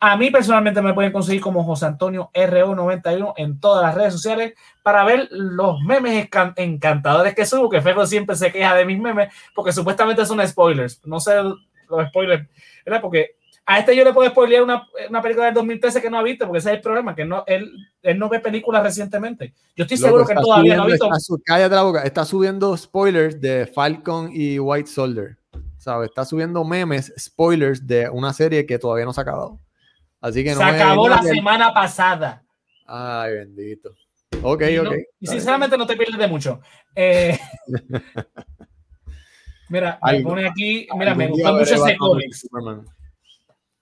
a 0.00 0.16
mí 0.16 0.30
personalmente 0.30 0.82
me 0.82 0.94
pueden 0.94 1.12
conseguir 1.12 1.40
como 1.40 1.64
José 1.64 1.86
Antonio 1.86 2.30
RO91 2.34 3.34
en 3.36 3.60
todas 3.60 3.82
las 3.82 3.94
redes 3.94 4.12
sociales 4.12 4.54
para 4.82 5.04
ver 5.04 5.28
los 5.30 5.80
memes 5.80 6.28
encantadores 6.56 7.34
que 7.34 7.46
subo, 7.46 7.70
que 7.70 7.80
Febo 7.80 8.06
siempre 8.06 8.36
se 8.36 8.52
queja 8.52 8.74
de 8.74 8.84
mis 8.84 8.98
memes 8.98 9.32
porque 9.54 9.72
supuestamente 9.72 10.26
son 10.26 10.46
spoilers. 10.46 11.00
No 11.04 11.20
sé 11.20 11.34
los 11.42 12.08
spoilers, 12.08 12.48
¿verdad? 12.84 13.00
Porque 13.00 13.36
a 13.68 13.80
este 13.80 13.96
yo 13.96 14.04
le 14.04 14.12
puedo 14.12 14.30
spoilear 14.30 14.62
una, 14.62 14.86
una, 15.08 15.20
película 15.20 15.46
del 15.46 15.54
2013 15.54 16.00
que 16.00 16.08
no 16.08 16.18
ha 16.18 16.22
visto, 16.22 16.46
porque 16.46 16.58
ese 16.58 16.70
es 16.70 16.76
el 16.76 16.82
problema, 16.82 17.16
que 17.16 17.24
no, 17.24 17.42
él, 17.48 17.72
él 18.00 18.18
no 18.18 18.28
ve 18.28 18.38
películas 18.38 18.82
recientemente. 18.82 19.54
Yo 19.74 19.82
estoy 19.82 19.96
seguro 19.96 20.24
que 20.24 20.34
todavía 20.34 20.76
no 20.76 20.84
ha 20.84 20.86
visto. 20.86 21.08
cállate 21.44 21.74
la 21.74 21.82
boca, 21.82 22.02
está 22.02 22.24
subiendo 22.24 22.76
spoilers 22.76 23.40
de 23.40 23.66
Falcon 23.66 24.30
y 24.32 24.60
White 24.60 24.88
Soldier. 24.88 25.36
¿Sabes? 25.86 26.08
Está 26.08 26.24
subiendo 26.24 26.64
memes, 26.64 27.12
spoilers 27.16 27.86
de 27.86 28.10
una 28.10 28.32
serie 28.32 28.66
que 28.66 28.76
todavía 28.76 29.04
no 29.04 29.12
se 29.12 29.20
ha 29.20 29.22
acabado. 29.22 29.60
Así 30.20 30.42
que 30.42 30.50
no 30.50 30.56
Se 30.56 30.64
acabó 30.64 31.08
la 31.08 31.22
semana 31.22 31.72
pasada. 31.72 32.42
Ay, 32.84 33.34
bendito. 33.34 33.90
Ok, 34.42 34.64
ok. 34.80 34.94
y 35.20 35.26
sinceramente 35.28 35.78
no 35.78 35.86
te 35.86 35.96
pierdes 35.96 36.18
de 36.18 36.26
mucho. 36.26 36.60
Eh, 36.92 37.38
mira, 39.68 40.00
me 40.02 40.22
pone 40.22 40.48
aquí. 40.48 40.88
Mira, 40.96 41.14
me 41.14 41.28
gustó 41.28 41.52
mucho 41.52 41.74
ese 41.76 41.96
cómic. 41.96 42.34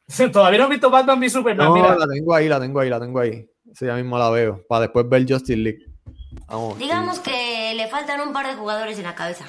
Todavía 0.31 0.59
no 0.59 0.67
he 0.67 0.69
visto 0.69 0.91
Batman 0.91 1.21
v 1.21 1.31
Superman. 1.31 1.69
No, 1.69 1.97
la 1.97 2.07
tengo 2.07 2.35
ahí, 2.35 2.49
la 2.51 2.61
tengo 2.61 2.81
ahí, 2.81 2.91
la 2.91 3.01
tengo 3.01 3.19
ahí. 3.19 3.49
Sí, 3.73 3.87
ya 3.87 3.95
mismo 3.95 4.19
la 4.19 4.29
veo. 4.29 4.63
Para 4.69 4.83
después 4.83 5.09
ver 5.09 5.25
Justice 5.27 5.57
League. 5.57 5.87
Vamos. 6.49 6.79
Digamos 6.79 7.19
que 7.21 7.73
le 7.75 7.89
faltan 7.89 8.21
un 8.21 8.35
par 8.35 8.47
de 8.47 8.57
jugadores 8.57 8.99
en 8.99 9.05
la 9.05 9.15
cabeza. 9.15 9.47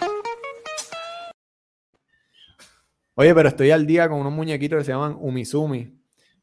Oye, 3.15 3.33
pero 3.33 3.47
estoy 3.47 3.71
al 3.71 3.87
día 3.87 4.09
con 4.09 4.19
unos 4.19 4.33
muñequitos 4.33 4.79
que 4.79 4.83
se 4.83 4.91
llaman 4.91 5.15
Umizumi. 5.19 5.97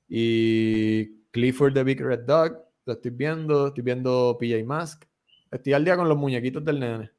Y 0.09 1.23
Clifford 1.31 1.75
the 1.75 1.85
Big 1.85 2.01
Red 2.01 2.20
Dog, 2.20 2.57
lo 2.87 2.95
estoy 2.95 3.11
viendo, 3.11 3.68
estoy 3.68 3.85
viendo 3.85 4.37
PJ 4.41 4.64
Mask. 4.64 5.05
Estoy 5.51 5.75
al 5.75 5.85
día 5.85 5.97
con 5.97 6.09
los 6.09 6.16
muñequitos 6.16 6.64
del 6.64 6.81
nene. 6.81 7.11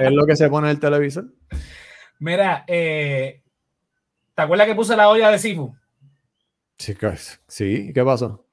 Es 0.00 0.12
lo 0.12 0.24
que, 0.24 0.36
se 0.36 0.48
pone 0.48 0.68
en 0.68 0.72
el 0.72 0.80
televisor. 0.80 1.26
Mira, 2.20 2.64
eh, 2.68 3.42
¿te 4.34 4.42
acuerdas 4.42 4.68
que 4.68 4.76
puse 4.76 4.96
la 4.96 5.08
olla 5.08 5.30
de 5.30 5.38
Sifu? 5.40 5.74
Sí, 6.78 6.96
sí. 7.48 7.92
¿qué 7.92 8.04
pasó? 8.04 8.46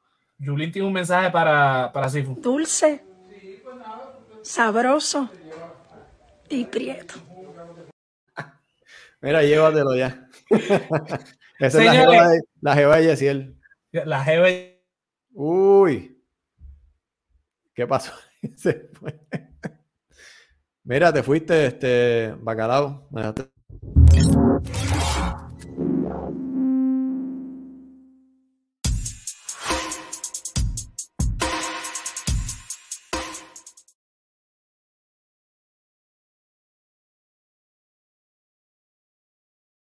Julín 0.43 0.71
tiene 0.71 0.87
un 0.87 0.93
mensaje 0.93 1.29
para, 1.29 1.91
para 1.93 2.09
Sifu. 2.09 2.33
Dulce, 2.41 3.03
sabroso 4.41 5.29
y 6.49 6.65
prieto. 6.65 7.28
Mira, 9.21 9.43
llévatelo 9.43 9.95
ya. 9.95 10.27
Esa 11.59 11.79
es 11.79 11.85
la 11.85 11.93
jeva, 11.93 12.29
de, 12.29 12.41
la 12.61 12.75
jeva 12.75 12.97
de 12.97 13.03
Yesiel. 13.03 13.59
La 13.91 14.23
jeva 14.23 14.47
Uy. 15.33 16.23
¿Qué 17.73 17.85
pasó? 17.85 18.13
Se 18.55 18.89
fue. 18.93 19.19
Mira, 20.83 21.11
te 21.13 21.21
fuiste, 21.21 21.67
este, 21.67 22.33
bacalao. 22.39 23.09